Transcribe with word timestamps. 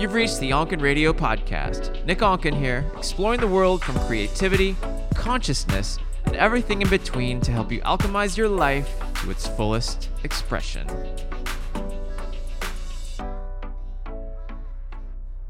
You've 0.00 0.14
reached 0.14 0.40
the 0.40 0.52
Onken 0.52 0.80
Radio 0.80 1.12
Podcast. 1.12 2.02
Nick 2.06 2.20
Onken 2.20 2.58
here, 2.58 2.90
exploring 2.96 3.38
the 3.38 3.46
world 3.46 3.84
from 3.84 3.98
creativity, 4.06 4.74
consciousness, 5.14 5.98
and 6.24 6.34
everything 6.36 6.80
in 6.80 6.88
between 6.88 7.38
to 7.42 7.52
help 7.52 7.70
you 7.70 7.82
alchemize 7.82 8.34
your 8.34 8.48
life 8.48 8.98
to 9.16 9.30
its 9.30 9.46
fullest 9.46 10.08
expression. 10.24 10.88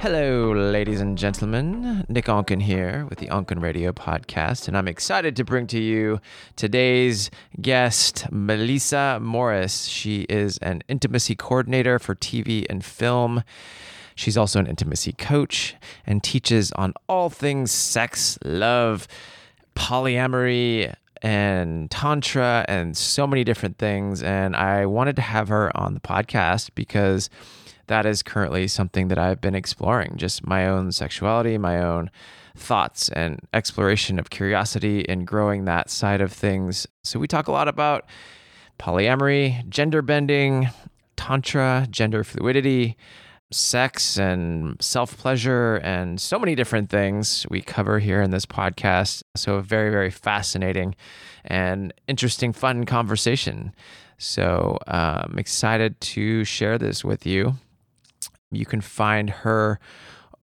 Hello, 0.01 0.53
ladies 0.53 1.01
and 1.01 1.17
gentlemen. 1.17 2.05
Nick 2.09 2.25
Onken 2.25 2.61
here 2.61 3.07
with 3.09 3.21
the 3.21 3.29
Onken 3.29 3.63
Radio 3.63 3.93
Podcast, 3.93 4.67
and 4.67 4.77
I'm 4.77 4.89
excited 4.89 5.37
to 5.37 5.45
bring 5.45 5.69
to 5.69 5.81
you 5.81 6.21
today's 6.57 7.31
guest, 7.61 8.27
Meleza 8.33 9.23
Morris. 9.23 9.85
She 9.85 10.23
is 10.23 10.59
an 10.59 10.83
intimacy 10.89 11.37
coordinator 11.37 12.01
for 12.01 12.17
TV 12.17 12.67
and 12.69 12.85
film. 12.85 13.45
She's 14.15 14.37
also 14.37 14.59
an 14.59 14.67
intimacy 14.67 15.13
coach 15.13 15.75
and 16.07 16.23
teaches 16.23 16.73
on 16.73 16.95
all 17.09 17.31
things 17.31 17.71
sex, 17.71 18.39
love, 18.45 19.09
polyamory, 19.75 20.95
and 21.23 21.91
tantra, 21.91 22.65
and 22.69 22.97
so 22.97 23.27
many 23.27 23.45
different 23.45 23.79
things. 23.79 24.23
And 24.23 24.57
I 24.57 24.87
wanted 24.87 25.17
to 25.17 25.23
have 25.23 25.49
her 25.49 25.77
on 25.77 25.95
the 25.95 26.01
podcast 26.01 26.71
because 26.75 27.29
that 27.87 28.07
is 28.07 28.23
currently 28.23 28.69
something 28.69 29.09
that 29.09 29.19
I've 29.19 29.41
been 29.41 29.55
exploring 29.55 30.15
just 30.17 30.47
my 30.47 30.67
own 30.69 30.93
sexuality, 30.93 31.59
my 31.59 31.83
own 31.83 32.11
thoughts, 32.57 33.09
and 33.11 33.41
exploration 33.53 34.19
of 34.19 34.31
curiosity 34.31 35.09
and 35.09 35.27
growing 35.27 35.65
that 35.65 35.91
side 35.91 36.21
of 36.21 36.33
things. 36.33 36.87
So, 37.05 37.19
we 37.19 37.27
talk 37.27 37.49
a 37.49 37.53
lot 37.53 37.69
about 37.69 38.07
polyamory, 38.79 39.69
gender 39.69 40.03
bending, 40.03 40.71
tantra, 41.17 41.87
gender 41.91 42.25
fluidity, 42.25 42.97
sex, 43.53 44.17
and 44.17 44.81
self 44.83 45.17
pleasure, 45.17 45.77
and 45.77 46.21
so 46.21 46.39
many 46.39 46.55
different 46.55 46.91
things 46.91 47.47
we 47.51 47.61
cover 47.61 47.99
here 47.99 48.23
in 48.23 48.31
this 48.31 48.47
podcast. 48.47 49.23
So, 49.37 49.57
a 49.57 49.63
very, 49.63 49.91
very 49.91 50.11
fascinating 50.11 50.95
and 51.45 51.93
interesting, 52.07 52.53
fun 52.53 52.85
conversation. 52.85 53.75
So, 54.19 54.79
I'm 54.87 55.39
excited 55.39 56.01
to 56.01 56.45
share 56.45 56.79
this 56.79 57.05
with 57.05 57.27
you. 57.27 57.55
You 58.51 58.67
can 58.67 58.81
find 58.81 59.31
her 59.31 59.79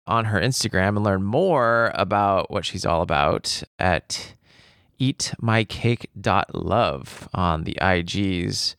on 0.06 0.26
her 0.26 0.40
Instagram 0.40 0.90
and 0.90 1.04
learn 1.04 1.24
more 1.24 1.92
about 1.94 2.50
what 2.50 2.66
she's 2.66 2.86
all 2.86 3.02
about 3.02 3.64
at 3.78 4.34
eatmycake.love 5.00 7.30
on 7.34 7.64
the 7.64 7.78
IGs. 7.82 8.76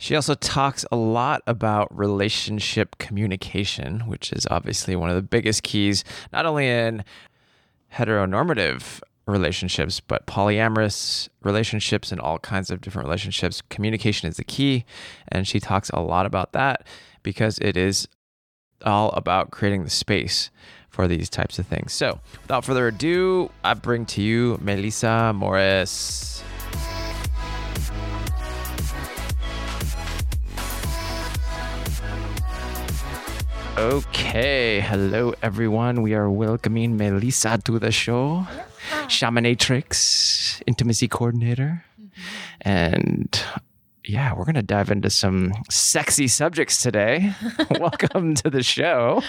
She 0.00 0.16
also 0.16 0.34
talks 0.34 0.86
a 0.90 0.96
lot 0.96 1.42
about 1.46 1.94
relationship 1.94 2.96
communication, 2.96 4.00
which 4.06 4.32
is 4.32 4.46
obviously 4.50 4.96
one 4.96 5.10
of 5.10 5.14
the 5.14 5.20
biggest 5.20 5.62
keys, 5.62 6.04
not 6.32 6.46
only 6.46 6.66
in 6.66 7.04
heteronormative 7.92 9.02
relationships, 9.26 10.00
but 10.00 10.26
polyamorous 10.26 11.28
relationships 11.42 12.10
and 12.12 12.18
all 12.18 12.38
kinds 12.38 12.70
of 12.70 12.80
different 12.80 13.06
relationships. 13.06 13.60
Communication 13.68 14.26
is 14.26 14.38
the 14.38 14.44
key. 14.44 14.86
And 15.28 15.46
she 15.46 15.60
talks 15.60 15.90
a 15.90 16.00
lot 16.00 16.24
about 16.24 16.52
that 16.52 16.86
because 17.22 17.58
it 17.58 17.76
is 17.76 18.08
all 18.86 19.10
about 19.10 19.50
creating 19.50 19.84
the 19.84 19.90
space 19.90 20.48
for 20.88 21.08
these 21.08 21.28
types 21.28 21.58
of 21.58 21.66
things. 21.66 21.92
So, 21.92 22.20
without 22.40 22.64
further 22.64 22.88
ado, 22.88 23.50
I 23.62 23.74
bring 23.74 24.06
to 24.06 24.22
you 24.22 24.56
Meleza 24.64 25.34
Morris. 25.34 26.29
Okay, 33.78 34.80
hello 34.80 35.32
everyone. 35.42 36.02
We 36.02 36.14
are 36.14 36.28
welcoming 36.28 36.98
Meleza 36.98 37.62
to 37.64 37.78
the 37.78 37.92
show. 37.92 38.46
Shamanatrix, 39.06 40.62
intimacy 40.66 41.06
coordinator. 41.06 41.84
Mm-hmm. 42.00 42.18
And 42.62 43.42
yeah, 44.04 44.34
we're 44.34 44.44
going 44.44 44.54
to 44.54 44.62
dive 44.62 44.90
into 44.90 45.10
some 45.10 45.52
sexy 45.68 46.28
subjects 46.28 46.82
today. 46.82 47.34
Welcome 47.78 48.34
to 48.36 48.50
the 48.50 48.62
show. 48.62 49.22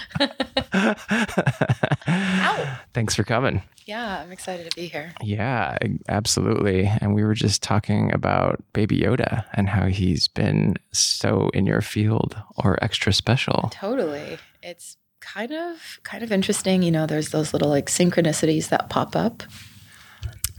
Thanks 2.94 3.14
for 3.14 3.24
coming. 3.24 3.62
Yeah, 3.84 4.20
I'm 4.20 4.32
excited 4.32 4.70
to 4.70 4.76
be 4.76 4.86
here. 4.86 5.12
Yeah, 5.22 5.76
absolutely. 6.08 6.86
And 7.00 7.14
we 7.14 7.24
were 7.24 7.34
just 7.34 7.62
talking 7.62 8.12
about 8.12 8.62
Baby 8.72 9.00
Yoda 9.00 9.44
and 9.54 9.68
how 9.68 9.86
he's 9.86 10.28
been 10.28 10.76
so 10.92 11.50
in 11.52 11.66
your 11.66 11.80
field 11.80 12.36
or 12.56 12.82
extra 12.82 13.12
special. 13.12 13.70
Totally. 13.72 14.38
It's 14.62 14.96
kind 15.20 15.52
of 15.52 16.00
kind 16.02 16.24
of 16.24 16.32
interesting, 16.32 16.82
you 16.82 16.90
know, 16.90 17.06
there's 17.06 17.30
those 17.30 17.52
little 17.52 17.68
like 17.68 17.86
synchronicities 17.86 18.68
that 18.68 18.88
pop 18.88 19.14
up. 19.14 19.42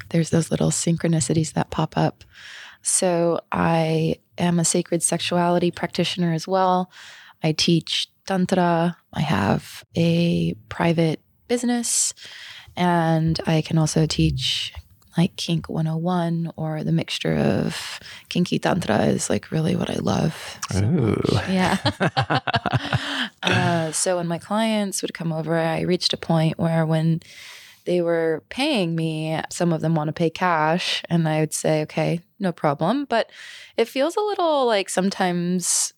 There's 0.09 0.29
those 0.29 0.51
little 0.51 0.69
synchronicities 0.69 1.53
that 1.53 1.69
pop 1.71 1.97
up. 1.97 2.23
So 2.83 3.39
I 3.51 4.17
am 4.37 4.59
a 4.59 4.65
sacred 4.65 5.01
sexuality 5.01 5.71
practitioner 5.71 6.33
as 6.33 6.47
well. 6.47 6.91
I 7.41 7.53
teach 7.53 8.09
tantra. 8.25 8.97
I 9.13 9.21
have 9.21 9.83
a 9.95 10.53
private 10.69 11.19
business 11.47 12.13
and 12.75 13.39
I 13.45 13.61
can 13.61 13.77
also 13.77 14.05
teach 14.05 14.73
like 15.17 15.35
kink 15.35 15.69
101 15.69 16.51
or 16.55 16.83
the 16.83 16.91
mixture 16.91 17.35
of 17.35 17.99
kinky 18.29 18.57
tantra 18.57 19.05
is 19.05 19.29
like 19.29 19.51
really 19.51 19.75
what 19.75 19.89
I 19.89 19.99
love. 19.99 20.59
So 20.71 20.83
Ooh. 20.83 21.21
Yeah. 21.47 21.77
uh, 23.43 23.91
so 23.91 24.17
when 24.17 24.27
my 24.27 24.39
clients 24.39 25.01
would 25.01 25.13
come 25.13 25.31
over, 25.31 25.57
I 25.57 25.81
reached 25.81 26.13
a 26.13 26.17
point 26.17 26.57
where 26.57 26.85
when 26.85 27.21
they 27.85 28.01
were 28.01 28.43
paying 28.49 28.95
me, 28.95 29.39
some 29.49 29.73
of 29.73 29.81
them 29.81 29.95
want 29.95 30.07
to 30.07 30.13
pay 30.13 30.29
cash, 30.29 31.03
and 31.09 31.27
I 31.27 31.39
would 31.41 31.53
say, 31.53 31.81
okay, 31.83 32.21
no 32.39 32.51
problem. 32.51 33.05
But 33.05 33.29
it 33.77 33.87
feels 33.87 34.15
a 34.15 34.21
little 34.21 34.65
like 34.65 34.89
sometimes 34.89 35.93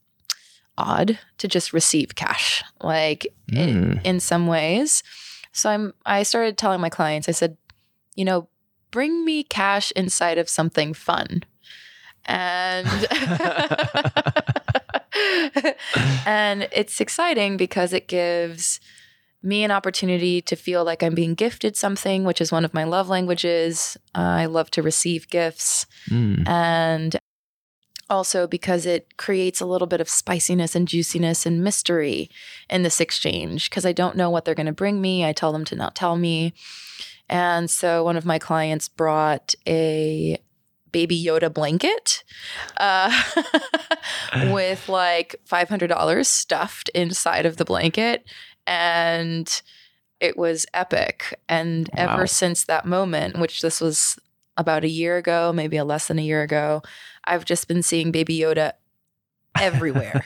odd 0.78 1.20
to 1.38 1.48
just 1.48 1.74
receive 1.74 2.16
cash, 2.16 2.64
like 2.82 3.28
in, 3.52 3.96
Mm. 3.96 4.02
in 4.04 4.20
some 4.20 4.48
ways. 4.48 5.04
So 5.52 5.70
I'm 5.70 5.94
I 6.06 6.24
started 6.24 6.58
telling 6.58 6.82
my 6.82 6.90
clients, 6.90 7.30
I 7.30 7.32
said, 7.34 7.56
you 8.16 8.26
know, 8.26 8.50
bring 8.92 9.24
me 9.26 9.44
cash 9.44 9.92
inside 9.96 10.38
of 10.38 10.50
something 10.50 10.94
fun. 10.94 11.44
And 12.26 12.88
and 16.26 16.68
it's 16.72 17.00
exciting 17.00 17.58
because 17.58 17.94
it 17.94 18.08
gives 18.08 18.80
me 19.46 19.64
an 19.64 19.72
opportunity 19.72 20.42
to 20.42 20.56
feel 20.56 20.84
like 20.84 21.04
I'm 21.04 21.16
being 21.16 21.36
gifted 21.36 21.78
something, 21.78 22.24
which 22.24 22.42
is 22.42 22.52
one 22.52 22.66
of 22.66 22.74
my 22.74 22.84
love 22.84 23.10
languages. 23.10 23.98
Uh, 24.16 24.20
I 24.20 24.46
love 24.46 24.72
to 24.72 24.82
receive 24.82 25.30
gifts. 25.30 25.86
Mm. 26.10 26.48
And 26.48 27.20
also 28.10 28.48
because 28.48 28.86
it 28.86 29.18
creates 29.18 29.62
a 29.62 29.66
little 29.66 29.88
bit 29.88 30.02
of 30.02 30.10
spiciness 30.10 30.76
and 30.76 30.88
juiciness 30.88 31.46
and 31.46 31.64
mystery 31.64 32.30
in 32.70 32.84
this 32.84 33.02
exchange 33.02 33.70
because 33.70 33.86
I 33.86 33.94
don't 33.94 34.18
know 34.18 34.30
what 34.30 34.46
they're 34.46 34.56
going 34.56 34.66
to 34.68 34.72
bring 34.72 35.02
me. 35.02 35.26
I 35.26 35.34
tell 35.34 35.52
them 35.52 35.66
to 35.66 35.76
not 35.76 35.96
tell 35.96 36.16
me. 36.16 36.54
And 37.30 37.70
so 37.70 38.04
one 38.04 38.18
of 38.18 38.26
my 38.26 38.38
clients 38.38 38.88
brought 38.88 39.56
a 39.68 40.38
baby 40.92 41.22
Yoda 41.22 41.54
blanket 41.54 42.24
uh, 42.78 43.12
with 44.52 44.88
like 44.88 45.36
$500 45.50 46.26
stuffed 46.26 46.90
inside 46.96 47.46
of 47.46 47.58
the 47.58 47.66
blanket. 47.66 48.24
And 48.68 49.62
it 50.20 50.38
was 50.38 50.66
epic. 50.74 51.40
And 51.50 51.90
Wow. 51.98 52.14
ever 52.14 52.28
since 52.28 52.64
that 52.66 52.86
moment, 52.86 53.38
which 53.38 53.62
this 53.62 53.82
was 53.82 54.18
about 54.58 54.84
a 54.84 54.90
year 54.90 55.18
ago, 55.18 55.52
maybe 55.54 55.78
a 55.78 55.84
less 55.84 56.08
than 56.08 56.20
a 56.20 56.24
year 56.24 56.42
ago, 56.42 56.82
I've 57.26 57.46
just 57.46 57.68
been 57.68 57.84
seeing 57.84 58.12
Baby 58.12 58.40
Yoda 58.40 58.74
everywhere. 59.60 60.26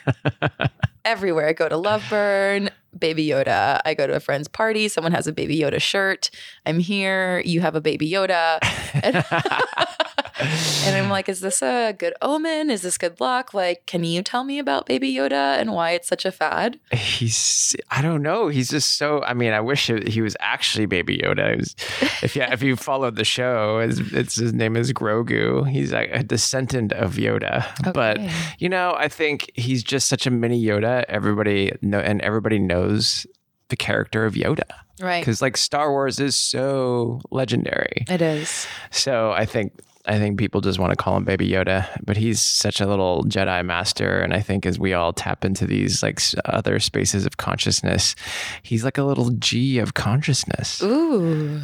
everywhere. 1.06 1.48
I 1.48 1.54
go 1.54 1.68
to 1.70 1.76
Loveburn, 1.76 2.70
Baby 2.98 3.28
Yoda. 3.28 3.82
I 3.86 3.94
go 3.94 4.06
to 4.06 4.14
a 4.14 4.20
friend's 4.20 4.48
party, 4.48 4.88
someone 4.88 5.12
has 5.14 5.28
a 5.28 5.34
Baby 5.34 5.58
Yoda 5.60 5.82
shirt. 5.82 6.30
I'm 6.66 6.80
here, 6.80 7.42
you 7.46 7.62
have 7.62 7.76
a 7.76 7.82
Baby 7.82 8.10
Yoda. 8.12 8.60
And, 8.94 9.24
and 10.40 10.96
I'm 10.96 11.10
like, 11.10 11.28
is 11.30 11.40
this 11.42 11.62
a 11.62 11.94
good 11.98 12.14
omen? 12.22 12.70
Is 12.70 12.82
this 12.82 12.98
good 12.98 13.20
luck? 13.20 13.54
Like, 13.54 13.86
can 13.86 14.04
you 14.04 14.22
tell 14.22 14.44
me 14.44 14.60
about 14.60 14.86
Baby 14.86 15.14
Yoda 15.14 15.60
and 15.60 15.74
why 15.74 15.92
it's 15.92 16.08
such 16.08 16.26
a 16.26 16.32
fad? 16.32 16.80
he's 16.92 17.76
I 17.92 18.02
don't 18.02 18.22
know. 18.22 18.48
He's 18.48 18.70
just 18.70 18.98
so. 18.98 19.22
I 19.24 19.34
mean, 19.34 19.54
I 19.54 19.60
wish 19.62 19.88
he 19.88 20.22
was 20.22 20.36
actually 20.40 20.86
Baby 20.86 21.18
Yoda. 21.20 21.58
Was, 21.58 21.76
if 22.24 22.36
yeah, 22.36 22.52
if 22.54 22.64
you 22.64 22.76
followed 22.76 23.16
the 23.16 23.26
show, 23.26 23.80
it's, 23.80 24.00
it's 24.14 24.36
his 24.36 24.54
name 24.54 24.76
is 24.76 24.94
Grogu. 24.94 25.70
He's 25.70 25.92
like 25.92 26.10
a 26.14 26.24
descendant 26.24 26.94
of 26.94 27.16
Yoda. 27.16 27.66
But 27.94 28.20
you 28.60 28.70
know, 28.70 28.96
I 28.98 29.08
think 29.08 29.52
he's 29.56 29.84
just 29.84 30.08
such 30.08 30.26
a 30.26 30.32
mini 30.32 30.64
Yoda. 30.64 31.04
Everybody 31.10 31.72
know, 31.82 32.00
and 32.00 32.22
everybody 32.22 32.60
knows 32.60 33.26
the 33.70 33.76
character 33.76 34.26
of 34.26 34.34
Yoda 34.34 34.64
Right. 35.00 35.22
because 35.22 35.42
like 35.42 35.56
Star 35.58 35.92
Wars 35.92 36.20
is 36.20 36.36
so 36.36 37.22
legendary. 37.32 38.06
It 38.10 38.22
is. 38.22 38.68
So 38.92 39.32
I 39.32 39.46
think 39.46 39.74
I 40.10 40.18
think 40.18 40.40
people 40.40 40.60
just 40.60 40.80
want 40.80 40.90
to 40.90 40.96
call 40.96 41.16
him 41.18 41.24
Baby 41.24 41.48
Yoda, 41.48 41.88
but 42.04 42.18
he's 42.18 42.42
such 42.42 42.82
a 42.82 42.88
little 42.88 43.24
Jedi 43.26 43.64
master. 43.64 44.20
And 44.20 44.34
I 44.34 44.42
think 44.42 44.66
as 44.66 44.80
we 44.80 44.92
all 44.92 45.14
tap 45.14 45.46
into 45.46 45.68
these 45.68 46.02
like 46.02 46.20
other 46.46 46.80
spaces 46.80 47.28
of 47.28 47.38
consciousness, 47.38 48.16
he's 48.64 48.84
like 48.84 48.98
a 48.98 49.04
little 49.04 49.30
G 49.30 49.78
of 49.78 49.94
consciousness. 49.94 50.82
Ooh. 50.82 51.62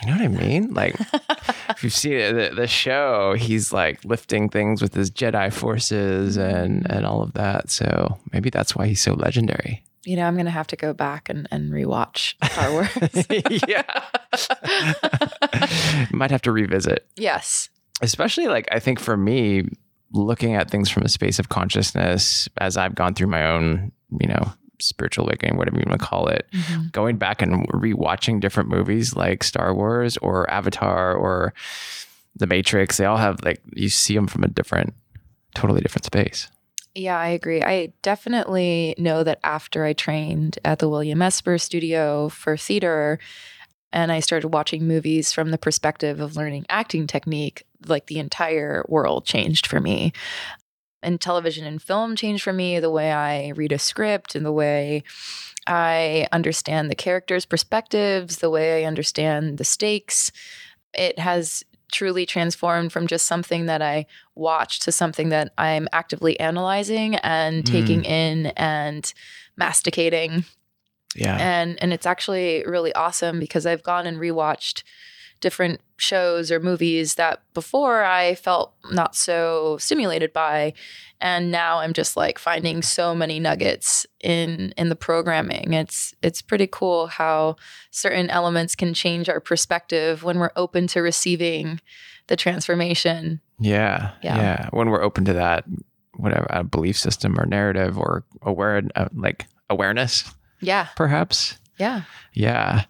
You 0.00 0.06
know 0.06 0.12
what 0.12 0.20
I 0.20 0.28
mean? 0.28 0.74
Like, 0.74 0.94
if 1.70 1.82
you've 1.82 1.92
seen 1.92 2.36
the, 2.36 2.52
the 2.54 2.68
show, 2.68 3.34
he's 3.34 3.72
like 3.72 4.04
lifting 4.04 4.48
things 4.48 4.80
with 4.80 4.94
his 4.94 5.10
Jedi 5.10 5.52
forces 5.52 6.36
and 6.36 6.84
mm. 6.84 6.96
and 6.96 7.04
all 7.04 7.20
of 7.20 7.32
that. 7.32 7.68
So 7.68 8.16
maybe 8.32 8.48
that's 8.48 8.76
why 8.76 8.86
he's 8.86 9.02
so 9.02 9.14
legendary. 9.14 9.82
You 10.04 10.14
know, 10.14 10.24
I'm 10.24 10.36
gonna 10.36 10.50
have 10.50 10.68
to 10.68 10.76
go 10.76 10.94
back 10.94 11.28
and, 11.28 11.48
and 11.50 11.72
rewatch 11.72 12.34
Star 12.52 12.70
Wars. 12.72 13.66
yeah, 13.66 13.82
might 16.12 16.30
have 16.30 16.42
to 16.42 16.52
revisit. 16.52 17.04
Yes, 17.16 17.68
especially 18.02 18.48
like 18.48 18.68
I 18.70 18.78
think 18.78 19.00
for 19.00 19.16
me, 19.16 19.68
looking 20.12 20.54
at 20.54 20.70
things 20.70 20.88
from 20.90 21.02
a 21.02 21.08
space 21.08 21.38
of 21.38 21.48
consciousness 21.48 22.48
as 22.58 22.76
I've 22.76 22.94
gone 22.94 23.14
through 23.14 23.26
my 23.26 23.46
own, 23.46 23.92
you 24.20 24.28
know, 24.28 24.52
spiritual 24.80 25.26
awakening, 25.26 25.56
whatever 25.56 25.78
you 25.78 25.84
want 25.86 26.00
to 26.00 26.06
call 26.06 26.28
it, 26.28 26.46
mm-hmm. 26.52 26.88
going 26.92 27.16
back 27.16 27.42
and 27.42 27.68
rewatching 27.68 28.40
different 28.40 28.68
movies 28.68 29.16
like 29.16 29.42
Star 29.42 29.74
Wars 29.74 30.16
or 30.18 30.50
Avatar 30.50 31.14
or 31.14 31.52
The 32.36 32.46
Matrix, 32.46 32.96
they 32.96 33.04
all 33.04 33.16
have 33.16 33.42
like 33.44 33.60
you 33.74 33.88
see 33.88 34.14
them 34.14 34.26
from 34.26 34.44
a 34.44 34.48
different, 34.48 34.94
totally 35.54 35.80
different 35.80 36.04
space. 36.04 36.48
Yeah, 36.94 37.18
I 37.18 37.28
agree. 37.28 37.62
I 37.62 37.92
definitely 38.02 38.94
know 38.98 39.22
that 39.22 39.38
after 39.44 39.84
I 39.84 39.92
trained 39.92 40.58
at 40.64 40.78
the 40.80 40.88
William 40.88 41.22
Esper 41.22 41.58
Studio 41.58 42.28
for 42.28 42.56
theater 42.56 43.18
and 43.92 44.10
I 44.10 44.20
started 44.20 44.48
watching 44.48 44.86
movies 44.86 45.32
from 45.32 45.50
the 45.50 45.58
perspective 45.58 46.20
of 46.20 46.36
learning 46.36 46.66
acting 46.68 47.06
technique, 47.06 47.64
like 47.86 48.06
the 48.06 48.18
entire 48.18 48.84
world 48.88 49.24
changed 49.24 49.66
for 49.66 49.80
me 49.80 50.12
and 51.02 51.20
television 51.20 51.64
and 51.64 51.80
film 51.80 52.16
changed 52.16 52.42
for 52.42 52.52
me 52.52 52.80
the 52.80 52.90
way 52.90 53.12
I 53.12 53.50
read 53.50 53.72
a 53.72 53.78
script 53.78 54.34
and 54.34 54.44
the 54.44 54.52
way 54.52 55.04
I 55.66 56.26
understand 56.32 56.90
the 56.90 56.96
characters' 56.96 57.46
perspectives, 57.46 58.38
the 58.38 58.50
way 58.50 58.82
I 58.82 58.86
understand 58.86 59.58
the 59.58 59.64
stakes. 59.64 60.32
It 60.94 61.18
has 61.18 61.64
truly 61.92 62.26
transformed 62.26 62.92
from 62.92 63.06
just 63.06 63.26
something 63.26 63.66
that 63.66 63.80
I 63.80 64.06
watch 64.34 64.80
to 64.80 64.92
something 64.92 65.28
that 65.30 65.52
I'm 65.56 65.88
actively 65.92 66.38
analyzing 66.40 67.16
and 67.16 67.62
mm. 67.62 67.66
taking 67.66 68.04
in 68.04 68.46
and 68.56 69.12
masticating. 69.56 70.44
Yeah. 71.14 71.36
And 71.36 71.80
and 71.82 71.92
it's 71.92 72.06
actually 72.06 72.64
really 72.66 72.92
awesome 72.94 73.40
because 73.40 73.66
I've 73.66 73.82
gone 73.82 74.06
and 74.06 74.18
rewatched 74.18 74.82
different 75.40 75.80
shows 75.96 76.50
or 76.50 76.60
movies 76.60 77.16
that 77.16 77.42
before 77.54 78.04
I 78.04 78.34
felt 78.34 78.74
not 78.90 79.14
so 79.14 79.76
stimulated 79.78 80.32
by 80.32 80.74
and 81.20 81.50
now 81.50 81.78
I'm 81.78 81.92
just 81.92 82.16
like 82.16 82.38
finding 82.38 82.82
so 82.82 83.14
many 83.14 83.40
nuggets 83.40 84.06
in 84.20 84.72
in 84.76 84.88
the 84.88 84.96
programming. 84.96 85.72
It's 85.72 86.14
it's 86.22 86.42
pretty 86.42 86.68
cool 86.70 87.08
how 87.08 87.56
certain 87.90 88.30
elements 88.30 88.74
can 88.74 88.94
change 88.94 89.28
our 89.28 89.40
perspective 89.40 90.22
when 90.22 90.38
we're 90.38 90.52
open 90.54 90.86
to 90.88 91.00
receiving 91.00 91.80
the 92.28 92.36
transformation. 92.36 93.40
Yeah. 93.58 94.12
Yeah. 94.22 94.36
yeah. 94.36 94.68
When 94.70 94.90
we're 94.90 95.02
open 95.02 95.24
to 95.24 95.32
that 95.32 95.64
whatever 96.14 96.46
a 96.50 96.64
belief 96.64 96.96
system 96.96 97.38
or 97.38 97.46
narrative 97.46 97.98
or 97.98 98.24
aware 98.42 98.82
uh, 98.94 99.08
like 99.14 99.46
awareness. 99.70 100.32
Yeah. 100.60 100.88
Perhaps. 100.96 101.58
Yeah. 101.78 102.02
Yeah. 102.32 102.84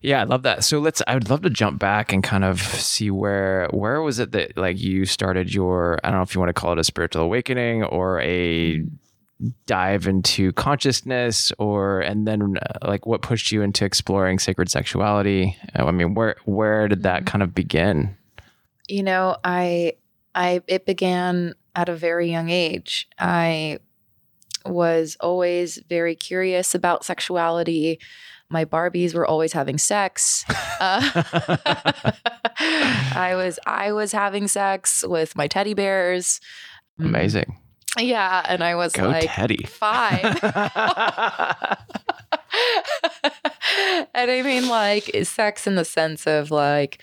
Yeah, 0.00 0.20
I 0.20 0.24
love 0.24 0.42
that. 0.44 0.62
So 0.62 0.78
let's 0.78 1.02
I 1.08 1.14
would 1.14 1.28
love 1.28 1.42
to 1.42 1.50
jump 1.50 1.80
back 1.80 2.12
and 2.12 2.22
kind 2.22 2.44
of 2.44 2.60
see 2.60 3.10
where 3.10 3.68
where 3.72 4.00
was 4.00 4.18
it 4.20 4.32
that 4.32 4.56
like 4.56 4.78
you 4.78 5.04
started 5.04 5.52
your 5.52 5.98
I 6.04 6.10
don't 6.10 6.18
know 6.18 6.22
if 6.22 6.34
you 6.34 6.40
want 6.40 6.50
to 6.50 6.60
call 6.60 6.72
it 6.72 6.78
a 6.78 6.84
spiritual 6.84 7.22
awakening 7.22 7.82
or 7.82 8.20
a 8.20 8.84
dive 9.66 10.06
into 10.06 10.52
consciousness 10.52 11.52
or 11.58 12.00
and 12.00 12.26
then 12.26 12.58
uh, 12.58 12.88
like 12.88 13.06
what 13.06 13.22
pushed 13.22 13.50
you 13.52 13.62
into 13.62 13.84
exploring 13.84 14.38
sacred 14.38 14.70
sexuality? 14.70 15.56
Uh, 15.76 15.86
I 15.86 15.90
mean, 15.90 16.14
where 16.14 16.36
where 16.44 16.86
did 16.86 17.02
that 17.02 17.26
kind 17.26 17.42
of 17.42 17.54
begin? 17.54 18.16
You 18.86 19.02
know, 19.02 19.36
I 19.42 19.94
I 20.34 20.62
it 20.68 20.86
began 20.86 21.54
at 21.74 21.88
a 21.88 21.94
very 21.94 22.30
young 22.30 22.50
age. 22.50 23.08
I 23.18 23.78
was 24.64 25.16
always 25.20 25.78
very 25.88 26.14
curious 26.14 26.74
about 26.74 27.04
sexuality 27.04 27.98
my 28.50 28.64
Barbies 28.64 29.14
were 29.14 29.26
always 29.26 29.52
having 29.52 29.78
sex. 29.78 30.44
Uh, 30.80 31.00
I 32.60 33.32
was 33.34 33.58
I 33.66 33.90
was 33.90 34.12
having 34.12 34.46
sex 34.46 35.04
with 35.04 35.34
my 35.34 35.48
teddy 35.48 35.74
bears. 35.74 36.40
Mm. 37.00 37.06
Amazing. 37.06 37.56
Yeah, 37.98 38.44
and 38.48 38.62
I 38.62 38.76
was 38.76 38.92
Go 38.92 39.08
like 39.08 39.28
teddy. 39.28 39.64
five. 39.66 40.22
and 44.14 44.30
I 44.30 44.42
mean 44.42 44.68
like 44.68 45.10
sex 45.24 45.66
in 45.66 45.74
the 45.74 45.84
sense 45.84 46.28
of 46.28 46.52
like 46.52 47.02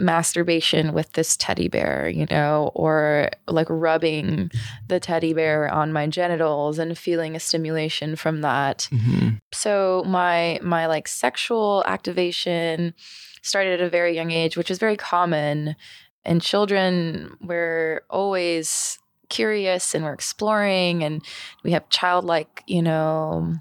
masturbation 0.00 0.92
with 0.92 1.12
this 1.12 1.36
teddy 1.36 1.68
bear, 1.68 2.08
you 2.08 2.26
know, 2.30 2.72
or 2.74 3.30
like 3.46 3.66
rubbing 3.68 4.50
the 4.88 4.98
teddy 4.98 5.32
bear 5.34 5.68
on 5.72 5.92
my 5.92 6.06
genitals 6.06 6.78
and 6.78 6.96
feeling 6.96 7.36
a 7.36 7.40
stimulation 7.40 8.16
from 8.16 8.40
that. 8.40 8.88
Mm-hmm. 8.90 9.36
So 9.52 10.02
my 10.06 10.58
my 10.62 10.86
like 10.86 11.06
sexual 11.06 11.84
activation 11.86 12.94
started 13.42 13.80
at 13.80 13.86
a 13.86 13.90
very 13.90 14.14
young 14.14 14.30
age, 14.30 14.56
which 14.56 14.70
is 14.70 14.78
very 14.78 14.96
common. 14.96 15.76
And 16.24 16.42
children, 16.42 17.36
we're 17.40 18.02
always 18.10 18.98
curious 19.28 19.94
and 19.94 20.04
we're 20.04 20.12
exploring 20.12 21.02
and 21.02 21.22
we 21.62 21.70
have 21.72 21.88
childlike, 21.88 22.62
you 22.66 22.82
know, 22.82 23.54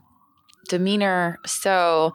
demeanor. 0.67 1.39
So 1.45 2.13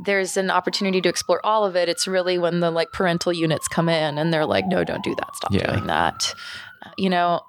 there's 0.00 0.36
an 0.36 0.50
opportunity 0.50 1.00
to 1.00 1.08
explore 1.08 1.44
all 1.44 1.64
of 1.64 1.76
it. 1.76 1.88
It's 1.88 2.06
really 2.06 2.38
when 2.38 2.60
the 2.60 2.70
like 2.70 2.92
parental 2.92 3.32
units 3.32 3.68
come 3.68 3.88
in 3.88 4.18
and 4.18 4.32
they're 4.32 4.46
like, 4.46 4.66
no, 4.66 4.84
don't 4.84 5.02
do 5.02 5.14
that. 5.16 5.36
Stop 5.36 5.52
yeah. 5.52 5.72
doing 5.72 5.86
that. 5.86 6.34
You 6.96 7.10
know, 7.10 7.40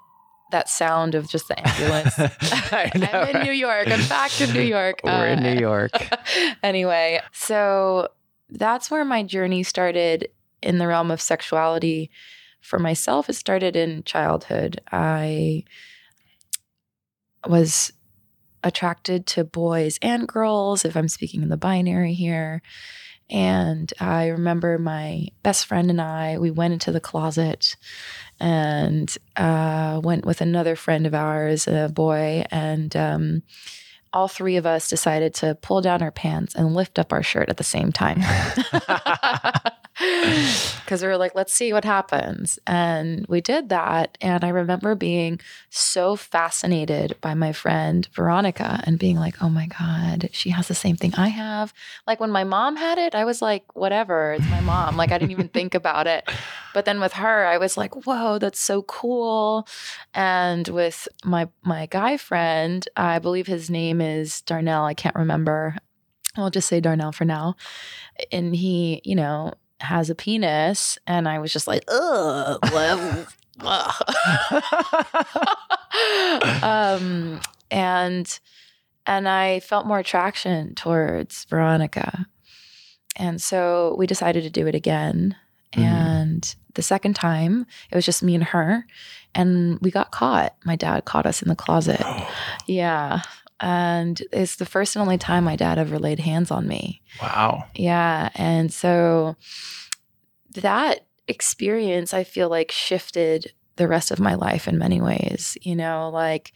that 0.50 0.68
sound 0.68 1.14
of 1.14 1.28
just 1.28 1.48
the 1.48 1.68
ambulance. 1.68 2.18
I 2.72 2.90
know, 2.96 3.06
I'm 3.06 3.28
in 3.28 3.34
right? 3.36 3.44
New 3.44 3.52
York. 3.52 3.88
I'm 3.88 4.08
back 4.08 4.30
to 4.32 4.52
New 4.52 4.62
York. 4.62 5.00
We're 5.04 5.10
uh, 5.10 5.32
in 5.32 5.42
New 5.42 5.58
York. 5.60 5.92
anyway, 6.62 7.20
so 7.32 8.08
that's 8.48 8.90
where 8.90 9.04
my 9.04 9.22
journey 9.22 9.62
started 9.62 10.28
in 10.62 10.78
the 10.78 10.86
realm 10.86 11.10
of 11.10 11.20
sexuality. 11.20 12.10
For 12.60 12.78
myself, 12.78 13.30
it 13.30 13.34
started 13.34 13.74
in 13.74 14.02
childhood. 14.02 14.82
I 14.92 15.64
was 17.46 17.92
attracted 18.62 19.26
to 19.28 19.44
boys 19.44 19.98
and 20.02 20.26
girls, 20.28 20.84
if 20.84 20.96
I'm 20.96 21.08
speaking 21.08 21.42
in 21.42 21.48
the 21.48 21.56
binary 21.56 22.14
here. 22.14 22.62
And 23.30 23.92
I 24.00 24.28
remember 24.28 24.76
my 24.78 25.28
best 25.42 25.66
friend 25.66 25.88
and 25.88 26.00
I, 26.00 26.38
we 26.38 26.50
went 26.50 26.72
into 26.72 26.90
the 26.90 27.00
closet 27.00 27.76
and 28.40 29.14
uh, 29.36 30.00
went 30.02 30.24
with 30.24 30.40
another 30.40 30.74
friend 30.74 31.06
of 31.06 31.14
ours, 31.14 31.68
a 31.68 31.88
boy, 31.88 32.44
and 32.50 32.94
um, 32.96 33.42
all 34.12 34.26
three 34.26 34.56
of 34.56 34.66
us 34.66 34.88
decided 34.88 35.34
to 35.34 35.54
pull 35.54 35.80
down 35.80 36.02
our 36.02 36.10
pants 36.10 36.56
and 36.56 36.74
lift 36.74 36.98
up 36.98 37.12
our 37.12 37.22
shirt 37.22 37.48
at 37.48 37.56
the 37.56 37.64
same 37.64 37.92
time. 37.92 38.20
because 40.00 41.02
we 41.02 41.08
were 41.08 41.18
like, 41.18 41.34
let's 41.34 41.52
see 41.52 41.74
what 41.74 41.84
happens. 41.84 42.58
And 42.66 43.26
we 43.28 43.42
did 43.42 43.68
that. 43.68 44.16
And 44.22 44.42
I 44.42 44.48
remember 44.48 44.94
being 44.94 45.40
so 45.68 46.16
fascinated 46.16 47.16
by 47.20 47.34
my 47.34 47.52
friend 47.52 48.08
Veronica 48.14 48.82
and 48.84 48.98
being 48.98 49.16
like, 49.16 49.42
oh 49.42 49.50
my 49.50 49.66
God, 49.66 50.30
she 50.32 50.50
has 50.50 50.68
the 50.68 50.74
same 50.74 50.96
thing 50.96 51.14
I 51.16 51.28
have. 51.28 51.74
Like 52.06 52.18
when 52.18 52.30
my 52.30 52.44
mom 52.44 52.76
had 52.76 52.96
it, 52.96 53.14
I 53.14 53.26
was 53.26 53.42
like, 53.42 53.64
whatever, 53.76 54.32
it's 54.32 54.48
my 54.48 54.60
mom. 54.60 54.96
Like 54.96 55.12
I 55.12 55.18
didn't 55.18 55.32
even 55.32 55.48
think 55.48 55.74
about 55.74 56.06
it. 56.06 56.26
But 56.72 56.86
then 56.86 56.98
with 57.00 57.12
her, 57.14 57.46
I 57.46 57.58
was 57.58 57.76
like, 57.76 58.06
whoa, 58.06 58.38
that's 58.38 58.60
so 58.60 58.82
cool. 58.82 59.68
And 60.14 60.66
with 60.68 61.08
my 61.24 61.48
my 61.62 61.86
guy 61.86 62.16
friend, 62.16 62.88
I 62.96 63.18
believe 63.18 63.46
his 63.46 63.68
name 63.68 64.00
is 64.00 64.40
Darnell. 64.42 64.84
I 64.84 64.94
can't 64.94 65.16
remember. 65.16 65.76
I'll 66.36 66.50
just 66.50 66.68
say 66.68 66.80
Darnell 66.80 67.12
for 67.12 67.24
now. 67.24 67.56
And 68.32 68.54
he, 68.54 69.02
you 69.04 69.16
know, 69.16 69.54
has 69.80 70.10
a 70.10 70.14
penis, 70.14 70.98
and 71.06 71.28
I 71.28 71.38
was 71.38 71.52
just 71.52 71.66
like, 71.66 71.84
ugh. 71.88 72.58
um, 76.62 77.40
and 77.70 78.40
and 79.06 79.28
I 79.28 79.60
felt 79.60 79.86
more 79.86 79.98
attraction 79.98 80.74
towards 80.74 81.44
Veronica, 81.44 82.26
and 83.16 83.40
so 83.40 83.94
we 83.98 84.06
decided 84.06 84.42
to 84.44 84.50
do 84.50 84.66
it 84.66 84.74
again. 84.74 85.36
Mm-hmm. 85.72 85.84
And 85.84 86.54
the 86.74 86.82
second 86.82 87.14
time, 87.14 87.66
it 87.90 87.94
was 87.94 88.04
just 88.04 88.22
me 88.22 88.34
and 88.34 88.44
her, 88.44 88.86
and 89.34 89.78
we 89.80 89.90
got 89.90 90.10
caught. 90.10 90.54
My 90.64 90.76
dad 90.76 91.04
caught 91.04 91.26
us 91.26 91.42
in 91.42 91.48
the 91.48 91.56
closet. 91.56 92.02
yeah. 92.66 93.22
And 93.60 94.20
it's 94.32 94.56
the 94.56 94.66
first 94.66 94.96
and 94.96 95.02
only 95.02 95.18
time 95.18 95.44
my 95.44 95.56
dad 95.56 95.78
ever 95.78 95.98
laid 95.98 96.20
hands 96.20 96.50
on 96.50 96.66
me. 96.66 97.02
Wow. 97.20 97.64
Yeah. 97.74 98.30
And 98.34 98.72
so 98.72 99.36
that 100.54 101.06
experience, 101.28 102.14
I 102.14 102.24
feel 102.24 102.48
like, 102.48 102.70
shifted 102.70 103.52
the 103.76 103.88
rest 103.88 104.10
of 104.10 104.20
my 104.20 104.34
life 104.34 104.66
in 104.66 104.78
many 104.78 105.00
ways. 105.00 105.56
You 105.60 105.76
know, 105.76 106.10
like 106.10 106.52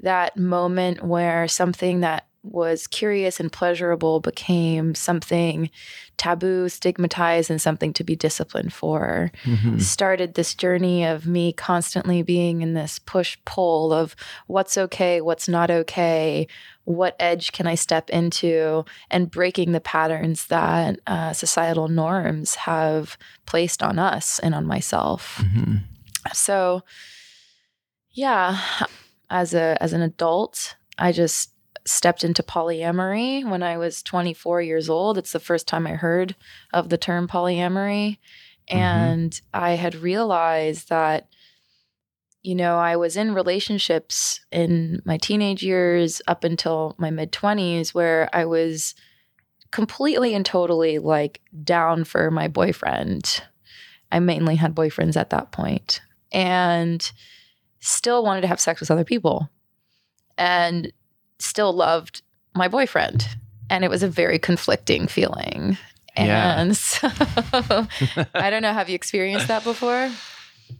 that 0.00 0.36
moment 0.36 1.02
where 1.02 1.48
something 1.48 2.00
that 2.00 2.26
was 2.46 2.86
curious 2.86 3.40
and 3.40 3.52
pleasurable 3.52 4.20
became 4.20 4.94
something 4.94 5.70
taboo, 6.16 6.68
stigmatized, 6.68 7.50
and 7.50 7.60
something 7.60 7.92
to 7.92 8.04
be 8.04 8.16
disciplined 8.16 8.72
for. 8.72 9.30
Mhm. 9.44 9.80
Started 9.80 10.34
this 10.34 10.54
journey 10.54 11.04
of 11.04 11.26
me 11.26 11.52
constantly 11.52 12.22
being 12.22 12.62
in 12.62 12.74
this 12.74 12.98
push 12.98 13.36
pull 13.44 13.92
of 13.92 14.16
what's 14.46 14.78
okay, 14.78 15.20
what's 15.20 15.48
not 15.48 15.70
okay, 15.70 16.46
what 16.84 17.16
edge 17.18 17.52
can 17.52 17.66
I 17.66 17.74
step 17.74 18.08
into, 18.10 18.84
and 19.10 19.30
breaking 19.30 19.72
the 19.72 19.80
patterns 19.80 20.46
that 20.46 21.00
uh, 21.06 21.32
societal 21.32 21.88
norms 21.88 22.54
have 22.54 23.18
placed 23.44 23.82
on 23.82 23.98
us 23.98 24.38
and 24.38 24.54
on 24.54 24.64
myself. 24.66 25.42
Mhm. 25.42 25.82
So, 26.32 26.82
yeah, 28.12 28.58
as 29.30 29.52
a 29.54 29.76
as 29.80 29.92
an 29.92 30.00
adult, 30.00 30.76
I 30.98 31.12
just 31.12 31.50
stepped 31.86 32.24
into 32.24 32.42
polyamory 32.42 33.48
when 33.48 33.62
I 33.62 33.78
was 33.78 34.02
24 34.02 34.62
years 34.62 34.88
old. 34.88 35.16
It's 35.16 35.32
the 35.32 35.40
first 35.40 35.66
time 35.68 35.86
I 35.86 35.92
heard 35.92 36.34
of 36.72 36.88
the 36.88 36.98
term 36.98 37.28
polyamory, 37.28 38.18
mm-hmm. 38.70 38.76
and 38.76 39.40
I 39.54 39.72
had 39.72 39.94
realized 39.94 40.88
that 40.88 41.28
you 42.42 42.54
know, 42.54 42.78
I 42.78 42.94
was 42.94 43.16
in 43.16 43.34
relationships 43.34 44.38
in 44.52 45.02
my 45.04 45.18
teenage 45.18 45.64
years 45.64 46.22
up 46.28 46.44
until 46.44 46.94
my 46.96 47.10
mid 47.10 47.32
20s 47.32 47.92
where 47.92 48.30
I 48.32 48.44
was 48.44 48.94
completely 49.72 50.32
and 50.32 50.46
totally 50.46 51.00
like 51.00 51.40
down 51.64 52.04
for 52.04 52.30
my 52.30 52.46
boyfriend. 52.46 53.42
I 54.12 54.20
mainly 54.20 54.54
had 54.54 54.76
boyfriends 54.76 55.16
at 55.16 55.30
that 55.30 55.50
point 55.50 56.00
and 56.30 57.10
still 57.80 58.22
wanted 58.22 58.42
to 58.42 58.46
have 58.46 58.60
sex 58.60 58.78
with 58.78 58.92
other 58.92 59.04
people 59.04 59.50
and 60.38 60.92
still 61.38 61.72
loved 61.72 62.22
my 62.54 62.68
boyfriend. 62.68 63.26
And 63.68 63.84
it 63.84 63.90
was 63.90 64.02
a 64.02 64.08
very 64.08 64.38
conflicting 64.38 65.08
feeling. 65.08 65.76
Yeah. 66.16 66.60
And 66.60 66.76
so 66.76 67.08
I 68.34 68.48
don't 68.50 68.62
know, 68.62 68.72
have 68.72 68.88
you 68.88 68.94
experienced 68.94 69.48
that 69.48 69.64
before? 69.64 70.10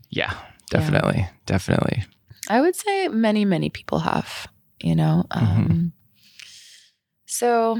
Yeah, 0.08 0.32
definitely. 0.70 1.28
Definitely. 1.46 2.04
I 2.48 2.60
would 2.60 2.76
say 2.76 3.08
many, 3.08 3.44
many 3.44 3.68
people 3.70 3.98
have, 3.98 4.46
you 4.80 4.94
know. 4.94 5.24
Um, 5.30 5.92
So 7.26 7.78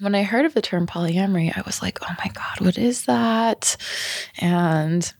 when 0.00 0.14
I 0.14 0.22
heard 0.22 0.44
of 0.46 0.54
the 0.54 0.62
term 0.62 0.86
polyamory, 0.86 1.56
I 1.56 1.62
was 1.66 1.82
like, 1.82 1.98
oh 2.02 2.14
my 2.18 2.30
God, 2.32 2.60
what 2.60 2.78
is 2.78 3.04
that? 3.04 3.76
And 4.38 5.12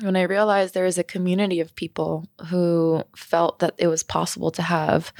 when 0.00 0.16
I 0.16 0.22
realized 0.22 0.74
there 0.74 0.86
is 0.86 0.98
a 0.98 1.04
community 1.04 1.60
of 1.60 1.74
people 1.76 2.26
who 2.48 3.02
felt 3.16 3.58
that 3.60 3.74
it 3.78 3.86
was 3.88 4.02
possible 4.02 4.50
to 4.52 4.62
have 4.62 5.12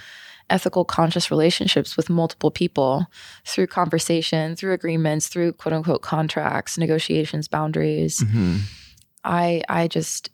ethical, 0.49 0.85
conscious 0.85 1.31
relationships 1.31 1.97
with 1.97 2.11
multiple 2.11 2.51
people 2.51 3.07
through 3.47 3.69
conversation, 3.69 4.57
through 4.57 4.73
agreements, 4.73 5.29
through 5.29 5.53
quote 5.53 5.73
unquote 5.73 6.03
contracts, 6.03 6.77
negotiations, 6.77 7.47
boundaries. 7.49 8.21
Mhm. 8.21 8.61
I 9.25 9.63
I 9.69 9.87
just 9.87 10.31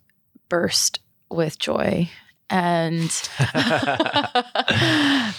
burst 0.49 0.99
with 1.29 1.59
joy 1.59 2.09
and 2.49 3.11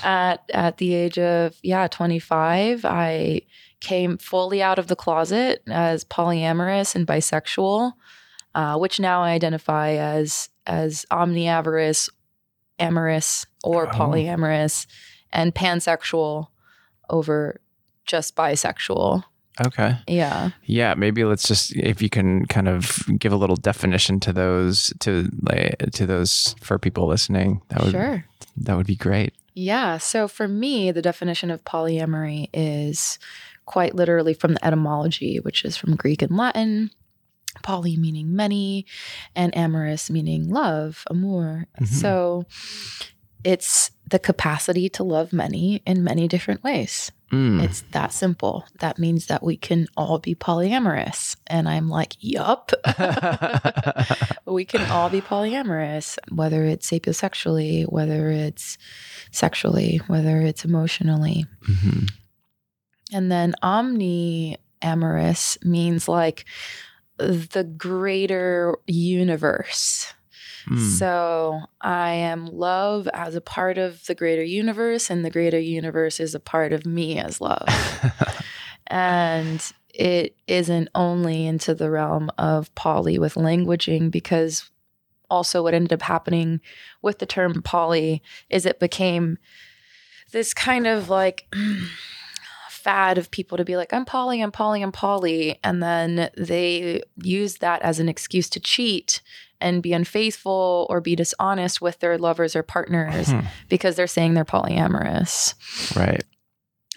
at 0.04 0.38
at 0.52 0.76
the 0.76 0.94
age 0.94 1.18
of 1.18 1.56
yeah 1.62 1.88
25 1.88 2.84
I 2.84 3.42
came 3.80 4.18
fully 4.18 4.62
out 4.62 4.78
of 4.78 4.88
the 4.88 4.96
closet 4.96 5.62
as 5.68 6.04
polyamorous 6.04 6.94
and 6.94 7.06
bisexual 7.06 7.92
uh, 8.58 8.74
which 8.82 8.98
now 9.00 9.22
I 9.22 9.30
identify 9.30 9.88
as 10.16 10.48
as 10.66 11.06
omniavorous 11.10 12.08
amorous 12.78 13.46
or 13.64 13.86
Oh. 13.88 13.90
polyamorous 13.90 14.86
and 15.32 15.54
pansexual 15.54 16.48
over 17.10 17.60
just 18.04 18.34
bisexual 18.36 19.22
Okay. 19.60 19.96
yeah 20.06 20.50
Yeah, 20.64 20.94
maybe 20.94 21.24
let's 21.24 21.48
just 21.48 21.74
if 21.76 22.00
you 22.00 22.08
can 22.08 22.46
kind 22.46 22.68
of 22.68 23.04
give 23.18 23.32
a 23.32 23.36
little 23.42 23.56
definition 23.56 24.20
to 24.20 24.32
those 24.32 24.92
to 25.00 25.28
like 25.42 25.76
to 25.98 26.06
those 26.06 26.54
for 26.60 26.78
people 26.78 27.08
listening. 27.08 27.60
That 27.70 27.82
would 27.82 27.90
sure 27.90 28.24
that 28.64 28.76
would 28.76 28.86
be 28.86 28.94
great. 28.96 29.34
Yeah. 29.54 29.98
So 29.98 30.28
for 30.28 30.46
me, 30.46 30.92
the 30.92 31.02
definition 31.02 31.50
of 31.50 31.64
polyamory 31.64 32.48
is 32.54 33.18
quite 33.66 33.94
literally 33.96 34.32
from 34.34 34.54
the 34.54 34.64
etymology, 34.64 35.40
which 35.40 35.64
is 35.64 35.76
from 35.76 35.96
Greek 35.96 36.22
and 36.22 36.36
Latin. 36.36 36.90
Poly 37.62 37.96
meaning 37.96 38.34
many, 38.34 38.86
and 39.34 39.56
amorous 39.56 40.10
meaning 40.10 40.48
love, 40.48 41.04
amour. 41.08 41.66
Mhm. 41.80 41.86
So 41.86 42.44
it's 43.44 43.90
the 44.08 44.18
capacity 44.18 44.88
to 44.88 45.04
love 45.04 45.32
many 45.32 45.82
in 45.86 46.02
many 46.02 46.28
different 46.28 46.64
ways. 46.64 47.12
Mm. 47.32 47.62
It's 47.62 47.82
that 47.92 48.12
simple. 48.12 48.64
That 48.80 48.98
means 48.98 49.26
that 49.26 49.42
we 49.42 49.56
can 49.56 49.86
all 49.98 50.18
be 50.18 50.34
polyamorous. 50.34 51.36
And 51.46 51.68
I'm 51.68 51.90
like, 51.90 52.14
yup. 52.20 52.72
we 54.46 54.64
can 54.64 54.90
all 54.90 55.10
be 55.10 55.20
polyamorous, 55.20 56.18
whether 56.32 56.64
it's 56.64 56.90
sapiosexually, 56.90 57.84
whether 57.84 58.30
it's 58.30 58.78
sexually, 59.30 60.00
whether 60.06 60.40
it's 60.40 60.64
emotionally. 60.64 61.44
Mhm. 61.68 62.10
And 63.12 63.30
then 63.30 63.54
omni 63.62 64.56
amorous 64.80 65.58
means 65.62 66.08
like 66.08 66.44
the 67.18 67.64
greater 67.76 68.76
universe. 68.86 70.12
Mm. 70.68 70.98
So 70.98 71.60
I 71.80 72.10
am 72.10 72.46
love 72.46 73.08
as 73.14 73.34
a 73.34 73.40
part 73.40 73.78
of 73.78 74.04
the 74.06 74.14
greater 74.14 74.42
universe, 74.42 75.10
and 75.10 75.24
the 75.24 75.30
greater 75.30 75.58
universe 75.58 76.20
is 76.20 76.34
a 76.34 76.40
part 76.40 76.72
of 76.72 76.86
me 76.86 77.18
as 77.18 77.40
love. 77.40 77.68
and 78.86 79.72
it 79.94 80.36
isn't 80.46 80.88
only 80.94 81.46
into 81.46 81.74
the 81.74 81.90
realm 81.90 82.30
of 82.38 82.74
poly 82.74 83.18
with 83.18 83.34
languaging 83.34 84.10
because 84.10 84.70
also 85.30 85.62
what 85.62 85.74
ended 85.74 85.92
up 85.92 86.02
happening 86.02 86.60
with 87.02 87.18
the 87.18 87.26
term 87.26 87.62
poly 87.62 88.22
is 88.48 88.64
it 88.64 88.80
became 88.80 89.38
this 90.32 90.54
kind 90.54 90.86
of 90.86 91.08
like 91.08 91.46
fad 92.78 93.18
of 93.18 93.30
people 93.30 93.56
to 93.58 93.64
be 93.64 93.76
like 93.76 93.92
i'm 93.92 94.04
poly 94.04 94.40
i'm 94.40 94.52
poly 94.52 94.82
i'm 94.82 94.92
poly 94.92 95.58
and 95.64 95.82
then 95.82 96.30
they 96.36 97.02
use 97.22 97.56
that 97.58 97.82
as 97.82 97.98
an 98.00 98.08
excuse 98.08 98.48
to 98.48 98.60
cheat 98.60 99.20
and 99.60 99.82
be 99.82 99.92
unfaithful 99.92 100.86
or 100.88 101.00
be 101.00 101.16
dishonest 101.16 101.80
with 101.80 101.98
their 102.00 102.16
lovers 102.16 102.54
or 102.54 102.62
partners 102.62 103.28
Hmm. 103.30 103.40
because 103.68 103.96
they're 103.96 104.06
saying 104.06 104.34
they're 104.34 104.44
polyamorous 104.44 105.54
right. 105.96 106.22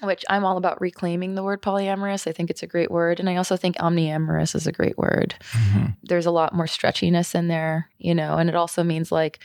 which 0.04 0.24
I'm 0.30 0.46
all 0.46 0.58
about 0.58 0.80
reclaiming 0.82 1.36
the 1.36 1.44
word 1.44 1.62
polyamorous. 1.62 2.26
I 2.28 2.32
think 2.32 2.50
it's 2.50 2.64
a 2.64 2.68
great 2.68 2.90
word. 2.90 3.20
And 3.20 3.30
I 3.30 3.36
also 3.36 3.56
think 3.56 3.76
omniamorous 3.78 4.56
is 4.56 4.66
a 4.66 4.72
great 4.72 4.98
word. 4.98 5.36
Mhm. 5.52 5.96
There's 6.04 6.26
a 6.26 6.32
lot 6.32 6.56
more 6.56 6.66
stretchiness 6.66 7.36
in 7.36 7.48
there, 7.50 7.88
you 8.00 8.16
know, 8.16 8.38
and 8.38 8.50
it 8.50 8.56
also 8.56 8.84
means 8.84 9.12
like 9.12 9.38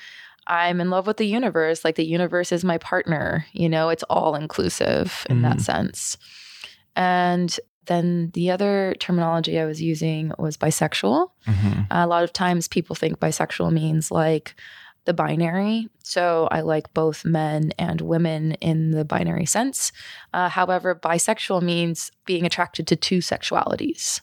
I'm 0.47 0.81
in 0.81 0.91
love 0.91 1.07
with 1.07 1.17
the 1.17 1.27
universe. 1.27 1.85
Like 1.85 1.97
the 1.97 2.07
universe 2.07 2.53
is 2.53 2.65
my 2.65 2.79
partner, 2.79 3.47
you 3.53 3.69
know, 3.69 3.89
it's 3.89 4.05
all 4.05 4.35
inclusive 4.35 5.27
in 5.29 5.43
that 5.43 5.57
Mhm. 5.57 5.61
sense. 5.63 6.17
And 6.95 7.59
then 7.87 8.31
the 8.35 8.51
other 8.51 8.95
terminology 8.99 9.59
I 9.61 9.65
was 9.65 9.81
using 9.81 10.33
was 10.39 10.57
bisexual. 10.57 11.31
Mhm. 11.47 11.87
A 11.91 12.07
lot 12.07 12.25
of 12.25 12.33
times 12.33 12.69
people 12.69 12.97
think 12.97 13.19
bisexual 13.21 13.73
means 13.73 14.11
like 14.11 14.55
the 15.05 15.15
binary. 15.15 15.89
So 16.03 16.49
I 16.51 16.63
like 16.63 16.93
both 16.93 17.25
men 17.25 17.73
and 17.79 18.01
women 18.01 18.53
in 18.55 18.91
the 18.91 19.05
binary 19.05 19.47
sense. 19.47 19.93
Uh, 20.35 20.49
however, 20.49 20.97
bisexual 20.97 21.63
means 21.63 22.11
being 22.25 22.45
attracted 22.45 22.89
to 22.89 22.97
two 22.97 23.19
sexualities. 23.19 24.21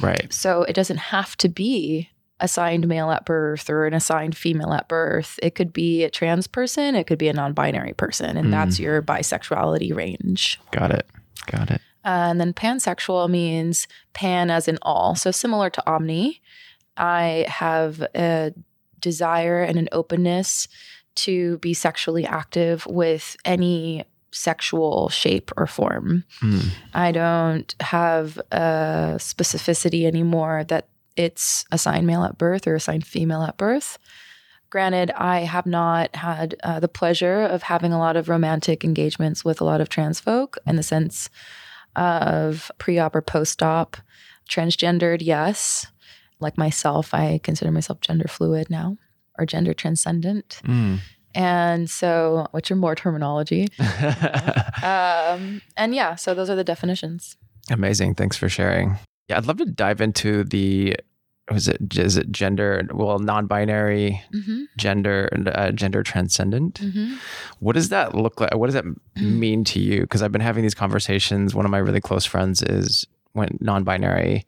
Right. 0.00 0.32
So 0.32 0.62
it 0.64 0.72
doesn't 0.74 0.96
have 0.96 1.36
to 1.36 1.48
be 1.48 2.10
assigned 2.40 2.86
male 2.88 3.10
at 3.10 3.24
birth 3.24 3.70
or 3.70 3.86
an 3.86 3.94
assigned 3.94 4.36
female 4.36 4.72
at 4.72 4.88
birth. 4.88 5.38
It 5.42 5.54
could 5.54 5.72
be 5.72 6.02
a 6.04 6.10
trans 6.10 6.46
person, 6.46 6.94
it 6.94 7.06
could 7.06 7.18
be 7.18 7.28
a 7.28 7.32
non 7.32 7.52
binary 7.52 7.92
person, 7.92 8.36
and 8.36 8.48
Mm. 8.48 8.50
that's 8.50 8.78
your 8.80 9.00
bisexuality 9.02 9.94
range. 9.94 10.60
Got 10.72 10.90
it. 10.90 11.06
Got 11.46 11.70
it. 11.70 11.80
Uh, 12.04 12.28
and 12.30 12.40
then 12.40 12.52
pansexual 12.52 13.30
means 13.30 13.86
pan 14.12 14.50
as 14.50 14.68
in 14.68 14.78
all. 14.82 15.14
So 15.14 15.30
similar 15.30 15.70
to 15.70 15.82
omni, 15.90 16.42
I 16.96 17.46
have 17.48 18.00
a 18.14 18.52
desire 19.00 19.62
and 19.62 19.78
an 19.78 19.88
openness 19.92 20.68
to 21.16 21.58
be 21.58 21.72
sexually 21.72 22.26
active 22.26 22.86
with 22.86 23.36
any 23.44 24.04
sexual 24.32 25.08
shape 25.08 25.50
or 25.56 25.66
form. 25.66 26.24
Mm. 26.42 26.70
I 26.92 27.12
don't 27.12 27.74
have 27.80 28.38
a 28.50 29.14
specificity 29.18 30.06
anymore 30.06 30.64
that 30.64 30.88
it's 31.16 31.64
assigned 31.70 32.06
male 32.06 32.24
at 32.24 32.38
birth 32.38 32.66
or 32.66 32.74
assigned 32.74 33.06
female 33.06 33.42
at 33.42 33.56
birth. 33.56 33.98
Granted, 34.70 35.12
I 35.12 35.40
have 35.40 35.66
not 35.66 36.14
had 36.16 36.56
uh, 36.64 36.80
the 36.80 36.88
pleasure 36.88 37.42
of 37.42 37.62
having 37.62 37.92
a 37.92 37.98
lot 37.98 38.16
of 38.16 38.28
romantic 38.28 38.82
engagements 38.82 39.44
with 39.44 39.60
a 39.60 39.64
lot 39.64 39.80
of 39.80 39.88
trans 39.88 40.18
folk 40.18 40.58
in 40.66 40.76
the 40.76 40.82
sense 40.82 41.30
of 41.94 42.72
pre 42.78 42.98
op 42.98 43.14
or 43.14 43.22
post 43.22 43.62
op. 43.62 43.96
Transgendered, 44.48 45.22
yes. 45.22 45.86
like 46.40 46.58
myself, 46.58 47.14
I 47.14 47.40
consider 47.42 47.70
myself 47.70 48.00
gender 48.00 48.28
fluid 48.28 48.68
now 48.68 48.98
or 49.38 49.46
gender 49.46 49.74
transcendent. 49.74 50.60
Mm. 50.64 50.98
And 51.34 51.88
so, 51.90 52.46
what's 52.50 52.68
your 52.68 52.76
more 52.76 52.94
terminology? 52.94 53.68
um, 54.82 55.62
and 55.76 55.94
yeah, 55.94 56.14
so 56.14 56.34
those 56.34 56.50
are 56.50 56.56
the 56.56 56.64
definitions. 56.64 57.36
Amazing. 57.70 58.14
Thanks 58.14 58.36
for 58.36 58.48
sharing. 58.48 58.98
Yeah, 59.28 59.38
I'd 59.38 59.46
love 59.46 59.56
to 59.58 59.64
dive 59.64 60.00
into 60.00 60.44
the 60.44 60.96
was 61.50 61.68
it 61.68 61.98
is 61.98 62.16
it 62.16 62.32
gender 62.32 62.82
well 62.94 63.18
non-binary 63.18 64.22
Mm-hmm. 64.32 64.62
gender 64.78 65.28
uh, 65.54 65.72
gender 65.72 66.02
transcendent 66.02 66.80
Mm-hmm. 66.80 67.16
what 67.60 67.74
does 67.74 67.90
that 67.90 68.14
look 68.14 68.40
like 68.40 68.54
what 68.56 68.66
does 68.66 68.74
that 68.74 68.86
mean 69.16 69.62
to 69.64 69.78
you 69.78 70.00
because 70.00 70.22
i've 70.22 70.32
been 70.32 70.40
having 70.40 70.62
these 70.62 70.74
conversations 70.74 71.54
one 71.54 71.66
of 71.66 71.70
my 71.70 71.76
really 71.76 72.00
close 72.00 72.24
friends 72.24 72.62
is 72.62 73.06
went 73.34 73.60
non-binary 73.60 74.46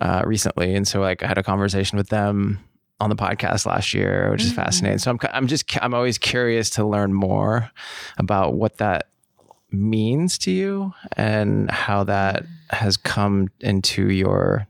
uh, 0.00 0.22
recently 0.24 0.74
and 0.74 0.88
so 0.88 0.98
like 1.00 1.22
i 1.22 1.26
had 1.26 1.36
a 1.36 1.42
conversation 1.42 1.98
with 1.98 2.08
them 2.08 2.58
on 3.00 3.10
the 3.10 3.16
podcast 3.16 3.66
last 3.66 3.92
year 3.92 4.30
which 4.30 4.44
is 4.44 4.52
Mhm. 4.52 4.56
fascinating 4.56 4.98
so 4.98 5.10
i'm 5.10 5.18
i'm 5.34 5.46
just 5.46 5.76
i'm 5.82 5.92
always 5.92 6.16
curious 6.16 6.70
to 6.70 6.86
learn 6.86 7.12
more 7.12 7.70
about 8.16 8.54
what 8.54 8.78
that 8.78 9.08
means 9.74 10.38
to 10.38 10.50
you 10.50 10.92
and 11.16 11.70
how 11.70 12.04
that 12.04 12.44
has 12.70 12.96
come 12.96 13.48
into 13.60 14.10
your 14.10 14.66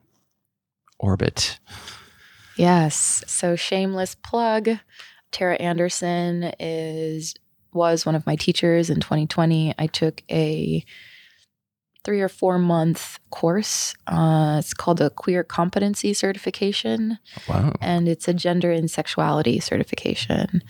orbit 0.99 1.59
Yes. 2.57 3.25
So 3.27 3.57
shameless 3.57 4.15
plug. 4.15 4.71
Tara 5.33 5.57
Anderson 5.57 6.53
is 6.61 7.35
was 7.73 8.07
one 8.07 8.15
of 8.15 8.27
my 8.27 8.37
teachers 8.37 8.89
in 8.89 9.01
2020. 9.01 9.75
I 9.77 9.87
took 9.89 10.23
a 10.31 10.85
three 12.05 12.21
or 12.21 12.29
four 12.29 12.59
month 12.59 13.19
course. 13.31 13.95
Uh, 14.07 14.57
it's 14.61 14.75
called 14.75 15.01
a 15.01 15.11
queer 15.11 15.43
competency 15.43 16.15
certification, 16.15 17.19
wow 17.49 17.73
and 17.81 18.09
it's 18.09 18.29
a 18.29 18.35
gender 18.35 18.71
and 18.71 18.91
sexuality 18.91 19.59
certification. 19.59 20.63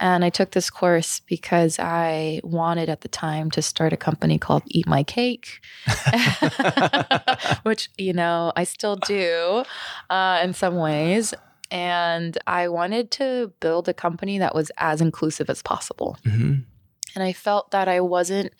And 0.00 0.24
I 0.24 0.30
took 0.30 0.52
this 0.52 0.70
course 0.70 1.20
because 1.20 1.78
I 1.78 2.40
wanted 2.44 2.88
at 2.88 3.00
the 3.00 3.08
time 3.08 3.50
to 3.52 3.62
start 3.62 3.92
a 3.92 3.96
company 3.96 4.38
called 4.38 4.62
Eat 4.66 4.86
My 4.86 5.02
Cake, 5.02 5.60
which, 7.64 7.90
you 7.98 8.12
know, 8.12 8.52
I 8.56 8.64
still 8.64 8.96
do 8.96 9.64
uh, 10.10 10.40
in 10.42 10.54
some 10.54 10.76
ways. 10.76 11.34
And 11.70 12.38
I 12.46 12.68
wanted 12.68 13.10
to 13.12 13.52
build 13.60 13.88
a 13.88 13.94
company 13.94 14.38
that 14.38 14.54
was 14.54 14.70
as 14.78 15.00
inclusive 15.00 15.50
as 15.50 15.62
possible. 15.62 16.16
Mhm. 16.24 16.64
And 17.14 17.24
I 17.24 17.32
felt 17.32 17.72
that 17.72 17.88
I 17.88 18.00
wasn't 18.00 18.52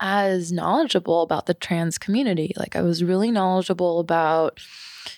as 0.00 0.52
knowledgeable 0.52 1.22
about 1.22 1.46
the 1.46 1.54
trans 1.54 1.98
community. 1.98 2.52
Like 2.56 2.76
I 2.76 2.82
was 2.82 3.02
really 3.02 3.30
knowledgeable 3.30 4.00
about 4.00 4.60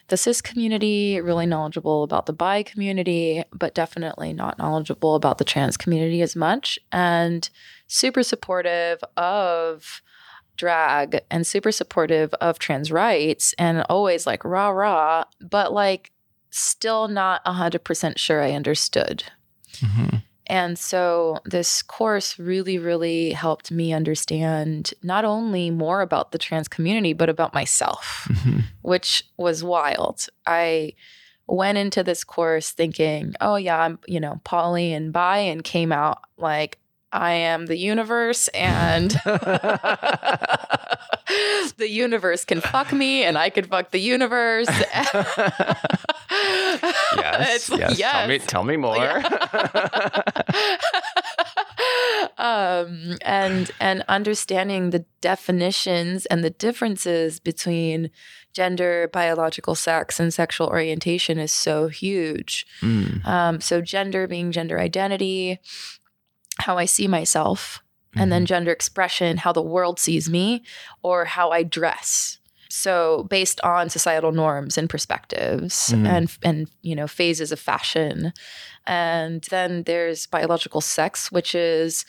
the 0.08 0.16
cis 0.16 0.40
community, 0.40 1.20
really 1.20 1.46
knowledgeable 1.46 2.02
about 2.02 2.26
the 2.26 2.32
bi 2.32 2.62
community, 2.62 3.42
but 3.52 3.74
definitely 3.74 4.32
not 4.32 4.58
knowledgeable 4.58 5.14
about 5.14 5.38
the 5.38 5.44
trans 5.44 5.76
community 5.76 6.22
as 6.22 6.36
much. 6.36 6.78
And 6.92 7.48
super 7.86 8.22
supportive 8.22 9.02
of 9.16 10.02
drag 10.56 11.20
and 11.30 11.46
super 11.46 11.72
supportive 11.72 12.34
of 12.34 12.58
trans 12.58 12.90
rights 12.90 13.54
and 13.58 13.84
always 13.88 14.26
like 14.26 14.44
rah 14.44 14.68
rah, 14.68 15.24
but 15.40 15.72
like 15.72 16.10
still 16.50 17.08
not 17.08 17.44
100% 17.44 18.18
sure 18.18 18.42
I 18.42 18.52
understood. 18.52 19.24
Mhm. 19.76 20.22
And 20.48 20.78
so 20.78 21.38
this 21.44 21.82
course 21.82 22.38
really, 22.38 22.78
really 22.78 23.32
helped 23.32 23.70
me 23.70 23.92
understand 23.92 24.92
not 25.02 25.24
only 25.24 25.70
more 25.70 26.00
about 26.00 26.32
the 26.32 26.38
trans 26.38 26.68
community, 26.68 27.12
but 27.12 27.28
about 27.28 27.52
myself, 27.54 28.26
Mhm. 28.30 28.64
which 28.82 29.24
was 29.36 29.62
wild. 29.62 30.26
I 30.46 30.94
went 31.46 31.78
into 31.78 32.02
this 32.02 32.24
course 32.24 32.70
thinking, 32.72 33.34
oh, 33.40 33.56
yeah, 33.56 33.78
I'm, 33.80 33.98
you 34.06 34.20
know, 34.20 34.40
poly 34.44 34.92
and 34.92 35.12
bi, 35.12 35.38
and 35.38 35.62
came 35.62 35.92
out 35.92 36.18
like, 36.38 36.78
I 37.12 37.32
am 37.32 37.66
the 37.66 37.76
universe 37.78 38.48
and 38.48 39.12
the 41.76 41.88
universe 41.88 42.44
can 42.44 42.60
fuck 42.60 42.92
me 42.92 43.24
and 43.24 43.36
I 43.38 43.50
can 43.50 43.64
fuck 43.64 43.90
the 43.90 43.98
universe. 44.00 44.68
yes, 46.30 47.70
It's- 47.70 47.98
yes. 47.98 47.98
Tell 47.98 48.28
me, 48.28 48.38
tell 48.38 48.64
me 48.64 48.76
more. 48.76 49.22
um, 52.38 53.16
and 53.22 53.70
and 53.80 54.04
understanding 54.08 54.90
the 54.90 55.04
definitions 55.20 56.26
and 56.26 56.42
the 56.44 56.50
differences 56.50 57.40
between 57.40 58.10
gender, 58.54 59.08
biological 59.12 59.74
sex, 59.74 60.18
and 60.18 60.32
sexual 60.32 60.68
orientation 60.68 61.38
is 61.38 61.52
so 61.52 61.88
huge. 61.88 62.66
Mm. 62.80 63.24
Um, 63.26 63.60
so 63.60 63.80
gender 63.80 64.26
being 64.26 64.52
gender 64.52 64.78
identity, 64.80 65.58
how 66.58 66.78
I 66.78 66.86
see 66.86 67.06
myself, 67.06 67.82
and 68.14 68.32
then 68.32 68.46
gender 68.46 68.72
expression, 68.72 69.36
how 69.38 69.52
the 69.52 69.62
world 69.62 69.98
sees 70.00 70.28
me, 70.28 70.62
or 71.02 71.24
how 71.24 71.50
I 71.50 71.62
dress. 71.62 72.38
So 72.70 73.26
based 73.30 73.60
on 73.62 73.88
societal 73.88 74.32
norms 74.32 74.76
and 74.78 74.90
perspectives 74.90 75.90
Mhm. 75.90 76.06
and 76.06 76.36
and 76.42 76.68
you 76.82 76.94
know 76.94 77.06
phases 77.06 77.50
of 77.52 77.58
fashion. 77.60 78.32
And 78.86 79.42
then 79.50 79.82
there's 79.84 80.26
biological 80.26 80.80
sex, 80.80 81.30
which 81.32 81.54
is 81.54 82.04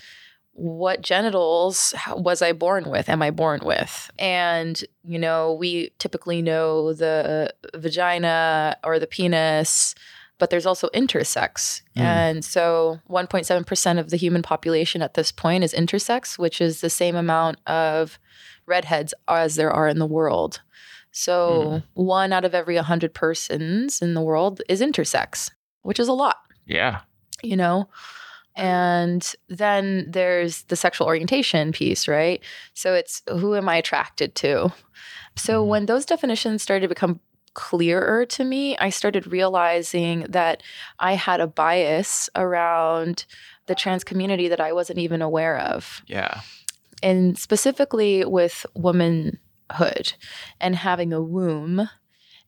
what 0.54 1.02
genitals 1.02 1.94
was 2.16 2.42
I 2.42 2.52
born 2.52 2.90
with? 2.90 3.08
Am 3.08 3.22
I 3.22 3.32
born 3.32 3.62
with? 3.64 4.12
And, 4.20 4.84
you 5.06 5.18
know, 5.20 5.54
we 5.54 5.92
typically 6.00 6.42
know 6.42 6.92
the 6.94 7.54
vagina 7.76 8.76
or 8.84 9.00
the 9.00 9.08
penis, 9.08 9.96
but 10.40 10.50
there's 10.50 10.66
also 10.66 10.90
intersex. 10.96 11.82
Mm. 11.96 12.02
And 12.02 12.46
so 12.46 13.00
1.7% 13.10 14.00
of 14.00 14.10
the 14.10 14.18
human 14.18 14.42
population 14.42 15.02
at 15.02 15.14
this 15.14 15.32
point 15.32 15.64
is 15.64 15.74
intersex, 15.74 16.40
which 16.40 16.60
is 16.62 16.82
the 16.82 16.90
same 16.90 17.16
amount 17.16 17.60
of 17.68 18.18
redheads 18.66 19.14
as 19.28 19.56
there 19.56 19.72
are 19.72 19.88
in 19.88 20.00
the 20.00 20.06
world. 20.08 20.62
So 21.12 21.82
one 21.94 22.32
out 22.34 22.46
of 22.46 22.54
every 22.56 22.76
100 22.76 23.14
persons 23.14 24.02
in 24.02 24.14
the 24.14 24.22
world 24.22 24.62
is 24.70 24.82
intersex, 24.82 25.52
which 25.82 26.00
is 26.00 26.08
a 26.08 26.14
lot 26.14 26.38
yeah. 26.66 27.02
you 27.42 27.56
know? 27.58 27.90
And 28.56 29.34
then 29.48 30.06
there's 30.10 30.64
the 30.64 30.76
sexual 30.76 31.08
orientation 31.08 31.72
piece, 31.72 32.08
right? 32.08 32.44
So 32.74 32.94
it's 32.94 33.22
who 33.30 33.56
am 33.56 33.70
I 33.70 33.78
attracted 33.78 34.36
to? 34.36 34.72
So 35.36 35.64
Mhm. 35.64 35.68
when 35.68 35.86
those 35.86 36.06
definitions 36.06 36.62
started 36.62 36.82
to 36.82 36.90
become 36.90 37.22
clearer 37.54 38.26
to 38.26 38.44
me, 38.44 38.78
I 38.78 38.90
started 38.90 39.28
realizing 39.28 40.26
that 40.30 40.64
I 41.00 41.14
had 41.14 41.42
a 41.42 41.48
bias 41.48 42.30
around 42.36 43.26
the 43.68 43.76
trans 43.76 44.04
community 44.04 44.48
that 44.48 44.60
I 44.62 44.74
wasn't 44.74 45.00
even 45.00 45.22
aware 45.22 45.58
of 45.60 46.02
Yeah. 46.08 46.42
and 47.04 47.38
specifically 47.38 48.26
with 48.26 48.66
womanhood 48.76 50.14
and 50.60 50.76
having 50.76 51.14
a 51.14 51.22
womb 51.22 51.90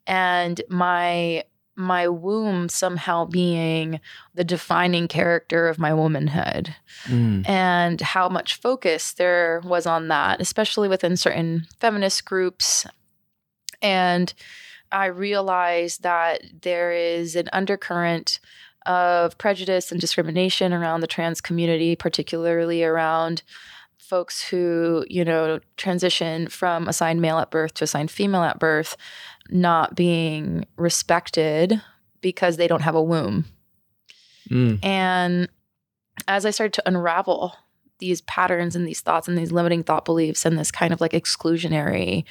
and 0.08 0.62
my 0.70 1.44
my 1.78 2.08
womb 2.08 2.68
somehow 2.70 3.24
being 3.26 4.00
the 4.36 4.44
defining 4.44 5.08
character 5.08 5.68
of 5.70 5.80
my 5.80 5.94
womanhood 5.94 6.76
Mm. 7.06 7.48
and 7.48 8.02
how 8.02 8.28
much 8.30 8.56
focus 8.56 9.14
there 9.14 9.62
was 9.64 9.86
on 9.88 10.08
that 10.10 10.42
especially 10.42 10.88
within 10.90 11.16
certain 11.18 11.66
feminist 11.80 12.26
groups 12.26 12.86
and 13.82 14.34
i 14.91 15.06
realized 15.06 16.04
that 16.04 16.41
there 16.62 16.91
is 16.91 17.36
an 17.36 17.49
undercurrent 17.54 18.39
of 18.86 19.38
prejudice 19.38 19.91
and 19.91 20.01
discrimination 20.01 20.73
around 20.73 21.01
the 21.01 21.08
trans 21.08 21.41
community 21.41 21.95
particularly 21.95 22.84
around 22.84 23.43
folks 24.12 24.43
who, 24.43 25.06
you 25.08 25.23
know, 25.23 25.58
transition 25.77 26.45
from 26.49 26.89
assigned 26.89 27.21
male 27.21 27.39
at 27.39 27.49
birth 27.49 27.73
to 27.73 27.86
assigned 27.86 28.12
female 28.12 28.43
at 28.43 28.60
birth 28.60 28.97
not 29.49 29.95
being 29.95 30.65
respected 30.75 31.82
because 32.19 32.58
they 32.58 32.67
don't 32.67 32.82
have 32.82 32.93
a 32.93 33.01
womb. 33.01 33.45
Mm. 34.49 34.84
And 34.84 35.47
as 36.27 36.45
I 36.45 36.49
started 36.49 36.73
to 36.73 36.84
unravel 36.86 37.56
these 37.99 38.19
patterns 38.19 38.75
and 38.75 38.86
these 38.86 38.99
thoughts 38.99 39.30
and 39.30 39.38
these 39.38 39.54
limiting 39.54 39.82
thought 39.82 40.04
beliefs 40.04 40.45
and 40.45 40.60
this 40.60 40.71
kind 40.71 40.91
of 40.91 40.99
like 40.99 41.13
exclusionary 41.13 42.25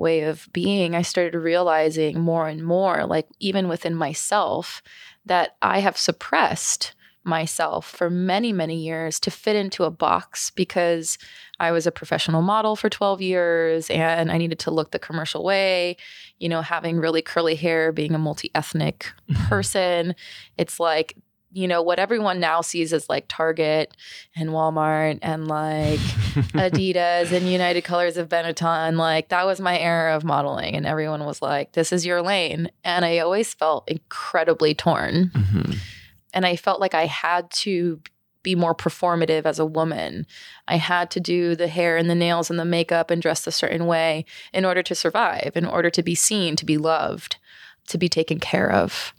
way 0.00 0.22
of 0.22 0.48
being, 0.52 0.94
I 0.94 1.02
started 1.02 1.38
realizing 1.38 2.18
more 2.18 2.48
and 2.48 2.64
more, 2.64 3.06
like 3.06 3.28
even 3.38 3.68
within 3.68 3.94
myself, 3.94 4.82
that 5.26 5.56
I 5.62 5.80
have 5.80 5.96
suppressed 5.96 6.94
myself 7.22 7.86
for 7.86 8.08
many, 8.08 8.52
many 8.52 8.76
years 8.76 9.20
to 9.20 9.30
fit 9.30 9.54
into 9.54 9.84
a 9.84 9.90
box 9.90 10.50
because 10.50 11.18
I 11.58 11.70
was 11.70 11.86
a 11.86 11.92
professional 11.92 12.40
model 12.40 12.76
for 12.76 12.88
12 12.88 13.20
years 13.20 13.90
and 13.90 14.32
I 14.32 14.38
needed 14.38 14.58
to 14.60 14.70
look 14.70 14.90
the 14.90 14.98
commercial 14.98 15.44
way. 15.44 15.98
You 16.38 16.48
know, 16.48 16.62
having 16.62 16.98
really 16.98 17.20
curly 17.20 17.54
hair, 17.54 17.92
being 17.92 18.14
a 18.14 18.18
multi 18.18 18.50
ethnic 18.54 19.12
person, 19.48 20.14
it's 20.56 20.80
like 20.80 21.14
you 21.52 21.66
know, 21.66 21.82
what 21.82 21.98
everyone 21.98 22.38
now 22.40 22.60
sees 22.60 22.92
as 22.92 23.08
like 23.08 23.26
Target 23.28 23.96
and 24.36 24.50
Walmart 24.50 25.18
and 25.22 25.48
like 25.48 25.98
Adidas 26.54 27.32
and 27.32 27.48
United 27.48 27.82
Colors 27.82 28.16
of 28.16 28.28
Benetton. 28.28 28.96
Like 28.96 29.28
that 29.30 29.46
was 29.46 29.60
my 29.60 29.78
era 29.78 30.14
of 30.14 30.24
modeling. 30.24 30.76
And 30.76 30.86
everyone 30.86 31.24
was 31.24 31.42
like, 31.42 31.72
this 31.72 31.92
is 31.92 32.06
your 32.06 32.22
lane. 32.22 32.70
And 32.84 33.04
I 33.04 33.18
always 33.18 33.52
felt 33.52 33.88
incredibly 33.88 34.74
torn. 34.74 35.30
Mhm. 35.34 35.78
And 36.32 36.46
I 36.46 36.54
felt 36.56 36.80
like 36.80 36.94
I 36.94 37.06
had 37.06 37.50
to 37.50 38.00
be 38.42 38.54
more 38.54 38.74
performative 38.74 39.44
as 39.44 39.58
a 39.58 39.66
woman. 39.66 40.26
I 40.68 40.76
had 40.76 41.10
to 41.10 41.20
do 41.20 41.54
the 41.54 41.68
hair 41.68 41.96
and 41.96 42.08
the 42.08 42.14
nails 42.14 42.48
and 42.48 42.58
the 42.58 42.64
makeup 42.64 43.10
and 43.10 43.20
dress 43.20 43.46
a 43.46 43.52
certain 43.52 43.86
way 43.86 44.24
in 44.52 44.64
order 44.64 44.82
to 44.84 44.94
survive, 44.94 45.52
in 45.56 45.66
order 45.66 45.90
to 45.90 46.02
be 46.02 46.14
seen, 46.14 46.56
to 46.56 46.64
be 46.64 46.78
loved, 46.78 47.36
to 47.88 47.98
be 47.98 48.08
taken 48.08 48.38
care 48.38 48.70
of. 48.70 49.12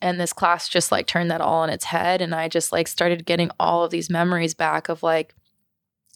And 0.00 0.20
this 0.20 0.32
class 0.32 0.68
just 0.68 0.92
like 0.92 1.06
turned 1.06 1.30
that 1.30 1.40
all 1.40 1.62
on 1.62 1.70
its 1.70 1.84
head. 1.86 2.20
And 2.20 2.34
I 2.34 2.48
just 2.48 2.72
like 2.72 2.86
started 2.88 3.26
getting 3.26 3.50
all 3.58 3.82
of 3.84 3.90
these 3.90 4.08
memories 4.08 4.54
back 4.54 4.88
of 4.88 5.02
like, 5.02 5.34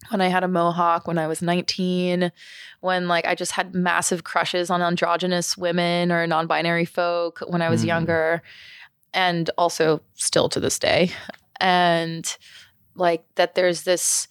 when 0.09 0.21
I 0.21 0.27
had 0.29 0.42
a 0.42 0.49
mohawk 0.49 1.07
when 1.07 1.16
I 1.18 1.29
was 1.29 1.42
19, 1.42 2.33
when 2.81 3.07
like 3.07 3.25
I 3.25 3.35
just 3.37 3.53
had 3.53 3.73
massive 3.75 4.25
crushes 4.25 4.68
on 4.68 4.83
androgynous 4.83 5.57
women 5.57 6.11
or 6.11 6.27
non 6.27 6.47
binary 6.49 6.85
folk 6.85 7.40
when 7.47 7.62
I 7.62 7.68
was 7.71 7.83
Mm. 7.85 7.87
younger, 7.88 8.42
and 9.14 9.49
also 9.57 10.01
still 10.14 10.49
to 10.49 10.59
this 10.61 10.79
day. 10.79 11.12
And 11.61 12.37
like 12.97 13.25
that 13.37 13.55
there's 13.55 13.83
this 13.85 14.27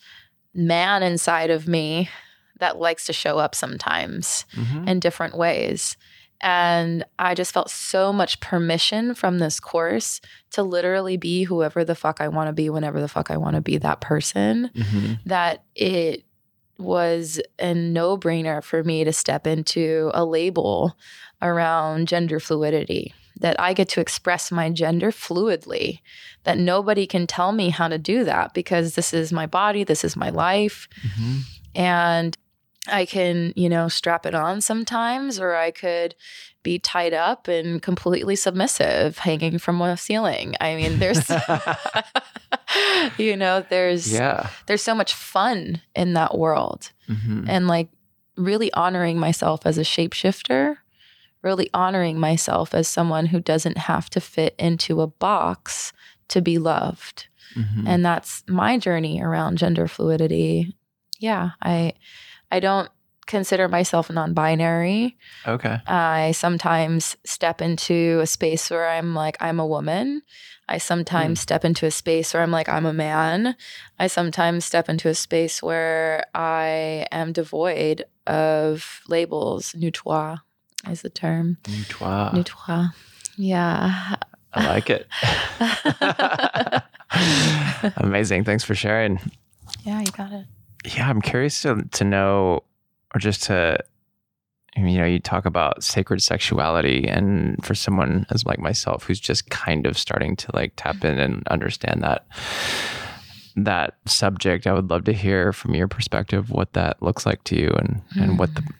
man 0.53 1.03
inside 1.03 1.49
of 1.49 1.67
me 1.69 2.09
that 2.59 2.77
likes 2.77 3.05
to 3.05 3.13
show 3.13 3.37
up 3.39 3.55
sometimes 3.55 4.45
Mhm. 4.53 4.87
in 4.89 4.99
different 4.99 5.35
ways. 5.37 5.95
And 6.41 7.03
I 7.19 7.35
just 7.35 7.53
felt 7.53 7.69
so 7.69 8.11
much 8.11 8.39
permission 8.39 9.13
from 9.13 9.39
this 9.39 9.59
course 9.59 10.21
to 10.51 10.63
literally 10.63 11.17
be 11.17 11.43
whoever 11.43 11.85
the 11.85 11.95
fuck 11.95 12.19
I 12.19 12.27
want 12.29 12.47
to 12.47 12.53
be 12.53 12.69
whenever 12.69 12.99
the 12.99 13.07
fuck 13.07 13.29
I 13.29 13.37
want 13.37 13.55
to 13.55 13.61
be 13.61 13.77
that 13.77 14.01
person 14.01 14.71
Mhm. 14.75 15.19
that 15.25 15.63
it 15.75 16.23
was 16.77 17.39
a 17.59 17.73
no 17.75 18.17
brainer 18.17 18.63
for 18.63 18.83
me 18.83 19.03
to 19.03 19.13
step 19.13 19.45
into 19.45 20.09
a 20.15 20.25
label 20.25 20.97
around 21.41 22.07
gender 22.07 22.39
fluidity, 22.39 23.13
that 23.39 23.59
I 23.59 23.73
get 23.73 23.87
to 23.89 24.01
express 24.01 24.51
my 24.51 24.69
gender 24.71 25.11
fluidly, 25.11 25.99
that 26.43 26.57
nobody 26.57 27.05
can 27.05 27.27
tell 27.27 27.51
me 27.51 27.69
how 27.69 27.87
to 27.87 27.97
do 27.99 28.23
that 28.23 28.53
because 28.55 28.95
this 28.95 29.13
is 29.13 29.31
my 29.31 29.45
body, 29.45 29.83
this 29.83 30.03
is 30.03 30.15
my 30.15 30.29
life. 30.29 30.87
Mhm. 31.03 31.41
And 31.75 32.37
I 32.87 33.05
can, 33.05 33.53
you 33.55 33.69
know, 33.69 33.87
strap 33.87 34.25
it 34.25 34.33
on 34.33 34.61
sometimes, 34.61 35.39
or 35.39 35.55
I 35.55 35.71
could 35.71 36.15
be 36.63 36.79
tied 36.79 37.13
up 37.13 37.47
and 37.47 37.81
completely 37.81 38.35
submissive, 38.35 39.19
hanging 39.19 39.59
from 39.59 39.81
a 39.81 39.95
ceiling. 39.97 40.55
I 40.59 40.75
mean, 40.75 40.99
there's, 40.99 41.29
you 43.17 43.35
know, 43.35 43.65
there's 43.69 44.11
yeah. 44.11 44.49
there's 44.67 44.81
so 44.83 44.95
much 44.95 45.13
fun 45.13 45.81
in 45.95 46.13
that 46.13 46.37
world 46.37 46.91
Mhm. 47.09 47.45
and 47.49 47.67
like 47.67 47.89
really 48.37 48.71
honoring 48.73 49.19
myself 49.19 49.61
as 49.65 49.77
a 49.77 49.81
shapeshifter 49.83 50.77
really 51.43 51.69
honoring 51.73 52.19
myself 52.19 52.73
as 52.75 52.87
someone 52.87 53.25
who 53.25 53.39
doesn't 53.39 53.77
have 53.77 54.09
to 54.11 54.21
fit 54.21 54.53
into 54.59 55.01
a 55.01 55.07
box 55.07 55.91
to 56.29 56.39
be 56.41 56.57
loved 56.59 57.27
Mhm. 57.55 57.83
and 57.87 58.05
that's 58.05 58.43
my 58.47 58.77
journey 58.77 59.21
around 59.21 59.57
gender 59.57 59.87
fluidity 59.87 60.73
yeah 61.19 61.51
i 61.61 61.93
i 62.51 62.59
don't 62.59 62.89
consider 63.27 63.67
myself 63.67 64.09
non-binary 64.09 65.17
okay. 65.47 65.77
I 65.87 66.31
sometimes 66.31 67.15
step 67.23 67.61
into 67.61 68.19
a 68.21 68.27
space 68.27 68.69
where 68.69 68.89
I'm 68.89 69.13
like, 69.15 69.37
I'm 69.39 69.59
a 69.59 69.65
woman. 69.65 70.23
I 70.67 70.77
sometimes 70.77 71.39
hmm. 71.39 71.43
step 71.43 71.65
into 71.65 71.85
a 71.85 71.91
space 71.91 72.33
where 72.33 72.43
I'm 72.43 72.51
like, 72.51 72.69
I'm 72.69 72.85
a 72.85 72.93
man. 72.93 73.55
I 73.99 74.07
sometimes 74.07 74.65
step 74.65 74.89
into 74.89 75.09
a 75.09 75.15
space 75.15 75.61
where 75.61 76.25
I 76.33 77.07
am 77.11 77.31
devoid 77.31 78.05
of 78.27 79.01
labels. 79.07 79.73
Neutrois 79.73 80.39
is 80.89 81.01
the 81.01 81.09
term. 81.09 81.57
Neutrois. 81.63 82.33
Neutrois. 82.33 82.93
Yeah. 83.37 84.15
I 84.53 84.67
like 84.67 84.89
it. 84.89 85.07
Amazing. 87.97 88.43
Thanks 88.43 88.63
for 88.63 88.75
sharing. 88.75 89.19
Yeah, 89.83 89.99
you 89.99 90.11
got 90.11 90.31
it. 90.31 90.45
Yeah, 90.85 91.09
I'm 91.09 91.21
curious 91.21 91.61
to 91.61 91.83
to 91.83 92.03
know, 92.03 92.63
or 93.13 93.19
just 93.19 93.43
to, 93.43 93.77
you 94.75 94.97
know, 94.97 95.05
you 95.05 95.19
talk 95.19 95.45
about 95.45 95.83
sacred 95.83 96.21
sexuality, 96.21 97.07
and 97.07 97.63
for 97.63 97.75
someone 97.75 98.25
as 98.31 98.45
like 98.45 98.59
myself 98.59 99.03
who's 99.03 99.19
just 99.19 99.49
kind 99.49 99.85
of 99.85 99.97
starting 99.97 100.35
to 100.37 100.51
like 100.53 100.73
tap 100.75 101.03
in 101.03 101.19
and 101.19 101.47
understand 101.49 102.01
that 102.03 102.25
that 103.55 103.97
subject, 104.05 104.65
I 104.65 104.73
would 104.73 104.89
love 104.89 105.03
to 105.05 105.13
hear 105.13 105.53
from 105.53 105.75
your 105.75 105.87
perspective 105.87 106.49
what 106.49 106.73
that 106.73 107.01
looks 107.01 107.25
like 107.25 107.43
to 107.45 107.55
you, 107.55 107.69
and 107.69 108.01
and 108.15 108.39
what 108.39 108.55
the 108.55 108.61
mm. 108.61 108.73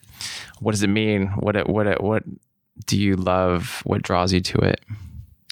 what 0.60 0.72
does 0.72 0.84
it 0.84 0.88
mean? 0.88 1.28
What 1.28 1.56
it 1.56 1.68
what 1.70 1.88
it 1.88 2.02
what 2.02 2.24
do 2.86 2.98
you 2.98 3.16
love? 3.16 3.82
What 3.84 4.02
draws 4.02 4.34
you 4.34 4.42
to 4.42 4.58
it? 4.60 4.82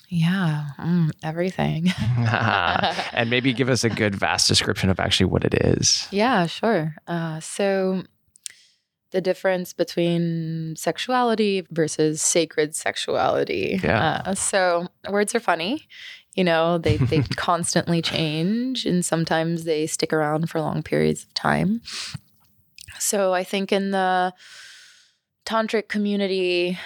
Yeah. 0.09 0.65
Mm, 0.79 1.11
everything. 1.23 1.87
and 3.13 3.29
maybe 3.29 3.53
give 3.53 3.69
us 3.69 3.83
a 3.83 3.89
good 3.89 4.15
vast 4.15 4.47
description 4.47 4.89
of 4.89 4.99
actually 4.99 5.27
what 5.27 5.43
it 5.43 5.53
is. 5.53 6.07
Yeah, 6.11 6.47
sure. 6.47 6.95
Uh, 7.07 7.39
so 7.39 8.03
the 9.11 9.21
difference 9.21 9.73
between 9.73 10.75
sexuality 10.75 11.65
versus 11.71 12.21
sacred 12.21 12.75
sexuality. 12.75 13.79
Yeah. 13.83 14.21
Uh, 14.25 14.35
so 14.35 14.87
words 15.09 15.33
are 15.33 15.39
funny. 15.39 15.87
You 16.35 16.43
know, 16.43 16.77
they, 16.77 16.97
they 16.97 17.21
constantly 17.35 18.01
change 18.01 18.85
and 18.85 19.03
sometimes 19.03 19.63
they 19.63 19.87
stick 19.87 20.13
around 20.13 20.49
for 20.49 20.61
long 20.61 20.83
periods 20.83 21.23
of 21.23 21.33
time. 21.33 21.81
So 22.99 23.33
I 23.33 23.43
think 23.43 23.71
in 23.71 23.91
the 23.91 24.33
tantric 25.45 25.87
community, 25.87 26.77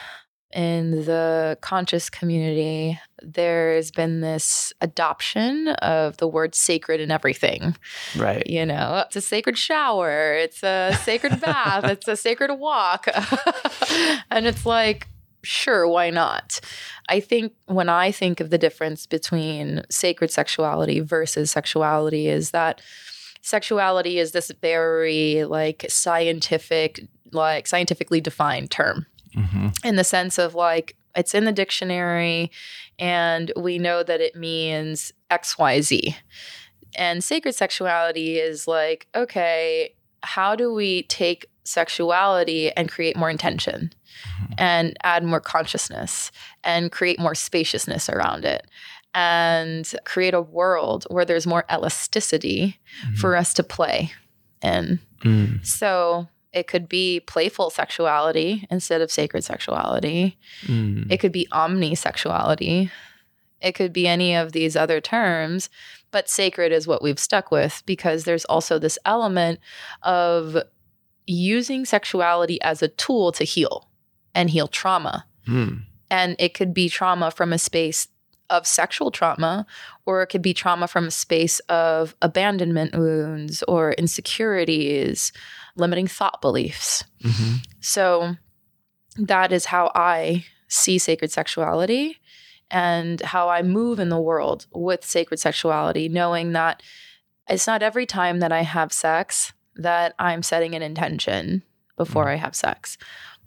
in 0.53 0.91
the 1.05 1.57
conscious 1.61 2.09
community, 2.09 2.99
there's 3.23 3.91
been 3.91 4.21
this 4.21 4.73
adoption 4.81 5.69
of 5.69 6.17
the 6.17 6.27
word 6.27 6.55
sacred 6.55 6.99
in 6.99 7.11
everything. 7.11 7.75
Right. 8.17 8.45
you 8.47 8.65
know 8.65 9.03
it's 9.05 9.15
a 9.15 9.21
sacred 9.21 9.57
shower 9.57 10.33
it's 10.33 10.63
a 10.63 10.97
sacred 11.03 11.39
bath 11.41 11.85
it's 11.85 12.07
a 12.07 12.15
sacred 12.15 12.53
walk. 12.59 13.07
And 14.31 14.47
it's 14.47 14.65
like 14.65 15.07
sure 15.43 15.87
why 15.87 16.09
not? 16.09 16.59
I 17.09 17.19
think 17.19 17.53
when 17.65 17.89
i 17.89 18.11
think 18.11 18.39
of 18.39 18.49
the 18.49 18.57
difference 18.57 19.05
between 19.05 19.83
sacred 19.89 20.31
sexuality 20.31 20.99
versus 20.99 21.51
sexuality 21.51 22.27
is 22.27 22.51
that 22.51 22.81
sexuality 23.41 24.19
is 24.19 24.31
this 24.31 24.51
very 24.61 25.43
like 25.45 25.85
scientific 25.89 27.01
like 27.31 27.67
scientifically 27.67 28.21
defined 28.21 28.71
term. 28.71 29.05
Hmm 29.33 29.69
in 29.83 29.95
the 29.95 30.03
sense 30.03 30.37
of 30.37 30.55
like 30.55 30.95
it's 31.15 31.33
in 31.33 31.45
the 31.45 31.51
dictionary 31.51 32.51
and 32.99 33.51
we 33.55 33.77
know 33.77 34.03
that 34.03 34.21
it 34.21 34.35
means 34.35 35.11
XYZ. 35.31 36.15
And 36.95 37.23
sacred 37.23 37.55
sexuality 37.55 38.37
is 38.37 38.67
like, 38.67 39.07
okay, 39.15 39.95
how 40.21 40.55
do 40.55 40.73
we 40.73 41.03
take 41.03 41.47
sexuality 41.63 42.71
and 42.71 42.89
create 42.89 43.15
more 43.15 43.29
intention 43.29 43.91
and 44.57 44.95
add 45.03 45.23
more 45.23 45.39
consciousness 45.39 46.31
and 46.63 46.91
create 46.91 47.19
more 47.19 47.35
spaciousness 47.35 48.09
around 48.09 48.45
it 48.45 48.67
and 49.13 49.93
create 50.05 50.33
a 50.33 50.41
world 50.41 51.05
where 51.09 51.25
there's 51.25 51.47
more 51.47 51.65
elasticity 51.71 52.79
for 53.15 53.35
us 53.35 53.53
to 53.53 53.63
play 53.63 54.11
in? 54.61 54.99
Mm. 55.23 55.65
So 55.65 56.27
it 56.53 56.67
could 56.67 56.87
be 56.87 57.19
playful 57.21 57.69
sexuality 57.69 58.65
instead 58.69 59.01
of 59.01 59.11
sacred 59.11 59.43
sexuality. 59.43 60.37
Mm. 60.65 61.11
It 61.11 61.17
could 61.17 61.31
be 61.31 61.47
omnisexuality. 61.51 62.91
It 63.59 63.73
could 63.73 63.91
be 63.91 64.07
any 64.07 64.35
of 64.35 64.51
these 64.51 64.75
other 64.75 65.01
terms, 65.01 65.69
but 66.11 66.29
sacred 66.29 66.71
is 66.71 66.85
what 66.85 67.01
we've 67.01 67.19
stuck 67.19 67.49
with 67.49 67.81
because 67.85 68.23
there's 68.25 68.45
also 68.45 68.77
this 68.77 68.99
element 69.05 69.59
of 70.03 70.57
using 71.25 71.85
sexuality 71.85 72.61
as 72.61 72.83
a 72.83 72.89
tool 72.89 73.31
to 73.31 73.43
heal 73.43 73.89
and 74.35 74.49
heal 74.49 74.67
trauma. 74.67 75.25
Mm. 75.47 75.83
And 76.11 76.35
it 76.37 76.53
could 76.53 76.73
be 76.73 76.89
trauma 76.89 77.31
from 77.31 77.51
a 77.51 77.57
space 77.57 78.07
of 78.49 78.67
sexual 78.67 79.09
trauma, 79.09 79.65
or 80.05 80.21
it 80.21 80.27
could 80.27 80.41
be 80.41 80.53
trauma 80.53 80.87
from 80.87 81.07
a 81.07 81.11
space 81.11 81.59
of 81.61 82.13
abandonment 82.21 82.95
wounds 82.95 83.63
or 83.63 83.93
insecurities, 83.93 85.31
limiting 85.75 86.07
thought 86.07 86.41
beliefs. 86.41 87.03
Mhm. 87.21 87.65
So 87.81 88.35
that 89.17 89.51
is 89.51 89.65
how 89.65 89.91
I 89.95 90.45
see 90.67 90.97
sacred 90.97 91.31
sexuality 91.31 92.19
and 92.71 93.21
how 93.21 93.49
I 93.49 93.61
move 93.61 93.99
in 93.99 94.09
the 94.09 94.19
world 94.19 94.65
with 94.73 95.05
sacred 95.05 95.39
sexuality, 95.39 96.09
knowing 96.09 96.53
that 96.53 96.81
it's 97.47 97.67
not 97.67 97.83
every 97.83 98.05
time 98.05 98.39
that 98.39 98.51
I 98.51 98.61
have 98.61 98.91
sex 98.93 99.53
that 99.75 100.13
I'm 100.19 100.43
setting 100.43 100.75
an 100.75 100.81
intention 100.81 101.63
before 101.97 102.29
I 102.29 102.35
have 102.35 102.55
sex. 102.55 102.97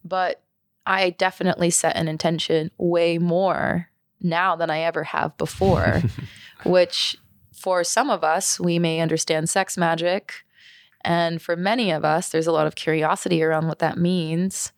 But 0.04 0.42
I 0.84 1.10
definitely 1.10 1.70
set 1.70 1.96
an 1.96 2.08
intention 2.08 2.70
way 2.78 3.18
more 3.18 3.88
now 4.20 4.56
than 4.56 4.70
I 4.70 4.80
ever 4.80 5.04
have 5.04 5.36
before 5.36 6.02
which 6.64 7.16
for 7.52 7.82
some 7.82 8.10
of 8.10 8.22
us, 8.22 8.60
we 8.60 8.78
may 8.78 9.00
understand 9.00 9.48
sex 9.48 9.76
magic. 9.76 10.44
And 11.06 11.40
for 11.40 11.56
many 11.56 11.90
of 11.92 12.04
us, 12.04 12.28
there's 12.28 12.46
a 12.48 12.52
lot 12.52 12.66
of 12.66 12.74
curiosity 12.74 13.42
around 13.42 13.68
what 13.68 13.78
that 13.78 13.96
means. 13.96 14.72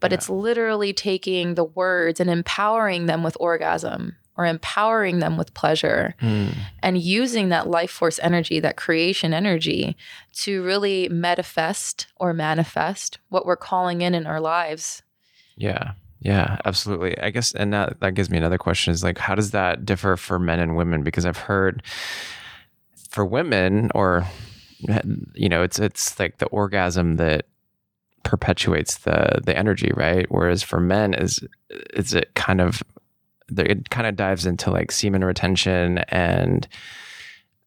But 0.00 0.10
Yeah. 0.10 0.16
it's 0.16 0.28
literally 0.28 0.92
taking 0.92 1.54
the 1.54 1.64
words 1.64 2.18
and 2.20 2.28
empowering 2.28 3.06
them 3.06 3.22
with 3.22 3.36
orgasm 3.40 4.16
or 4.36 4.44
empowering 4.46 5.20
them 5.20 5.36
with 5.36 5.54
pleasure 5.54 6.14
Mm. 6.20 6.54
and 6.82 6.98
using 6.98 7.50
that 7.50 7.68
life 7.68 7.90
force 7.90 8.18
energy, 8.22 8.58
that 8.60 8.76
creation 8.76 9.32
energy 9.32 9.96
to 10.38 10.62
really 10.64 11.08
manifest 11.10 12.06
or 12.16 12.32
manifest 12.32 13.18
what 13.28 13.46
we're 13.46 13.56
calling 13.56 14.00
in 14.00 14.14
in 14.14 14.26
our 14.26 14.40
lives. 14.40 15.02
Yeah. 15.56 15.92
Yeah, 16.20 16.56
absolutely. 16.64 17.18
I 17.20 17.30
guess, 17.30 17.52
and 17.52 17.72
that, 17.72 18.00
that 18.00 18.14
gives 18.14 18.30
me 18.30 18.38
another 18.38 18.58
question 18.58 18.92
is 18.92 19.02
like, 19.04 19.18
how 19.18 19.34
does 19.34 19.50
that 19.52 19.84
differ 19.84 20.16
for 20.16 20.38
men 20.38 20.60
and 20.60 20.76
women? 20.76 21.02
Because 21.02 21.26
I've 21.26 21.36
heard 21.36 21.82
for 23.10 23.24
women, 23.24 23.90
or, 23.94 24.24
you 25.34 25.48
know, 25.48 25.62
it's, 25.62 25.78
it's 25.78 26.18
like 26.18 26.38
the 26.38 26.46
orgasm 26.46 27.16
that 27.16 27.46
perpetuates 28.22 28.98
the, 28.98 29.40
the 29.44 29.56
energy, 29.56 29.90
right? 29.94 30.26
Whereas 30.30 30.62
for 30.62 30.80
men 30.80 31.14
is, 31.14 31.40
is 31.94 32.14
it 32.14 32.34
kind 32.34 32.60
of, 32.60 32.82
it 33.56 33.90
kind 33.90 34.06
of 34.06 34.16
dives 34.16 34.46
into 34.46 34.70
like 34.70 34.92
semen 34.92 35.24
retention 35.24 35.98
and 36.08 36.66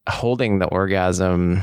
holding 0.08 0.58
the 0.58 0.66
orgasm 0.66 1.62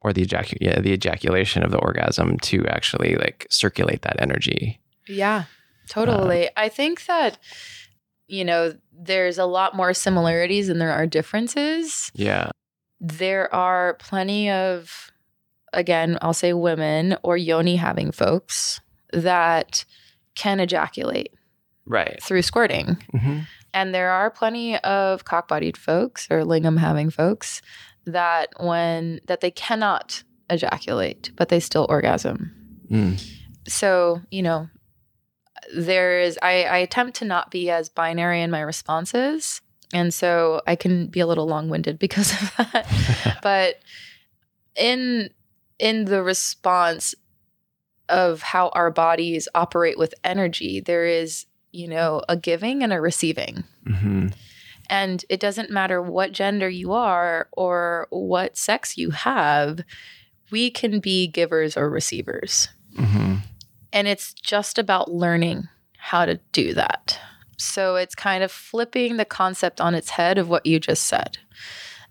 or 0.00 0.12
the 0.12 0.24
ejac- 0.24 0.58
yeah, 0.60 0.80
the 0.80 0.92
ejaculation 0.92 1.62
of 1.62 1.70
the 1.70 1.78
orgasm 1.78 2.38
to 2.40 2.66
actually 2.66 3.16
like 3.16 3.46
circulate 3.50 4.02
that 4.02 4.20
energy. 4.20 4.80
Yeah, 5.08 5.44
totally. 5.88 6.48
Um, 6.48 6.52
I 6.56 6.68
think 6.68 7.06
that, 7.06 7.38
you 8.26 8.44
know, 8.44 8.76
there's 8.92 9.38
a 9.38 9.44
lot 9.44 9.74
more 9.74 9.94
similarities 9.94 10.68
than 10.68 10.78
there 10.78 10.92
are 10.92 11.06
differences. 11.06 12.10
Yeah. 12.14 12.50
There 13.04 13.52
are 13.52 13.94
plenty 13.94 14.48
of, 14.48 15.10
again, 15.72 16.18
I'll 16.22 16.32
say 16.32 16.52
women 16.52 17.16
or 17.24 17.36
yoni 17.36 17.76
having 17.76 18.12
folks 18.12 18.80
that 19.12 19.84
can 20.36 20.60
ejaculate 20.60 21.34
Right. 21.84 22.22
through 22.22 22.42
squirting. 22.42 22.96
hmm 23.10 23.40
And 23.74 23.92
there 23.92 24.10
are 24.10 24.30
plenty 24.30 24.78
of 24.78 25.24
cock-bodied 25.24 25.76
folks 25.76 26.28
or 26.30 26.42
lingam 26.44 26.78
having 26.78 27.10
folks 27.10 27.60
that 28.06 28.48
when 28.60 29.20
that 29.26 29.40
they 29.40 29.50
cannot 29.50 30.22
ejaculate, 30.48 31.32
but 31.36 31.48
they 31.48 31.58
still 31.60 31.86
orgasm. 31.88 32.52
Mm. 32.90 33.20
So, 33.66 34.20
you 34.30 34.42
know, 34.42 34.68
there 35.74 36.20
is 36.20 36.38
I, 36.42 36.64
I 36.64 36.76
attempt 36.78 37.16
to 37.16 37.24
not 37.24 37.50
be 37.50 37.68
as 37.70 37.88
binary 37.88 38.42
in 38.42 38.50
my 38.50 38.60
responses. 38.60 39.60
And 39.92 40.12
so 40.12 40.62
I 40.66 40.76
can 40.76 41.06
be 41.06 41.20
a 41.20 41.26
little 41.26 41.46
long-winded 41.46 41.98
because 41.98 42.32
of 42.32 42.52
that. 42.56 43.38
but 43.42 43.80
in 44.76 45.30
in 45.78 46.04
the 46.04 46.22
response 46.22 47.14
of 48.08 48.42
how 48.42 48.68
our 48.68 48.90
bodies 48.90 49.48
operate 49.54 49.98
with 49.98 50.14
energy, 50.22 50.80
there 50.80 51.06
is, 51.06 51.46
you 51.72 51.88
know, 51.88 52.22
a 52.28 52.36
giving 52.36 52.82
and 52.82 52.92
a 52.92 53.00
receiving. 53.00 53.64
hmm 53.86 54.28
And 54.88 55.24
it 55.28 55.40
doesn't 55.40 55.70
matter 55.70 56.00
what 56.00 56.32
gender 56.32 56.68
you 56.68 56.92
are 56.92 57.48
or 57.52 58.06
what 58.10 58.56
sex 58.56 58.96
you 58.98 59.10
have, 59.10 59.80
we 60.50 60.70
can 60.70 61.00
be 61.00 61.26
givers 61.26 61.76
or 61.76 61.88
receivers. 61.90 62.68
hmm 62.96 63.36
And 63.92 64.06
it's 64.08 64.32
just 64.34 64.78
about 64.78 65.10
learning 65.12 65.68
how 65.96 66.26
to 66.26 66.38
do 66.52 66.74
that. 66.74 67.18
So 67.62 67.96
it's 67.96 68.14
kind 68.14 68.42
of 68.42 68.50
flipping 68.50 69.16
the 69.16 69.24
concept 69.24 69.80
on 69.80 69.94
its 69.94 70.10
head 70.10 70.38
of 70.38 70.48
what 70.48 70.66
you 70.66 70.80
just 70.80 71.04
said 71.04 71.38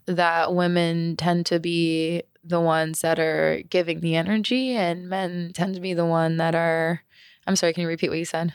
that 0.06 0.54
women 0.54 1.16
tend 1.16 1.46
to 1.46 1.60
be 1.60 2.24
the 2.44 2.60
ones 2.60 3.02
that 3.02 3.20
are 3.20 3.62
giving 3.70 4.02
the 4.02 4.16
energy, 4.16 4.72
and 4.76 5.08
men 5.08 5.52
tend 5.54 5.76
to 5.76 5.82
be 5.82 5.94
the 5.94 6.06
one 6.06 6.38
that 6.38 6.56
are. 6.56 7.04
I'm 7.46 7.56
sorry, 7.56 7.74
can 7.74 7.82
you 7.82 7.88
repeat 7.88 8.10
what 8.10 8.18
you 8.18 8.26
said? 8.26 8.54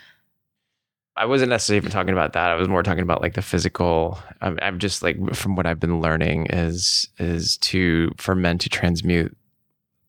I 1.15 1.25
wasn't 1.25 1.49
necessarily 1.49 1.77
even 1.77 1.91
talking 1.91 2.13
about 2.13 2.33
that. 2.33 2.51
I 2.51 2.55
was 2.55 2.67
more 2.67 2.83
talking 2.83 3.01
about 3.01 3.21
like 3.21 3.33
the 3.33 3.41
physical. 3.41 4.19
I'm, 4.41 4.59
I'm 4.61 4.77
just 4.77 5.01
like 5.01 5.17
from 5.33 5.55
what 5.55 5.65
I've 5.65 5.79
been 5.79 5.99
learning 5.99 6.47
is 6.47 7.09
is 7.17 7.57
to 7.57 8.11
for 8.17 8.35
men 8.35 8.57
to 8.59 8.69
transmute, 8.69 9.35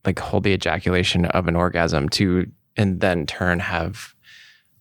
like 0.04 0.18
hold 0.18 0.44
the 0.44 0.52
ejaculation 0.52 1.24
of 1.26 1.48
an 1.48 1.56
orgasm 1.56 2.08
to 2.10 2.50
and 2.76 3.00
then 3.00 3.26
turn 3.26 3.58
have 3.58 4.14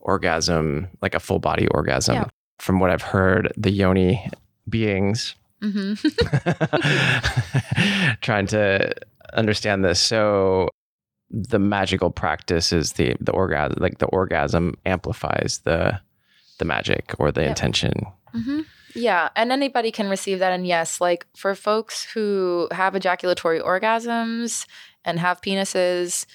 orgasm 0.07 0.87
like 1.01 1.13
a 1.13 1.19
full 1.19 1.39
body 1.39 1.67
orgasm. 1.67 2.15
Yeah. 2.15 2.25
From 2.59 2.79
what 2.79 2.89
I've 2.89 3.03
heard, 3.03 3.51
the 3.55 3.69
yoni 3.71 4.29
beings 4.67 5.35
hmm 5.61 5.93
trying 8.21 8.47
to 8.47 8.93
understand 9.33 9.83
this. 9.83 9.99
So 9.99 10.69
the 11.29 11.59
magical 11.59 12.09
practice 12.09 12.71
is 12.71 12.93
the 12.93 13.15
the 13.19 13.31
orgasm 13.31 13.77
like 13.79 13.97
the 13.99 14.05
orgasm 14.07 14.75
amplifies 14.85 15.59
the 15.65 15.99
the 16.59 16.65
magic 16.65 17.13
or 17.19 17.31
the 17.31 17.41
Yep. 17.41 17.49
intention. 17.49 17.93
hmm 18.31 18.61
Yeah, 18.95 19.29
and 19.35 19.51
anybody 19.51 19.91
can 19.91 20.09
receive 20.09 20.39
that. 20.39 20.53
And 20.53 20.65
yes, 20.65 21.01
like 21.01 21.25
for 21.35 21.53
folks 21.55 22.03
who 22.13 22.67
have 22.71 22.95
ejaculatory 22.95 23.59
orgasms 23.59 24.65
and 25.05 25.19
have 25.19 25.41
penises, 25.41 26.25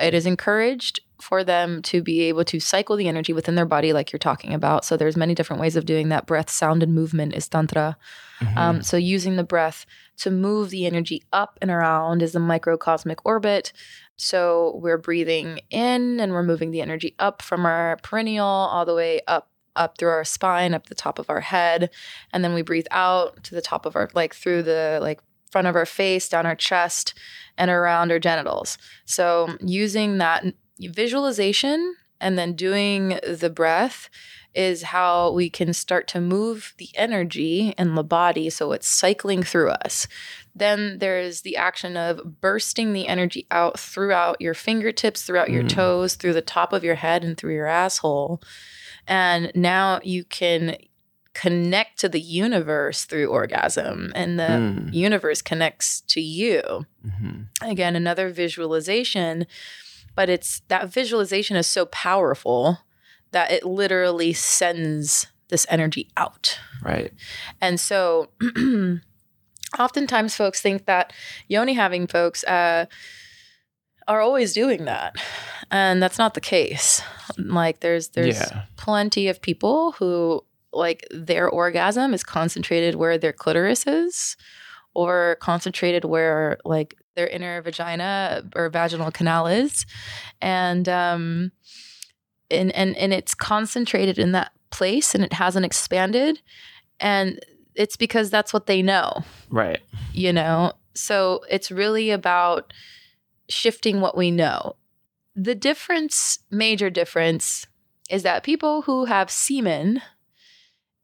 it 0.00 0.14
is 0.14 0.26
encouraged 0.26 1.00
for 1.22 1.44
them 1.44 1.82
to 1.82 2.02
be 2.02 2.22
able 2.22 2.44
to 2.44 2.60
cycle 2.60 2.96
the 2.96 3.08
energy 3.08 3.32
within 3.32 3.54
their 3.54 3.66
body, 3.66 3.92
like 3.92 4.12
you're 4.12 4.18
talking 4.18 4.54
about. 4.54 4.84
So 4.84 4.96
there's 4.96 5.16
many 5.16 5.34
different 5.34 5.60
ways 5.60 5.76
of 5.76 5.86
doing 5.86 6.08
that. 6.08 6.26
Breath, 6.26 6.50
sound, 6.50 6.82
and 6.82 6.94
movement 6.94 7.34
is 7.34 7.48
tantra. 7.48 7.96
Mm-hmm. 8.40 8.58
Um, 8.58 8.82
so 8.82 8.96
using 8.96 9.36
the 9.36 9.44
breath 9.44 9.86
to 10.18 10.30
move 10.30 10.70
the 10.70 10.86
energy 10.86 11.22
up 11.32 11.58
and 11.60 11.70
around 11.70 12.22
is 12.22 12.32
the 12.32 12.38
microcosmic 12.38 13.18
orbit. 13.24 13.72
So 14.16 14.78
we're 14.82 14.98
breathing 14.98 15.60
in 15.70 16.20
and 16.20 16.32
we're 16.32 16.42
moving 16.42 16.70
the 16.70 16.82
energy 16.82 17.14
up 17.18 17.42
from 17.42 17.64
our 17.64 17.98
perineal 18.02 18.44
all 18.44 18.84
the 18.84 18.94
way 18.94 19.20
up 19.26 19.48
up 19.76 19.96
through 19.96 20.10
our 20.10 20.24
spine, 20.24 20.74
up 20.74 20.86
the 20.86 20.94
top 20.94 21.18
of 21.18 21.30
our 21.30 21.40
head, 21.40 21.90
and 22.32 22.42
then 22.44 22.52
we 22.54 22.60
breathe 22.60 22.88
out 22.90 23.42
to 23.44 23.54
the 23.54 23.62
top 23.62 23.86
of 23.86 23.96
our 23.96 24.10
like 24.14 24.34
through 24.34 24.62
the 24.62 24.98
like 25.00 25.20
front 25.50 25.66
of 25.66 25.76
our 25.76 25.86
face, 25.86 26.28
down 26.28 26.46
our 26.46 26.54
chest, 26.54 27.14
and 27.58 27.70
around 27.70 28.10
our 28.12 28.18
genitals. 28.18 28.78
So 29.04 29.56
using 29.60 30.18
that 30.18 30.44
visualization 30.88 31.94
and 32.20 32.38
then 32.38 32.54
doing 32.54 33.18
the 33.26 33.50
breath 33.50 34.08
is 34.54 34.82
how 34.82 35.30
we 35.30 35.48
can 35.48 35.72
start 35.72 36.08
to 36.08 36.20
move 36.20 36.74
the 36.78 36.88
energy 36.96 37.72
in 37.78 37.94
the 37.94 38.02
body 38.02 38.50
so 38.50 38.72
it's 38.72 38.88
cycling 38.88 39.42
through 39.44 39.70
us. 39.70 40.08
Then 40.54 40.98
there's 40.98 41.42
the 41.42 41.56
action 41.56 41.96
of 41.96 42.40
bursting 42.40 42.92
the 42.92 43.06
energy 43.06 43.46
out 43.52 43.78
throughout 43.78 44.40
your 44.40 44.54
fingertips, 44.54 45.22
throughout 45.22 45.50
your 45.50 45.62
Mm. 45.62 45.68
toes, 45.68 46.16
through 46.16 46.32
the 46.32 46.42
top 46.42 46.72
of 46.72 46.82
your 46.82 46.96
head, 46.96 47.22
and 47.22 47.36
through 47.36 47.54
your 47.54 47.68
asshole. 47.68 48.42
And 49.06 49.52
now 49.54 50.00
you 50.02 50.24
can 50.24 50.76
connect 51.32 52.00
to 52.00 52.08
the 52.08 52.20
universe 52.20 53.04
through 53.04 53.26
orgasm, 53.28 54.10
and 54.16 54.36
the 54.38 54.42
Mm. 54.42 54.92
universe 54.92 55.42
connects 55.42 56.00
to 56.02 56.20
you 56.20 56.86
Mhm. 57.06 57.46
again 57.62 57.94
another 57.94 58.30
visualization 58.30 59.46
but 60.20 60.28
it's 60.28 60.60
that 60.68 60.92
visualization 60.92 61.56
is 61.56 61.66
so 61.66 61.86
powerful 61.86 62.78
that 63.32 63.50
it 63.50 63.64
literally 63.64 64.34
sends 64.34 65.28
this 65.48 65.64
energy 65.70 66.08
out 66.18 66.58
Right. 66.84 67.12
and 67.60 67.80
so 67.80 68.28
oftentimes 69.78 70.34
folks 70.34 70.60
think 70.60 70.84
that 70.86 71.12
yoni 71.48 71.74
having 71.74 72.06
folks 72.06 72.44
uh, 72.44 72.86
are 74.08 74.20
always 74.20 74.52
doing 74.52 74.84
that 74.84 75.14
and 75.70 76.02
that's 76.02 76.18
not 76.18 76.34
the 76.34 76.40
case 76.40 77.00
like 77.38 77.80
there's 77.80 78.08
there's 78.08 78.36
Yeah. 78.38 78.62
plenty 78.76 79.28
of 79.28 79.40
people 79.40 79.92
who 79.92 80.44
like 80.72 81.06
their 81.10 81.48
orgasm 81.48 82.12
is 82.14 82.22
concentrated 82.24 82.94
where 82.94 83.16
their 83.18 83.32
clitoris 83.32 83.86
is 83.86 84.36
or 84.94 85.36
concentrated 85.40 86.04
where 86.04 86.58
like 86.64 86.94
their 87.20 87.28
inner 87.28 87.60
vagina 87.60 88.42
or 88.56 88.70
vaginal 88.70 89.10
canal 89.10 89.46
is. 89.46 89.84
And 90.40 90.88
um 90.88 91.52
and 92.50 92.74
and 92.74 92.96
and 92.96 93.12
it's 93.12 93.34
concentrated 93.34 94.18
in 94.18 94.32
that 94.32 94.52
place 94.70 95.14
and 95.14 95.22
it 95.22 95.34
hasn't 95.34 95.66
expanded. 95.66 96.40
And 96.98 97.38
it's 97.74 97.96
because 97.96 98.30
that's 98.30 98.54
what 98.54 98.66
they 98.66 98.80
know. 98.80 99.22
Right. 99.50 99.80
you 100.12 100.32
know? 100.32 100.72
So 100.94 101.42
it's 101.50 101.70
really 101.70 102.10
about 102.10 102.72
shifting 103.48 104.00
what 104.00 104.16
we 104.16 104.30
know. 104.30 104.76
The 105.36 105.54
difference 105.54 106.38
major 106.50 106.88
difference 106.88 107.66
is 108.08 108.22
that 108.22 108.44
people 108.44 108.82
who 108.82 109.04
have 109.04 109.30
semen 109.30 110.00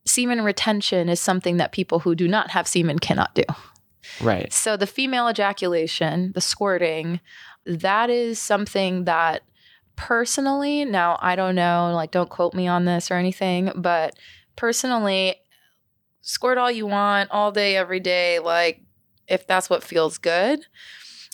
semen 0.07 0.42
retention 0.42 1.11
is 1.11 1.20
something 1.20 1.59
that 1.59 1.72
people 1.72 1.98
who 1.98 2.14
do 2.14 2.26
not 2.26 2.50
have 2.52 2.66
semen 2.66 2.98
cannot 2.98 3.35
do 3.35 3.42
Right. 4.21 4.53
so 4.53 4.77
the 4.77 4.87
female 4.87 5.29
ejaculation, 5.29 6.33
the 6.35 6.40
squirting, 6.40 7.21
that 7.64 8.11
is 8.11 8.38
something 8.38 9.05
that 9.05 9.42
personally, 9.97 10.85
now 10.85 11.19
I 11.21 11.37
don't 11.37 11.55
know, 11.55 11.92
like 11.95 12.11
don't 12.11 12.31
quote 12.31 12.55
me 12.55 12.69
on 12.69 12.85
this 12.85 13.11
or 13.11 13.14
anything, 13.14 13.73
but 13.75 14.14
personally 14.55 15.37
squirt 16.21 16.59
all 16.59 16.71
you 16.71 16.87
want 16.87 17.31
all 17.31 17.53
day, 17.53 17.77
every 17.77 18.01
day. 18.01 18.38
Like, 18.38 18.83
if 19.29 19.47
that's 19.47 19.71
what 19.71 19.83
feels 19.83 20.19
good, 20.19 20.61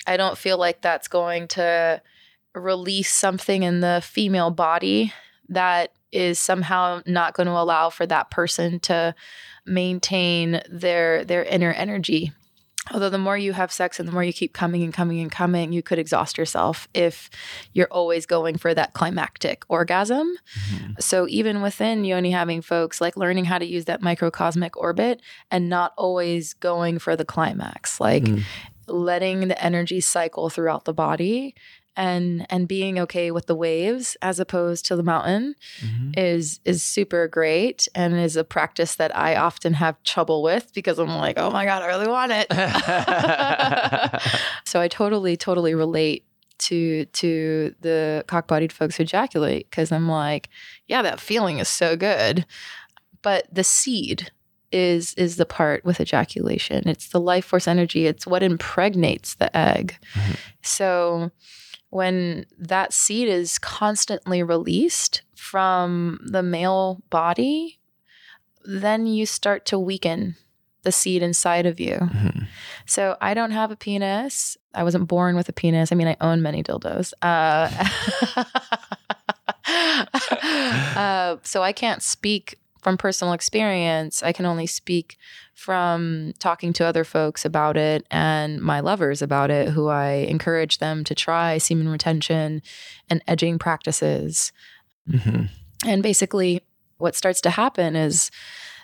I 0.07 0.17
don't 0.17 0.39
feel 0.39 0.59
like 0.59 0.81
that's 0.81 1.09
going 1.09 1.49
to 1.49 2.03
release 2.55 3.13
something 3.13 3.63
in 3.63 3.81
the 3.81 4.03
female 4.05 4.51
body 4.51 5.13
that 5.49 5.93
is 6.13 6.39
somehow 6.39 7.01
not 7.07 7.35
going 7.35 7.47
to 7.47 7.53
allow 7.53 7.89
for 7.89 8.07
that 8.07 8.31
person 8.31 8.79
to 8.81 9.15
maintain 9.65 10.61
their 10.69 11.25
their 11.25 11.45
inner 11.45 11.73
energy 11.73 12.33
although 12.91 13.11
the 13.11 13.19
more 13.19 13.39
you 13.39 13.53
have 13.53 13.71
sex 13.71 14.01
and 14.01 14.09
the 14.09 14.13
more 14.13 14.25
you 14.25 14.33
keep 14.33 14.53
coming 14.53 14.83
and 14.83 14.93
coming 14.93 15.21
and 15.21 15.31
coming 15.31 15.73
you 15.73 15.83
could 15.83 15.99
exhaust 15.99 16.37
yourself 16.37 16.89
if 16.95 17.31
you're 17.73 17.89
always 17.91 18.27
going 18.27 18.59
for 18.59 18.75
that 18.75 18.93
climactic 18.93 19.65
orgasm 19.69 20.35
mm-hmm. 20.69 20.93
so 20.99 21.27
even 21.29 21.63
within 21.63 22.05
yoni 22.05 22.31
having 22.31 22.61
folks 22.61 23.01
like 23.01 23.17
learning 23.17 23.45
how 23.45 23.59
to 23.59 23.67
use 23.67 23.85
that 23.85 24.03
microcosmic 24.03 24.77
orbit 24.77 25.23
and 25.51 25.69
not 25.69 25.93
always 25.97 26.55
going 26.55 26.99
for 26.99 27.15
the 27.15 27.25
climax 27.25 28.01
like 28.01 28.25
mm. 28.25 28.43
letting 28.89 29.49
the 29.49 29.65
energy 29.65 30.01
cycle 30.01 30.51
throughout 30.51 30.85
the 30.85 30.95
body 30.95 31.55
and 31.97 32.47
and 32.51 32.67
being 32.67 32.99
okay 32.99 33.31
with 33.31 33.47
the 33.47 33.55
waves 33.55 34.17
as 34.23 34.41
opposed 34.41 34.85
to 34.87 34.97
the 34.97 35.03
mountain 35.03 35.55
mm-hmm. 35.81 36.13
is 36.17 36.61
is 36.65 36.83
super 36.83 37.29
great 37.29 37.87
and 37.95 38.15
is 38.15 38.37
a 38.37 38.45
practice 38.45 38.95
that 38.97 39.15
I 39.17 39.37
often 39.37 39.75
have 39.75 40.03
trouble 40.03 40.43
with 40.43 40.73
because 40.75 40.99
I'm 40.99 41.09
like, 41.09 41.39
oh 41.39 41.51
my 41.51 41.65
god, 41.65 41.83
I 41.83 41.87
really 41.87 42.09
want 42.09 42.33
it. 42.35 42.51
so 44.65 44.81
I 44.81 44.89
totally 44.89 45.37
totally 45.37 45.75
relate 45.75 46.25
to 46.59 47.05
to 47.07 47.75
the 47.81 48.25
cock-bodied 48.27 48.73
folks 48.73 48.97
who 48.97 49.03
ejaculate 49.03 49.69
because 49.69 49.93
I'm 49.93 50.09
like, 50.09 50.49
yeah, 50.87 51.03
that 51.03 51.21
feeling 51.21 51.59
is 51.59 51.69
so 51.69 51.97
good, 51.97 52.47
but 53.21 53.47
the 53.53 53.65
seed 53.65 54.31
is 54.71 55.13
is 55.15 55.37
the 55.37 55.45
part 55.45 55.85
with 55.85 56.01
ejaculation. 56.01 56.89
It's 56.89 57.09
the 57.09 57.21
life 57.21 57.45
force 57.45 57.69
energy. 57.69 58.07
It's 58.07 58.27
what 58.27 58.43
impregnates 58.43 59.35
the 59.35 59.55
egg. 59.55 59.99
Mm-hmm. 60.15 60.33
So 60.63 61.31
when 61.93 62.47
that 62.59 62.91
seed 62.95 63.29
is 63.29 63.59
constantly 63.59 64.43
released 64.43 65.21
from 65.35 66.19
the 66.25 66.43
male 66.43 67.03
body, 67.11 67.79
then 68.65 69.07
you 69.07 69.27
start 69.27 69.67
to 69.67 69.79
weaken 69.79 70.35
the 70.85 70.91
seed 70.91 71.23
inside 71.23 71.67
of 71.67 71.79
you. 71.79 71.97
Mm-hmm. 71.97 72.45
So 72.87 73.19
I 73.21 73.35
don't 73.35 73.51
have 73.51 73.71
a 73.71 73.77
penis. 73.77 74.57
I 74.73 74.85
wasn't 74.85 75.07
born 75.07 75.37
with 75.37 75.51
a 75.51 75.53
penis. 75.53 75.93
I 75.93 75.95
mean, 75.95 76.09
I 76.09 76.17
own 76.23 76.41
many 76.41 76.63
dildos. 76.63 77.13
Uh, 77.21 77.69
uh, 80.99 81.37
so 81.43 81.63
I 81.63 81.73
can't 81.73 82.03
speak 82.03 82.59
from 82.83 82.99
personal 82.99 83.33
experience. 83.33 84.23
I 84.23 84.33
can 84.33 84.45
only 84.45 84.67
speak 84.67 85.17
from 85.55 86.33
talking 86.39 86.73
to 86.75 86.85
other 86.85 87.05
folks 87.05 87.45
about 87.45 87.77
it 87.77 88.05
and 88.11 88.61
my 88.61 88.81
lovers 88.81 89.23
about 89.23 89.51
it, 89.51 89.69
who 89.69 89.89
I 89.89 90.27
encourage 90.29 90.79
them 90.79 91.05
to 91.05 91.15
try 91.15 91.59
semen 91.59 91.89
retention 91.89 92.61
and 93.09 93.23
edging 93.27 93.59
practices. 93.59 94.53
Mm-hmm. 95.09 95.45
And 95.87 96.03
basically, 96.03 96.63
what 96.99 97.15
starts 97.15 97.41
to 97.43 97.51
happen 97.51 97.97
is 97.97 98.31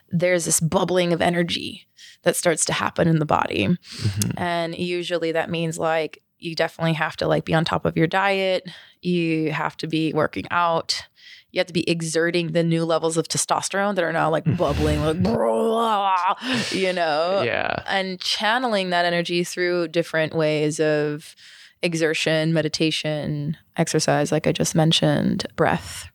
there's 0.08 0.44
this 0.44 0.60
bubbling 0.60 1.12
of 1.12 1.20
energy 1.20 1.86
that 2.22 2.36
starts 2.36 2.64
to 2.66 2.72
happen 2.72 3.08
in 3.08 3.18
the 3.18 3.26
body. 3.26 3.66
Mm-hmm. 3.66 4.38
And 4.38 4.76
usually 4.76 5.32
that 5.32 5.50
means 5.50 5.78
like 5.78 6.22
you 6.38 6.54
definitely 6.54 6.94
have 6.94 7.16
to 7.16 7.26
like 7.26 7.44
be 7.44 7.54
on 7.54 7.64
top 7.64 7.84
of 7.84 7.96
your 7.96 8.06
diet, 8.06 8.68
you 9.02 9.52
have 9.52 9.76
to 9.78 9.86
be 9.86 10.12
working 10.12 10.46
out 10.50 11.06
you 11.50 11.58
have 11.58 11.66
to 11.66 11.72
be 11.72 11.88
exerting 11.88 12.52
the 12.52 12.62
new 12.62 12.84
levels 12.84 13.16
of 13.16 13.28
testosterone 13.28 13.94
that 13.94 14.04
are 14.04 14.12
now 14.12 14.30
like 14.30 14.44
bubbling, 14.56 15.00
like, 15.02 15.16
you 16.72 16.92
know? 16.92 17.42
Yeah. 17.42 17.82
And 17.86 18.20
channeling 18.20 18.90
that 18.90 19.04
energy 19.04 19.44
through 19.44 19.88
different 19.88 20.34
ways 20.34 20.78
of 20.80 21.34
exertion, 21.82 22.52
meditation, 22.52 23.56
exercise, 23.76 24.32
like 24.32 24.46
I 24.46 24.52
just 24.52 24.74
mentioned, 24.74 25.46
breath. 25.56 26.08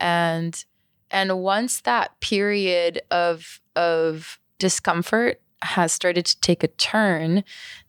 And 0.00 0.64
and 1.10 1.38
once 1.40 1.80
that 1.82 2.18
period 2.20 3.00
of 3.10 3.60
of 3.76 4.38
discomfort 4.58 5.40
has 5.62 5.92
started 5.92 6.26
to 6.26 6.40
take 6.40 6.62
a 6.62 6.68
turn, 6.68 7.44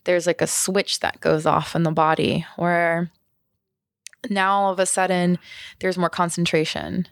there's 0.06 0.28
like 0.28 0.42
a 0.42 0.48
switch 0.48 1.00
that 1.02 1.20
goes 1.20 1.46
off 1.46 1.76
in 1.76 1.84
the 1.84 1.92
body 1.92 2.46
where 2.56 3.12
now 4.30 4.54
all 4.54 4.72
of 4.72 4.80
a 4.80 4.86
sudden 4.86 5.40
there's 5.80 5.98
more 5.98 6.10
concentration. 6.10 7.08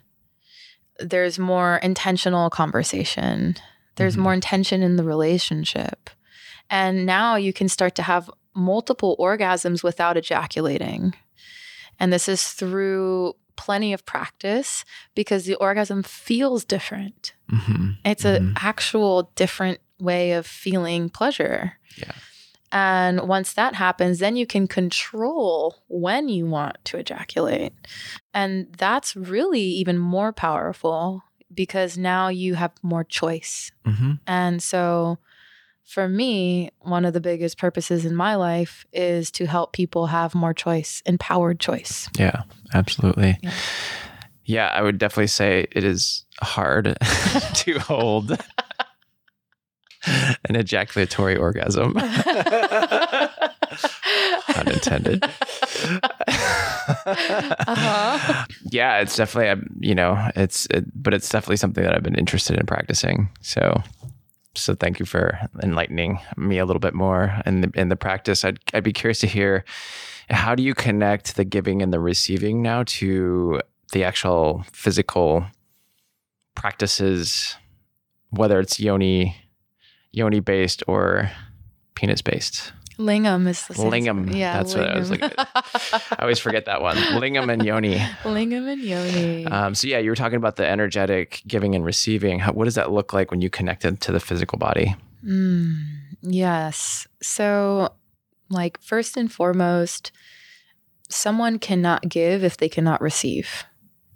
There's 0.98 1.38
more 1.38 1.78
intentional 1.78 2.50
conversation. 2.50 3.56
There's 3.96 4.14
mm-hmm. 4.14 4.22
more 4.22 4.34
intention 4.34 4.82
in 4.82 4.96
the 4.96 5.04
relationship. 5.04 6.10
And 6.70 7.06
now 7.06 7.36
you 7.36 7.52
can 7.52 7.68
start 7.68 7.94
to 7.96 8.02
have 8.02 8.30
multiple 8.54 9.16
orgasms 9.18 9.82
without 9.82 10.16
ejaculating. 10.16 11.14
And 11.98 12.12
this 12.12 12.28
is 12.28 12.48
through 12.48 13.34
plenty 13.56 13.92
of 13.92 14.04
practice 14.04 14.84
because 15.14 15.44
the 15.44 15.54
orgasm 15.56 16.02
feels 16.02 16.64
different. 16.64 17.34
Mm-hmm. 17.52 17.90
it's 18.06 18.24
an 18.24 18.42
mm-hmm. 18.42 18.66
actual 18.66 19.30
different 19.36 19.78
way 20.00 20.32
of 20.32 20.46
feeling 20.46 21.10
pleasure. 21.10 21.74
Yeah 21.96 22.12
and 22.74 23.28
once 23.28 23.52
that 23.52 23.76
happens, 23.76 24.18
then 24.18 24.34
you 24.34 24.46
can 24.46 24.66
control 24.66 25.76
when 25.86 26.28
you 26.28 26.44
want 26.44 26.84
to 26.86 26.98
ejaculate. 26.98 27.72
And 28.34 28.66
that's 28.76 29.14
really 29.14 29.60
even 29.60 29.96
more 29.96 30.32
powerful 30.32 31.22
because 31.54 31.96
now 31.96 32.26
you 32.26 32.56
have 32.56 32.72
more 32.82 33.04
choice. 33.04 33.70
Mm-hmm. 33.86 34.14
And 34.26 34.60
so 34.60 35.18
for 35.84 36.08
me, 36.08 36.70
one 36.80 37.04
of 37.04 37.12
the 37.12 37.20
biggest 37.20 37.58
purposes 37.58 38.04
in 38.04 38.16
my 38.16 38.34
life 38.34 38.84
is 38.92 39.30
to 39.32 39.46
help 39.46 39.72
people 39.72 40.08
have 40.08 40.34
more 40.34 40.52
choice, 40.52 41.00
empowered 41.06 41.60
choice. 41.60 42.08
Yeah, 42.18 42.42
absolutely. 42.74 43.38
Yeah, 43.40 43.52
yeah 44.46 44.66
I 44.74 44.82
would 44.82 44.98
definitely 44.98 45.28
say 45.28 45.68
it 45.70 45.84
is 45.84 46.24
hard 46.40 46.96
to 47.54 47.78
hold 47.78 48.36
an 50.44 50.56
ejaculatory 50.56 51.36
orgasm. 51.36 51.96
Unintended. 54.56 55.24
uh-huh. 57.06 58.44
Yeah, 58.70 59.00
it's 59.00 59.16
definitely, 59.16 59.68
you 59.80 59.94
know, 59.94 60.30
it's, 60.36 60.66
it, 60.66 60.84
but 61.00 61.14
it's 61.14 61.28
definitely 61.28 61.56
something 61.56 61.82
that 61.82 61.94
I've 61.94 62.02
been 62.02 62.14
interested 62.14 62.58
in 62.58 62.66
practicing. 62.66 63.30
So, 63.40 63.82
so 64.54 64.74
thank 64.74 64.98
you 64.98 65.06
for 65.06 65.38
enlightening 65.62 66.20
me 66.36 66.58
a 66.58 66.64
little 66.64 66.80
bit 66.80 66.94
more 66.94 67.40
in 67.46 67.62
the, 67.62 67.70
in 67.74 67.88
the 67.88 67.96
practice. 67.96 68.44
I'd, 68.44 68.58
I'd 68.72 68.84
be 68.84 68.92
curious 68.92 69.18
to 69.20 69.26
hear 69.26 69.64
how 70.30 70.54
do 70.54 70.62
you 70.62 70.74
connect 70.74 71.36
the 71.36 71.44
giving 71.44 71.82
and 71.82 71.92
the 71.92 72.00
receiving 72.00 72.62
now 72.62 72.84
to 72.86 73.60
the 73.92 74.04
actual 74.04 74.64
physical 74.72 75.46
practices, 76.54 77.56
whether 78.30 78.60
it's 78.60 78.80
yoni 78.80 79.36
yoni 80.14 80.40
based 80.40 80.82
or 80.86 81.30
penis 81.94 82.22
based? 82.22 82.72
Lingam 82.98 83.48
is 83.48 83.66
the 83.66 83.74
same. 83.74 83.90
Lingam. 83.90 84.34
Yeah, 84.34 84.56
that's 84.56 84.74
lingam. 84.74 84.78
what 84.78 84.90
I 84.90 84.98
was 84.98 85.10
looking 85.10 85.30
at. 85.36 86.12
I 86.12 86.16
always 86.20 86.38
forget 86.38 86.66
that 86.66 86.80
one. 86.80 86.96
Lingam 86.96 87.52
and 87.52 87.64
yoni. 87.64 87.96
Lingam 88.22 88.72
and 88.72 88.80
yoni. 88.80 89.46
Um, 89.46 89.74
so 89.74 89.88
yeah, 89.88 89.98
you 89.98 90.10
were 90.10 90.16
talking 90.16 90.36
about 90.36 90.56
the 90.56 90.66
energetic 90.66 91.42
giving 91.46 91.74
and 91.74 91.84
receiving. 91.84 92.38
How, 92.38 92.52
what 92.52 92.64
does 92.64 92.76
that 92.76 92.92
look 92.92 93.12
like 93.12 93.30
when 93.30 93.40
you 93.40 93.50
connect 93.50 93.84
it 93.84 94.00
to 94.02 94.12
the 94.12 94.20
physical 94.20 94.58
body? 94.58 94.94
Mm, 95.24 95.74
yes. 96.22 97.08
So, 97.20 97.94
like 98.48 98.80
first 98.80 99.16
and 99.16 99.32
foremost, 99.32 100.12
someone 101.08 101.58
cannot 101.58 102.08
give 102.08 102.44
if 102.44 102.56
they 102.56 102.68
cannot 102.68 103.00
receive. 103.00 103.64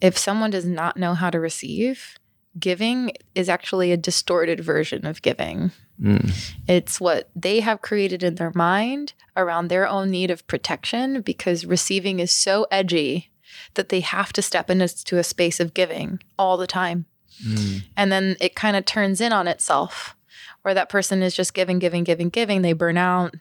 If 0.00 0.16
someone 0.16 0.50
does 0.50 0.66
not 0.66 0.96
know 0.96 1.14
how 1.14 1.30
to 1.30 1.40
receive, 1.40 2.16
giving 2.58 3.11
is 3.34 3.48
actually 3.48 3.90
a 3.90 3.96
distorted 3.96 4.61
version 4.61 5.04
of 5.04 5.22
giving. 5.22 5.72
Mm. 6.02 6.32
It's 6.66 7.00
what 7.00 7.30
they 7.34 7.61
have 7.61 7.82
created 7.82 8.22
in 8.22 8.37
their 8.37 8.52
mind 8.54 9.14
around 9.37 9.68
their 9.68 9.87
own 9.88 10.11
need 10.11 10.30
of 10.30 10.46
protection 10.46 11.20
because 11.22 11.66
receiving 11.66 12.20
is 12.20 12.30
so 12.30 12.66
edgy 12.70 13.30
that 13.74 13.88
they 13.88 14.00
have 14.00 14.32
to 14.34 14.42
step 14.42 14.70
into 14.70 15.18
a 15.18 15.24
space 15.24 15.61
of 15.61 15.74
giving 15.74 16.20
all 16.38 16.57
the 16.57 16.66
time. 16.66 17.07
Mm. 17.44 17.84
And 17.96 18.12
then 18.12 18.36
it 18.40 18.55
kind 18.55 18.76
of 18.76 18.84
turns 18.84 19.20
in 19.20 19.32
on 19.32 19.49
itself 19.49 20.16
where 20.62 20.74
that 20.74 20.88
person 20.88 21.22
is 21.22 21.34
just 21.34 21.55
giving, 21.55 21.78
giving, 21.78 22.05
giving, 22.05 22.28
giving. 22.28 22.62
They 22.62 22.72
burn 22.72 22.96
out, 22.96 23.34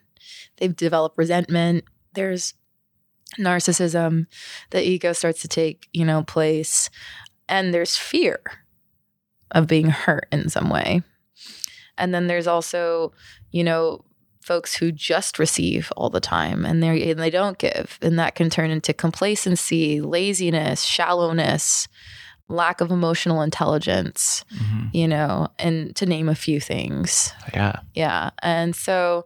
they've 0.57 0.75
developed 0.75 1.17
resentment. 1.17 1.83
There's 2.13 2.53
narcissism, 3.37 4.27
the 4.69 4.87
ego 4.87 5.13
starts 5.13 5.41
to 5.41 5.47
take, 5.47 5.87
you 5.93 6.05
know, 6.05 6.23
place, 6.23 6.89
and 7.49 7.73
there's 7.73 7.97
fear 7.97 8.39
of 9.51 9.67
being 9.67 9.89
hurt 9.89 10.27
in 10.31 10.49
some 10.49 10.69
way. 10.69 11.03
And 11.97 12.13
then 12.13 12.27
there's 12.27 12.47
also, 12.47 13.11
you 13.51 13.63
know, 13.63 14.03
folks 14.41 14.75
who 14.75 14.91
just 14.93 15.39
receive 15.39 15.91
all 15.97 16.09
the 16.09 16.21
time 16.21 16.65
and 16.65 16.81
they 16.81 17.11
and 17.11 17.19
they 17.19 17.29
don't 17.29 17.57
give 17.57 17.99
and 18.01 18.17
that 18.17 18.35
can 18.35 18.49
turn 18.49 18.71
into 18.71 18.93
complacency, 18.93 19.99
laziness, 19.99 20.83
shallowness, 20.83 21.87
lack 22.47 22.79
of 22.79 22.89
emotional 22.91 23.41
intelligence, 23.41 24.45
Mhm. 24.55 24.89
you 24.93 25.05
know, 25.07 25.49
and 25.59 25.93
to 25.97 26.05
name 26.05 26.29
a 26.29 26.35
few 26.35 26.61
things. 26.61 27.33
Yeah. 27.53 27.79
Yeah. 27.93 28.29
And 28.41 28.73
so 28.73 29.25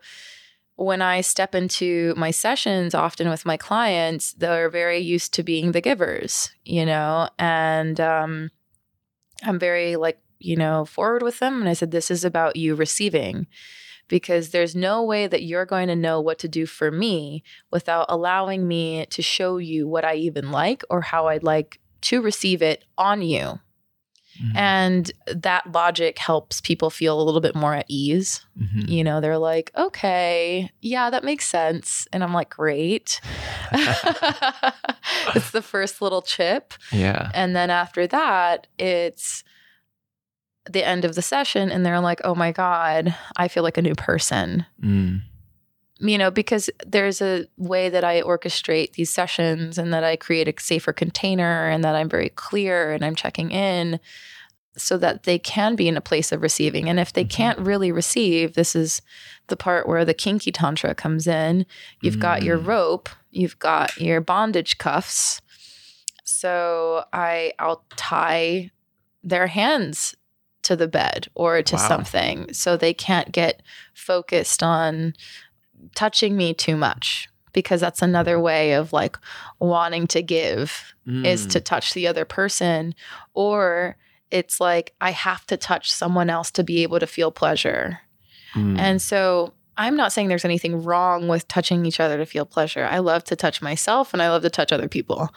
when 0.76 1.03
I 1.03 1.22
step 1.22 1.53
into 1.53 2.15
my 2.17 2.32
sessions, 2.32 2.95
often 2.95 3.30
with 3.30 3.45
my 3.45 3.57
clients, 3.57 4.34
they're 4.34 4.72
very 4.72 4.97
used 4.97 5.36
to 5.36 5.43
being 5.43 5.74
the 5.74 5.82
givers, 5.82 6.49
you 6.65 6.84
know, 6.84 7.30
and 7.38 7.99
um, 8.01 8.49
I'm 9.43 9.59
very 9.59 9.97
like, 9.97 10.17
you 10.43 10.55
know, 10.55 10.85
forward 10.85 11.23
with 11.23 11.39
them. 11.39 11.59
And 11.61 11.69
I 11.69 11.73
said, 11.73 11.91
this 11.91 12.09
is 12.11 12.23
about 12.25 12.55
you 12.55 12.75
receiving 12.75 13.47
because 14.07 14.49
there's 14.49 14.75
no 14.75 15.03
way 15.03 15.25
that 15.27 15.43
you're 15.43 15.65
going 15.65 15.87
to 15.87 15.95
know 15.95 16.19
what 16.19 16.37
to 16.39 16.47
do 16.49 16.65
for 16.65 16.91
me 16.91 17.43
without 17.71 18.05
allowing 18.09 18.67
me 18.67 19.05
to 19.07 19.21
show 19.21 19.57
you 19.57 19.87
what 19.87 20.03
I 20.03 20.15
even 20.15 20.51
like 20.51 20.83
or 20.89 21.01
how 21.01 21.27
I'd 21.27 21.43
like 21.43 21.79
to 22.01 22.21
receive 22.21 22.61
it 22.61 22.83
on 22.97 23.21
you. 23.21 23.59
Mhm. 24.41 24.55
And 24.55 25.11
that 25.27 25.71
logic 25.73 26.17
helps 26.17 26.61
people 26.61 26.89
feel 26.89 27.21
a 27.21 27.23
little 27.23 27.41
bit 27.41 27.53
more 27.53 27.75
at 27.75 27.85
ease 27.89 28.45
Mhm. 28.59 28.87
you 28.87 29.03
know, 29.03 29.19
they're 29.19 29.37
like, 29.37 29.71
okay, 29.77 30.69
yeah, 30.81 31.09
that 31.09 31.23
makes 31.25 31.45
sense. 31.47 32.07
And 32.13 32.23
I'm 32.23 32.33
like, 32.33 32.49
great. 32.49 33.19
it's 35.35 35.51
the 35.51 35.61
first 35.61 36.01
little 36.01 36.21
chip. 36.21 36.73
Yeah. 36.91 37.31
And 37.33 37.55
then 37.55 37.69
after 37.69 38.05
that, 38.07 38.67
it's 38.77 39.43
the 40.70 40.84
end 40.86 41.05
of 41.05 41.16
the 41.16 41.22
session. 41.22 41.72
And 41.72 41.86
they're 41.86 41.99
like, 41.99 42.22
oh 42.24 42.36
my 42.36 42.51
God, 42.51 43.16
I 43.38 43.47
feel 43.47 43.64
like 43.64 43.78
a 43.78 43.82
new 43.82 43.95
person. 43.95 44.66
Mm. 44.84 45.22
You 45.99 46.18
know, 46.18 46.32
because 46.32 46.70
there's 46.86 47.22
a 47.22 47.45
way 47.57 47.89
that 47.89 48.03
I 48.03 48.22
orchestrate 48.22 48.93
these 48.93 49.12
sessions 49.12 49.78
and 49.78 49.93
that 49.93 50.03
I 50.03 50.16
create 50.16 50.47
a 50.47 50.53
safer 50.62 50.93
container 50.93 51.70
and 51.70 51.84
that 51.84 51.95
I'm 51.95 52.09
very 52.09 52.30
clear 52.30 52.91
and 52.91 53.05
I'm 53.05 53.16
checking 53.16 53.51
in 53.51 53.99
so 54.78 54.97
that 54.97 55.24
they 55.24 55.38
can 55.38 55.76
be 55.76 55.88
in 55.88 55.97
a 55.97 56.01
place 56.01 56.32
of 56.32 56.41
receiving. 56.41 56.89
And 56.89 56.99
if 56.99 57.12
they 57.14 57.26
Mhm. 57.26 57.30
can't 57.30 57.59
really 57.59 57.91
receive, 57.91 58.53
this 58.53 58.76
is 58.76 59.01
the 59.47 59.57
part 59.57 59.88
where 59.88 60.05
the 60.05 60.14
kinky 60.14 60.51
tantra 60.51 60.95
comes 60.95 61.28
in. 61.28 61.66
You've 62.01 62.20
got 62.20 62.41
your 62.41 62.57
Mm. 62.57 62.68
rope, 62.68 63.09
you've 63.32 63.59
got 63.59 63.95
your 63.97 64.22
bondage 64.22 64.78
cuffs. 64.78 65.41
So 66.24 67.03
I 67.14 67.53
I'll 67.59 67.84
tie 67.97 68.72
their 69.24 69.47
hands 69.47 70.16
to 70.64 70.76
the 70.76 70.88
bed 70.88 71.28
or 71.36 71.62
to 71.62 71.76
Wow. 71.76 71.88
something 71.88 72.53
so 72.53 72.78
they 72.78 72.93
can't 72.93 73.32
get 73.32 73.62
focused 73.93 74.62
on 74.64 75.14
touching 75.95 76.38
me 76.38 76.53
too 76.53 76.76
much 76.78 77.28
because 77.53 77.82
that's 77.82 78.01
another 78.01 78.39
way 78.39 78.74
of 78.74 78.93
like 78.93 79.18
wanting 79.59 80.07
to 80.07 80.22
give 80.22 80.93
is 81.07 81.47
Mm. 81.47 81.51
to 81.51 81.59
touch 81.59 81.93
the 81.93 82.07
other 82.07 82.26
person 82.26 82.93
or 83.34 83.97
it's 84.30 84.62
like 84.62 84.93
I 85.01 85.12
have 85.12 85.45
to 85.47 85.57
touch 85.57 85.91
someone 85.91 86.30
else 86.30 86.51
to 86.51 86.64
be 86.64 86.84
able 86.84 86.99
to 86.99 87.07
feel 87.07 87.32
pleasure. 87.32 87.99
Mm. 88.53 88.78
And 88.78 89.01
so 89.01 89.53
I'm 89.78 89.95
not 89.97 90.14
saying 90.14 90.28
there's 90.28 90.45
anything 90.45 90.84
wrong 90.84 91.28
with 91.28 91.47
touching 91.47 91.86
each 91.86 91.99
other 91.99 92.18
to 92.18 92.26
feel 92.26 92.45
pleasure. 92.45 92.86
I 92.89 92.99
love 92.99 93.24
to 93.26 93.36
touch 93.36 93.62
myself 93.62 94.14
and 94.14 94.22
I 94.22 94.30
love 94.30 94.43
to 94.43 94.49
touch 94.49 94.72
other 94.72 94.88
people. 94.88 95.30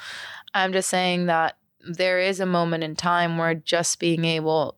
I'm 0.53 0.73
just 0.73 0.91
saying 0.91 1.27
that 1.27 1.57
there 1.81 2.21
is 2.21 2.39
a 2.41 2.47
moment 2.47 2.85
in 2.85 2.95
time 2.95 3.37
where 3.39 3.55
just 3.55 3.99
being 3.99 4.25
able 4.25 4.77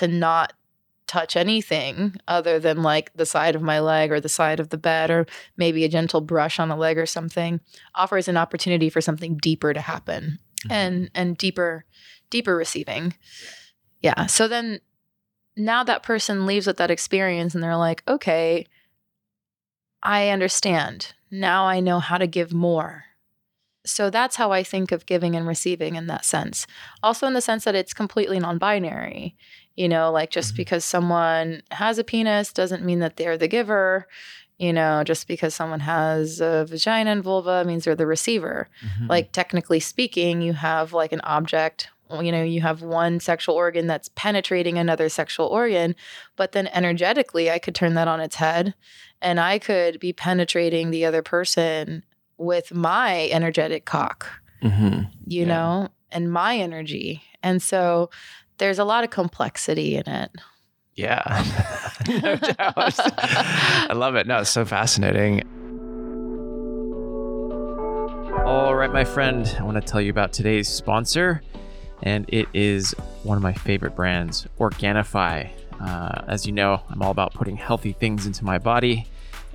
to 0.00 0.08
not 0.08 0.52
touch 1.06 1.34
anything 1.36 2.14
other 2.28 2.58
than 2.60 2.82
like 2.82 3.12
the 3.14 3.26
side 3.26 3.56
of 3.56 3.62
my 3.62 3.80
leg 3.80 4.12
or 4.12 4.20
the 4.20 4.28
side 4.28 4.60
of 4.60 4.68
the 4.68 4.78
bed 4.78 5.10
or 5.10 5.26
maybe 5.56 5.84
a 5.84 5.88
gentle 5.88 6.20
brush 6.20 6.60
on 6.60 6.70
a 6.70 6.76
leg 6.76 6.96
or 6.98 7.06
something 7.06 7.58
offers 7.96 8.28
an 8.28 8.36
opportunity 8.36 8.88
for 8.88 9.00
something 9.00 9.36
deeper 9.38 9.72
to 9.74 9.80
happen 9.80 10.38
Mhm. 10.66 10.70
and 10.72 11.10
and 11.14 11.36
deeper 11.38 11.84
deeper 12.30 12.54
receiving. 12.54 13.14
Yeah. 14.02 14.26
So 14.26 14.46
then 14.46 14.80
now 15.56 15.82
that 15.82 16.04
person 16.04 16.46
leaves 16.46 16.66
with 16.66 16.76
that 16.76 16.90
experience 16.92 17.54
and 17.54 17.62
they're 17.64 17.76
like 17.76 18.02
okay 18.06 18.66
i 20.02 20.28
understand. 20.28 21.12
Now 21.30 21.64
i 21.66 21.80
know 21.80 21.98
how 22.00 22.18
to 22.18 22.26
give 22.26 22.52
more. 22.52 23.04
So 23.84 24.10
that's 24.10 24.36
how 24.36 24.52
i 24.52 24.62
think 24.62 24.92
of 24.92 25.06
giving 25.06 25.34
and 25.34 25.46
receiving 25.46 25.96
in 25.96 26.06
that 26.06 26.24
sense. 26.24 26.66
Also 27.02 27.26
in 27.26 27.34
the 27.34 27.40
sense 27.40 27.64
that 27.64 27.74
it's 27.74 27.92
completely 27.94 28.38
non-binary 28.38 29.36
you 29.76 29.88
know 29.88 30.10
like 30.10 30.30
just 30.30 30.54
Mhm. 30.54 30.56
because 30.58 30.84
someone 30.84 31.62
has 31.70 31.98
a 31.98 32.04
penis 32.04 32.52
doesn't 32.52 32.84
mean 32.84 32.98
that 33.00 33.16
they're 33.16 33.38
the 33.38 33.48
giver 33.48 34.06
you 34.58 34.72
know 34.72 35.02
just 35.04 35.26
because 35.28 35.54
someone 35.54 35.80
has 35.80 36.40
a 36.40 36.64
vagina 36.66 37.10
and 37.10 37.22
vulva 37.22 37.64
means 37.64 37.84
they're 37.84 37.94
the 37.94 38.06
receiver 38.06 38.68
Mhm. 38.84 39.08
like 39.08 39.32
technically 39.32 39.80
speaking 39.80 40.42
you 40.42 40.52
have 40.52 40.92
like 40.92 41.12
an 41.12 41.20
object 41.22 41.88
you 42.20 42.32
know 42.32 42.42
you 42.42 42.60
have 42.60 42.82
one 42.82 43.20
sexual 43.20 43.54
organ 43.54 43.86
that's 43.86 44.10
penetrating 44.16 44.76
another 44.78 45.08
sexual 45.08 45.46
organ 45.46 45.94
but 46.36 46.50
then 46.52 46.66
energetically 46.74 47.50
i 47.50 47.58
could 47.58 47.74
turn 47.74 47.94
that 47.94 48.08
on 48.08 48.18
its 48.20 48.36
head 48.36 48.74
and 49.22 49.38
i 49.38 49.58
could 49.60 50.00
be 50.00 50.12
penetrating 50.12 50.90
the 50.90 51.04
other 51.04 51.22
person 51.22 52.02
with 52.36 52.74
my 52.74 53.28
energetic 53.30 53.84
cock 53.84 54.26
Mhm. 54.62 55.08
you 55.26 55.42
Yeah. 55.42 55.48
know 55.54 55.88
and 56.10 56.32
my 56.32 56.56
energy 56.56 57.22
and 57.42 57.62
so 57.62 58.10
there's 58.60 58.78
a 58.78 58.84
lot 58.84 59.02
of 59.02 59.10
complexity 59.10 59.96
in 59.96 60.08
it 60.08 60.30
Yeah. 60.94 61.22
no 62.08 62.36
doubt. 62.36 62.94
I 62.98 63.92
love 63.94 64.14
it. 64.16 64.26
No, 64.26 64.40
it's 64.40 64.50
so 64.50 64.64
fascinating. 64.64 65.42
All 68.44 68.74
right, 68.74 68.92
my 68.92 69.04
friend, 69.04 69.54
I 69.58 69.62
want 69.62 69.76
to 69.76 69.80
tell 69.80 70.00
you 70.00 70.10
about 70.10 70.32
today's 70.32 70.68
sponsor, 70.68 71.42
and 72.02 72.24
it 72.28 72.48
is 72.52 72.92
one 73.22 73.36
of 73.36 73.42
my 73.42 73.52
favorite 73.52 73.94
brands, 73.94 74.46
Organifi. 74.58 75.50
Uh, 75.80 76.22
as 76.26 76.46
you 76.46 76.52
know, 76.52 76.82
I'm 76.88 77.00
all 77.02 77.10
about 77.12 77.32
putting 77.32 77.56
healthy 77.56 77.92
things 77.92 78.26
into 78.26 78.44
my 78.44 78.58
body 78.58 79.06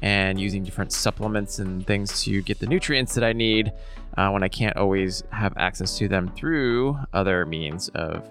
and 0.01 0.39
using 0.39 0.63
different 0.63 0.91
supplements 0.93 1.59
and 1.59 1.85
things 1.85 2.23
to 2.23 2.41
get 2.41 2.59
the 2.59 2.67
nutrients 2.67 3.13
that 3.15 3.23
I 3.23 3.33
need 3.33 3.71
uh, 4.17 4.29
when 4.29 4.43
I 4.43 4.47
can't 4.47 4.75
always 4.77 5.23
have 5.31 5.53
access 5.57 5.97
to 5.97 6.07
them 6.07 6.31
through 6.35 6.97
other 7.13 7.45
means 7.45 7.89
of 7.89 8.27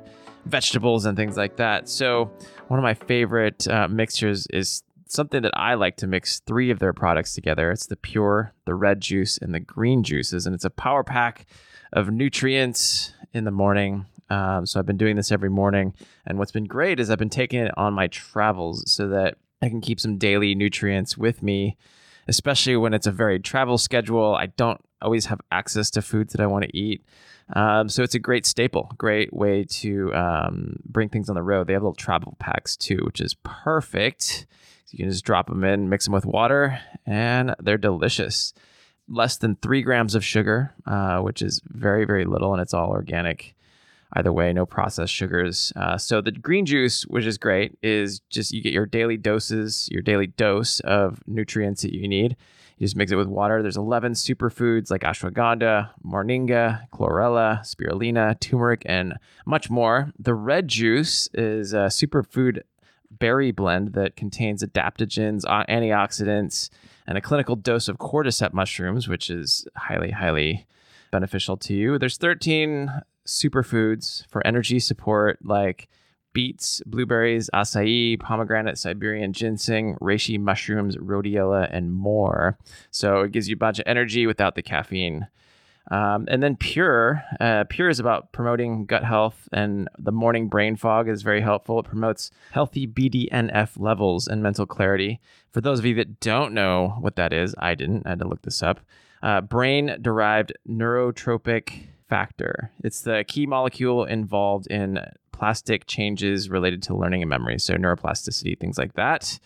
vegetables 0.46 1.04
and 1.04 1.16
things 1.16 1.36
like 1.36 1.56
that. 1.56 1.88
So, 1.88 2.30
one 2.68 2.78
of 2.78 2.82
my 2.82 2.94
favorite 2.94 3.68
uh, 3.68 3.88
mixtures 3.88 4.46
is 4.48 4.82
something 5.06 5.42
that 5.42 5.56
I 5.56 5.74
like 5.74 5.96
to 5.98 6.06
mix 6.06 6.40
three 6.40 6.70
of 6.70 6.78
their 6.78 6.92
products 6.92 7.34
together. 7.34 7.70
It's 7.70 7.86
the 7.86 7.96
pure, 7.96 8.52
the 8.64 8.74
red 8.74 9.00
juice, 9.00 9.38
and 9.38 9.54
the 9.54 9.60
green 9.60 10.02
juices, 10.02 10.46
and 10.46 10.54
it's 10.54 10.64
a 10.64 10.70
power 10.70 11.04
pack 11.04 11.46
of 11.92 12.10
nutrients 12.10 13.12
in 13.32 13.44
the 13.44 13.50
morning. 13.50 14.06
Um, 14.30 14.66
so 14.66 14.80
I've 14.80 14.86
been 14.86 14.96
doing 14.96 15.16
this 15.16 15.30
every 15.30 15.50
morning, 15.50 15.94
and 16.26 16.38
what's 16.38 16.52
been 16.52 16.64
great 16.64 16.98
is 16.98 17.10
I've 17.10 17.18
been 17.18 17.30
taking 17.30 17.60
it 17.60 17.72
on 17.76 17.92
my 17.94 18.08
travels 18.08 18.90
so 18.90 19.08
that 19.08 19.36
I 19.62 19.68
can 19.68 19.80
keep 19.80 20.00
some 20.00 20.18
daily 20.18 20.54
nutrients 20.54 21.16
with 21.16 21.42
me, 21.42 21.76
especially 22.26 22.76
when 22.76 22.94
it's 22.94 23.06
a 23.06 23.12
very 23.12 23.38
travel 23.38 23.78
schedule. 23.78 24.34
I 24.34 24.46
don't 24.46 24.80
always 25.00 25.26
have 25.26 25.40
access 25.52 25.90
to 25.90 26.02
foods 26.02 26.32
that 26.32 26.40
I 26.42 26.46
want 26.46 26.64
to 26.64 26.76
eat. 26.76 27.04
Um, 27.52 27.88
so 27.88 28.02
it's 28.02 28.14
a 28.14 28.18
great 28.18 28.46
staple, 28.46 28.90
great 28.96 29.32
way 29.32 29.64
to 29.64 30.14
um, 30.14 30.76
bring 30.84 31.08
things 31.08 31.28
on 31.28 31.34
the 31.34 31.42
road. 31.42 31.66
They 31.66 31.74
have 31.74 31.82
little 31.82 31.94
travel 31.94 32.36
packs 32.38 32.76
too, 32.76 33.00
which 33.04 33.20
is 33.20 33.34
perfect. 33.42 34.46
You 34.90 34.98
can 34.98 35.10
just 35.10 35.24
drop 35.24 35.48
them 35.48 35.64
in, 35.64 35.88
mix 35.88 36.04
them 36.04 36.14
with 36.14 36.24
water, 36.24 36.78
and 37.04 37.54
they're 37.60 37.76
delicious. 37.76 38.54
Less 39.08 39.36
than 39.36 39.56
three 39.56 39.82
grams 39.82 40.14
of 40.14 40.24
sugar, 40.24 40.72
uh, 40.86 41.18
which 41.18 41.42
is 41.42 41.60
very, 41.66 42.04
very 42.04 42.24
little, 42.24 42.52
and 42.52 42.62
it's 42.62 42.72
all 42.72 42.90
organic. 42.90 43.54
Either 44.12 44.32
way, 44.32 44.52
no 44.52 44.64
processed 44.64 45.12
sugars. 45.12 45.72
Uh, 45.74 45.98
so 45.98 46.20
the 46.20 46.30
green 46.30 46.64
juice, 46.64 47.02
which 47.02 47.26
is 47.26 47.36
great, 47.36 47.76
is 47.82 48.20
just 48.30 48.52
you 48.52 48.62
get 48.62 48.72
your 48.72 48.86
daily 48.86 49.16
doses, 49.16 49.88
your 49.90 50.02
daily 50.02 50.28
dose 50.28 50.78
of 50.80 51.20
nutrients 51.26 51.82
that 51.82 51.92
you 51.92 52.06
need. 52.06 52.36
You 52.84 52.86
just 52.88 52.96
mix 52.96 53.10
it 53.12 53.16
with 53.16 53.28
water. 53.28 53.62
There's 53.62 53.78
11 53.78 54.12
superfoods 54.12 54.90
like 54.90 55.00
ashwagandha, 55.00 55.88
moringa, 56.04 56.86
chlorella, 56.90 57.60
spirulina, 57.60 58.38
turmeric, 58.40 58.82
and 58.84 59.14
much 59.46 59.70
more. 59.70 60.12
The 60.18 60.34
red 60.34 60.68
juice 60.68 61.26
is 61.32 61.72
a 61.72 61.86
superfood 61.86 62.60
berry 63.10 63.52
blend 63.52 63.94
that 63.94 64.16
contains 64.16 64.62
adaptogens, 64.62 65.44
antioxidants, 65.44 66.68
and 67.06 67.16
a 67.16 67.22
clinical 67.22 67.56
dose 67.56 67.88
of 67.88 67.96
cordyceps 67.96 68.52
mushrooms, 68.52 69.08
which 69.08 69.30
is 69.30 69.66
highly, 69.74 70.10
highly 70.10 70.66
beneficial 71.10 71.56
to 71.56 71.72
you. 71.72 71.98
There's 71.98 72.18
13 72.18 72.92
superfoods 73.26 74.26
for 74.26 74.46
energy 74.46 74.78
support 74.78 75.38
like 75.42 75.88
beets, 76.34 76.82
blueberries, 76.84 77.48
acai, 77.54 78.20
pomegranate, 78.20 78.76
Siberian 78.76 79.32
ginseng, 79.32 79.96
reishi 80.00 80.38
mushrooms, 80.38 80.96
rhodiola, 80.96 81.68
and 81.72 81.94
more. 81.94 82.58
So 82.90 83.22
it 83.22 83.32
gives 83.32 83.48
you 83.48 83.54
a 83.54 83.58
bunch 83.58 83.78
of 83.78 83.84
energy 83.86 84.26
without 84.26 84.54
the 84.54 84.62
caffeine. 84.62 85.28
Um, 85.90 86.26
and 86.28 86.42
then 86.42 86.56
Pure, 86.56 87.22
uh, 87.40 87.64
Pure 87.68 87.90
is 87.90 88.00
about 88.00 88.32
promoting 88.32 88.86
gut 88.86 89.04
health, 89.04 89.48
and 89.52 89.88
the 89.98 90.12
morning 90.12 90.48
brain 90.48 90.76
fog 90.76 91.08
is 91.08 91.22
very 91.22 91.42
helpful. 91.42 91.78
It 91.80 91.86
promotes 91.86 92.30
healthy 92.52 92.86
BDNF 92.86 93.78
levels 93.78 94.26
and 94.26 94.42
mental 94.42 94.66
clarity. 94.66 95.20
For 95.52 95.60
those 95.60 95.78
of 95.78 95.84
you 95.84 95.94
that 95.96 96.20
don't 96.20 96.54
know 96.54 96.96
what 97.00 97.16
that 97.16 97.32
is, 97.32 97.54
I 97.58 97.74
didn't. 97.74 98.06
I 98.06 98.10
had 98.10 98.18
to 98.20 98.28
look 98.28 98.42
this 98.42 98.62
up. 98.62 98.80
Uh, 99.22 99.40
brain 99.40 99.96
derived 100.00 100.52
neurotropic 100.68 101.88
factor. 102.08 102.70
It's 102.82 103.02
the 103.02 103.24
key 103.26 103.46
molecule 103.46 104.04
involved 104.04 104.66
in 104.68 105.00
plastic 105.34 105.86
changes 105.86 106.48
related 106.48 106.82
to 106.84 106.94
learning 106.94 107.22
and 107.22 107.28
memory, 107.28 107.58
so 107.58 107.74
neuroplasticity, 107.74 108.58
things 108.58 108.78
like 108.78 108.94
that. 108.94 109.38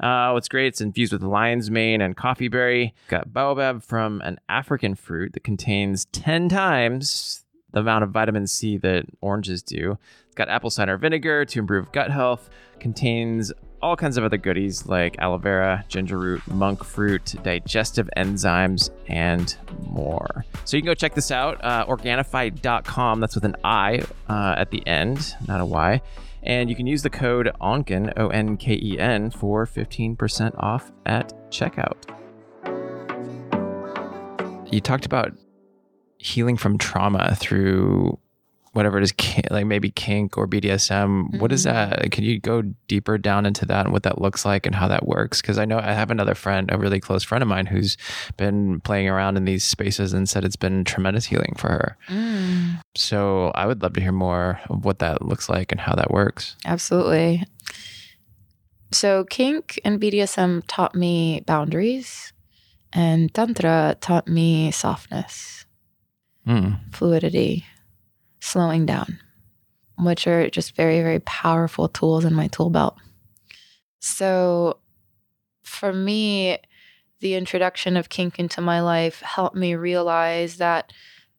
Uh, 0.00 0.30
what's 0.30 0.48
great, 0.48 0.68
it's 0.68 0.80
infused 0.80 1.12
with 1.12 1.22
lion's 1.22 1.70
mane 1.70 2.00
and 2.00 2.16
coffee 2.16 2.48
berry. 2.48 2.94
Got 3.08 3.32
baobab 3.32 3.82
from 3.82 4.20
an 4.22 4.38
African 4.48 4.94
fruit 4.94 5.32
that 5.34 5.44
contains 5.44 6.06
10 6.06 6.48
times 6.48 7.44
the 7.72 7.80
amount 7.80 8.04
of 8.04 8.10
vitamin 8.10 8.46
C 8.46 8.76
that 8.78 9.06
oranges 9.20 9.62
do. 9.62 9.98
It's 10.26 10.34
got 10.34 10.48
apple 10.48 10.70
cider 10.70 10.96
vinegar 10.96 11.44
to 11.44 11.58
improve 11.58 11.92
gut 11.92 12.10
health. 12.10 12.50
Contains 12.80 13.52
all 13.82 13.96
kinds 13.96 14.16
of 14.16 14.24
other 14.24 14.36
goodies 14.36 14.86
like 14.86 15.18
aloe 15.18 15.38
vera, 15.38 15.84
ginger 15.88 16.18
root, 16.18 16.46
monk 16.46 16.84
fruit, 16.84 17.34
digestive 17.42 18.08
enzymes, 18.16 18.90
and 19.08 19.56
more. 19.90 20.44
So 20.64 20.76
you 20.76 20.82
can 20.82 20.86
go 20.86 20.94
check 20.94 21.14
this 21.14 21.30
out. 21.30 21.62
Uh, 21.62 21.84
Organifi.com. 21.86 23.20
That's 23.20 23.34
with 23.34 23.44
an 23.44 23.56
I 23.64 24.04
uh, 24.28 24.54
at 24.56 24.70
the 24.70 24.86
end, 24.86 25.34
not 25.48 25.60
a 25.60 25.64
Y. 25.64 26.00
And 26.44 26.68
you 26.68 26.76
can 26.76 26.86
use 26.86 27.02
the 27.02 27.10
code 27.10 27.50
ONKEN, 27.60 28.14
O 28.16 28.28
N 28.28 28.56
K 28.56 28.74
E 28.74 28.98
N, 28.98 29.30
for 29.30 29.66
15% 29.66 30.54
off 30.58 30.90
at 31.06 31.32
checkout. 31.50 32.08
You 34.72 34.80
talked 34.80 35.06
about 35.06 35.32
healing 36.18 36.56
from 36.56 36.78
trauma 36.78 37.36
through 37.36 38.18
whatever 38.72 38.98
it 38.98 39.04
is, 39.04 39.12
like 39.50 39.66
maybe 39.66 39.90
kink 39.90 40.38
or 40.38 40.46
BDSM. 40.46 41.26
Mm-hmm. 41.28 41.38
What 41.38 41.52
is 41.52 41.66
mm-hmm. 41.66 42.00
that? 42.00 42.10
Can 42.10 42.24
you 42.24 42.40
go 42.40 42.62
deeper 42.88 43.18
down 43.18 43.46
into 43.46 43.66
that 43.66 43.84
and 43.84 43.92
what 43.92 44.02
that 44.04 44.20
looks 44.20 44.44
like 44.44 44.66
and 44.66 44.74
how 44.74 44.88
that 44.88 45.06
works? 45.06 45.40
Because 45.40 45.58
I 45.58 45.64
know 45.64 45.78
I 45.78 45.92
have 45.92 46.10
another 46.10 46.34
friend, 46.34 46.70
a 46.72 46.78
really 46.78 47.00
close 47.00 47.22
friend 47.22 47.42
of 47.42 47.48
mine, 47.48 47.66
who's 47.66 47.96
been 48.36 48.80
playing 48.80 49.08
around 49.08 49.36
in 49.36 49.44
these 49.44 49.62
spaces 49.62 50.12
and 50.12 50.28
said 50.28 50.44
it's 50.44 50.56
been 50.56 50.84
tremendous 50.84 51.26
healing 51.26 51.54
for 51.58 51.68
her. 51.68 51.96
Mm. 52.08 52.80
So 52.96 53.52
I 53.54 53.66
would 53.66 53.82
love 53.82 53.92
to 53.94 54.00
hear 54.00 54.12
more 54.12 54.60
of 54.68 54.84
what 54.84 55.00
that 55.00 55.22
looks 55.22 55.48
like 55.48 55.70
and 55.70 55.80
how 55.80 55.94
that 55.94 56.10
works. 56.10 56.56
Absolutely. 56.64 57.44
So 58.90 59.24
kink 59.24 59.80
and 59.84 60.00
BDSM 60.00 60.62
taught 60.66 60.94
me 60.94 61.42
boundaries, 61.46 62.32
and 62.92 63.32
Tantra 63.32 63.96
taught 64.00 64.28
me 64.28 64.70
softness, 64.70 65.64
mm. 66.46 66.78
fluidity 66.94 67.64
slowing 68.42 68.84
down, 68.84 69.20
which 69.96 70.26
are 70.26 70.50
just 70.50 70.74
very, 70.74 71.00
very 71.00 71.20
powerful 71.20 71.88
tools 71.88 72.24
in 72.24 72.34
my 72.34 72.48
tool 72.48 72.70
belt. 72.70 72.96
So 74.00 74.78
for 75.62 75.92
me, 75.92 76.58
the 77.20 77.34
introduction 77.34 77.96
of 77.96 78.08
kink 78.08 78.40
into 78.40 78.60
my 78.60 78.80
life 78.80 79.20
helped 79.20 79.54
me 79.54 79.76
realize 79.76 80.56
that 80.56 80.92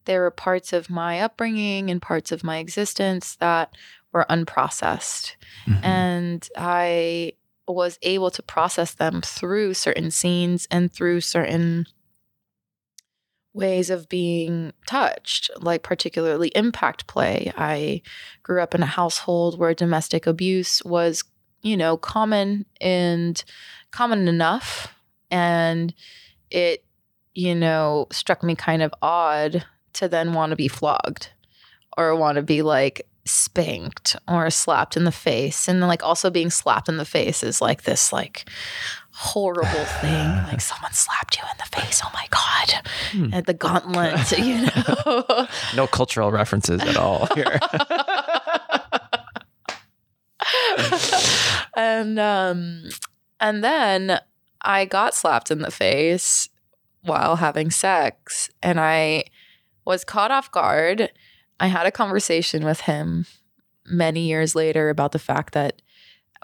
there 0.06 0.22
were 0.22 0.32
parts 0.32 0.72
of 0.72 0.90
my 0.90 1.20
upbringing 1.20 1.90
and 1.90 2.02
parts 2.02 2.32
of 2.32 2.42
my 2.42 2.60
existence 2.60 3.36
that 3.36 3.76
were 4.14 4.26
unprocessed. 4.30 5.36
Mm-hmm. 5.68 5.84
And 5.84 6.50
I 6.58 7.34
was 7.68 8.00
able 8.02 8.32
to 8.32 8.42
process 8.42 8.94
them 8.94 9.22
through 9.22 9.74
certain 9.74 10.10
scenes 10.10 10.70
and 10.72 10.92
through 10.92 11.20
certain 11.20 11.86
ways 13.54 13.90
of 13.90 14.10
being 14.10 14.74
touched, 14.88 15.50
like 15.60 15.84
particularly 15.84 16.50
impact 16.56 17.08
play. 17.08 17.54
I 17.56 18.02
grew 18.42 18.62
up 18.62 18.74
in 18.74 18.82
a 18.82 18.88
household 18.88 19.60
where 19.60 19.74
domestic 19.74 20.26
abuse 20.26 20.84
was, 20.84 21.24
you 21.62 21.78
know, 21.78 21.96
common 21.96 22.66
and 22.82 23.44
common 23.92 24.28
enough. 24.28 24.96
And 25.30 25.94
it, 26.50 26.84
you 27.36 27.56
know, 27.56 28.08
struck 28.12 28.44
me 28.44 28.56
kind 28.56 28.82
of 28.82 28.94
odd 29.02 29.66
to 29.94 30.08
then 30.08 30.34
want 30.34 30.50
to 30.50 30.56
be 30.56 30.68
flogged 30.68 31.30
or 31.96 32.16
want 32.16 32.38
to 32.38 32.42
be 32.42 32.64
like 32.64 33.08
spanked 33.26 34.16
or 34.28 34.50
slapped 34.50 34.98
in 34.98 35.04
the 35.04 35.12
face. 35.12 35.68
And 35.68 35.80
like, 35.82 36.04
also 36.04 36.30
being 36.30 36.50
slapped 36.50 36.90
in 36.90 36.98
the 36.98 37.06
face 37.06 37.44
is 37.44 37.62
like 37.62 37.84
this, 37.84 38.12
like, 38.12 38.50
horrible 39.14 39.86
thing. 40.02 40.40
Like 40.54 40.62
someone 40.62 40.94
slapped 40.94 41.38
you 41.38 41.44
in 41.50 41.58
the 41.58 41.66
face. 41.78 42.02
Oh 42.04 42.12
my 42.14 42.28
god! 42.30 42.88
Hmm. 43.12 43.34
At 43.34 43.48
the 43.48 43.54
gauntlet, 43.54 44.32
you 44.38 44.68
know. 44.68 45.48
no 45.76 45.88
cultural 45.88 46.32
references 46.32 46.80
at 46.82 46.96
all 46.96 47.28
here. 47.34 47.56
and 51.76 52.20
um, 52.20 52.84
and 53.40 53.64
then 53.64 54.20
I 54.62 54.86
got 54.86 55.16
slapped 55.16 55.50
in 55.50 55.60
the 55.60 55.72
face 55.72 56.50
while 57.02 57.38
having 57.38 57.72
sex, 57.72 58.52
and 58.62 58.80
I 58.80 59.24
was 59.86 60.04
caught 60.04 60.30
off 60.30 60.52
guard. 60.52 61.12
I 61.60 61.68
had 61.68 61.88
a 61.88 61.92
conversation 61.92 62.64
with 62.64 62.82
him 62.82 63.26
many 63.86 64.28
years 64.28 64.56
later 64.56 64.90
about 64.90 65.14
the 65.14 65.20
fact 65.20 65.54
that 65.54 65.82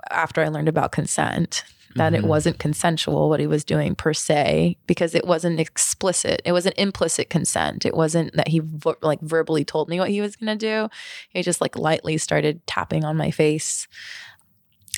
after 0.10 0.42
I 0.42 0.48
learned 0.48 0.70
about 0.70 0.92
consent 0.92 1.64
that 1.96 2.14
mm-hmm. 2.14 2.24
it 2.24 2.28
wasn't 2.28 2.60
consensual 2.60 3.30
what 3.30 3.40
he 3.40 3.48
was 3.48 3.64
doing 3.64 3.96
per 3.96 4.14
se 4.14 4.78
because 4.86 5.16
it 5.16 5.26
wasn't 5.26 5.60
explicit 5.60 6.42
it 6.46 6.52
was 6.52 6.66
an 6.66 6.74
implicit 6.78 7.30
consent 7.30 7.86
it 7.86 7.96
wasn't 7.96 8.34
that 8.36 8.48
he 8.48 8.60
vo- 8.60 8.96
like 9.02 9.20
verbally 9.22 9.66
told 9.66 9.90
me 9.90 10.00
what 10.00 10.10
he 10.10 10.22
was 10.22 10.36
going 10.36 10.56
to 10.56 10.56
do 10.56 10.90
he 11.30 11.42
just 11.42 11.62
like 11.62 11.78
lightly 11.78 12.18
started 12.18 12.66
tapping 12.68 13.04
on 13.04 13.18
my 13.18 13.32
face 13.32 13.88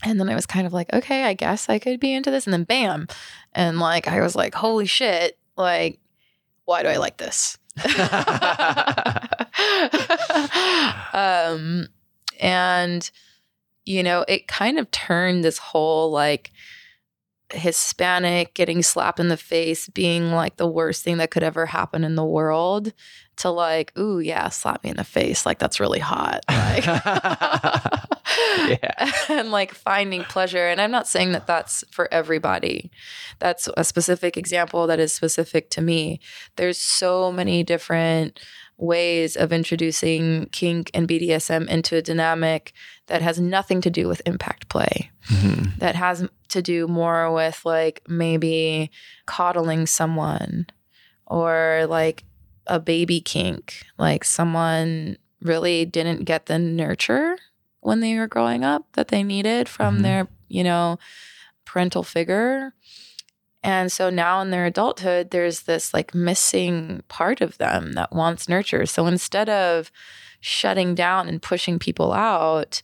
and 0.04 0.20
then 0.20 0.30
I 0.30 0.36
was 0.36 0.46
kind 0.46 0.66
of 0.66 0.74
like, 0.74 0.92
okay, 0.94 1.26
I 1.26 1.34
guess 1.34 1.70
I 1.70 1.80
could 1.80 2.00
be 2.00 2.14
into 2.14 2.32
this. 2.32 2.46
And 2.46 2.54
then 2.54 2.64
bam. 2.64 3.08
And 3.54 3.80
like, 3.80 4.08
I 4.08 4.22
was 4.22 4.36
like, 4.36 4.56
holy 4.56 4.86
shit. 4.86 5.38
Like, 5.56 6.00
why 6.66 6.82
do 6.82 6.90
I 6.90 6.98
like 6.98 7.18
this? 7.18 7.58
um, 11.14 11.88
and, 12.40 13.12
you 13.86 14.04
know, 14.04 14.26
it 14.28 14.48
kind 14.48 14.80
of 14.80 14.90
turned 14.92 15.44
this 15.44 15.60
whole 15.60 16.12
like 16.12 16.52
Hispanic 17.54 18.54
getting 18.54 18.82
slapped 18.82 19.20
in 19.20 19.28
the 19.28 19.38
face 19.38 19.88
being 19.90 20.32
like 20.32 20.58
the 20.58 20.68
worst 20.68 21.04
thing 21.04 21.18
that 21.18 21.32
could 21.32 21.44
ever 21.44 21.66
happen 21.66 22.04
in 22.04 22.16
the 22.16 22.26
world 22.26 22.94
to 23.38 23.50
like, 23.50 23.98
ooh, 23.98 24.20
yeah, 24.20 24.50
slap 24.50 24.84
me 24.84 24.92
in 24.92 24.98
the 24.98 25.04
face. 25.04 25.46
Like 25.46 25.60
that's 25.60 25.80
really 25.80 26.00
hot. 26.00 26.46
Like, 26.72 26.86
yeah. 28.82 29.12
and 29.30 29.52
like 29.52 29.74
finding 29.74 30.24
pleasure. 30.24 30.68
And 30.68 30.80
I'm 30.80 30.92
not 30.92 31.08
saying 31.08 31.34
that 31.34 31.48
that's 31.48 31.84
for 31.92 32.12
everybody. 32.14 32.92
That's 33.40 33.68
a 33.76 33.84
specific 33.84 34.38
example 34.38 34.88
that 34.88 35.00
is 35.00 35.12
specific 35.12 35.70
to 35.72 35.82
me. 35.82 36.22
There's 36.56 36.78
so 36.78 37.32
many 37.32 37.64
different 37.64 38.40
ways 38.82 39.38
of 39.38 39.54
introducing 39.54 40.48
kink 40.48 40.90
and 40.94 41.08
BDSM 41.08 41.68
into 41.70 41.96
a 41.96 42.02
dynamic 42.02 42.74
that 43.08 43.22
has 43.22 43.40
nothing 43.40 43.80
to 43.82 43.92
do 43.92 44.08
with 44.08 44.24
impact 44.26 44.68
play. 44.70 45.12
Mm-hmm. 45.30 45.78
That 45.78 45.96
has 45.96 46.28
to 46.50 46.62
do 46.62 46.88
more 46.88 47.32
with 47.32 47.62
like 47.64 48.02
maybe 48.08 48.90
coddling 49.28 49.86
someone 49.86 50.66
or 51.28 51.86
like 51.88 52.24
a 52.66 52.80
baby 52.80 53.22
kink, 53.22 53.84
like 54.00 54.24
someone 54.24 55.18
really 55.42 55.86
didn't 55.86 56.26
get 56.26 56.48
the 56.48 56.58
nurture 56.58 57.38
when 57.82 58.00
they 58.00 58.18
were 58.18 58.28
growing 58.28 58.64
up 58.64 58.86
that 58.94 59.10
they 59.10 59.24
needed 59.24 59.70
from 59.70 59.96
mm-hmm. 59.96 60.04
their, 60.04 60.28
you 60.48 60.64
know, 60.64 60.98
parental 61.66 62.04
figure 62.04 62.74
and 63.64 63.92
so 63.92 64.10
now 64.10 64.42
in 64.42 64.50
their 64.50 64.66
adulthood, 64.66 65.32
there's 65.32 65.62
this 65.62 65.94
like 65.94 66.16
missing 66.16 67.04
part 67.08 67.42
of 67.42 67.58
them 67.58 67.94
that 67.94 68.14
wants 68.14 68.50
nurture. 68.50 68.86
So 68.86 69.06
instead 69.06 69.50
of 69.50 69.92
shutting 70.40 70.96
down 70.96 71.28
and 71.28 71.42
pushing 71.42 71.78
people 71.78 72.12
out, 72.12 72.82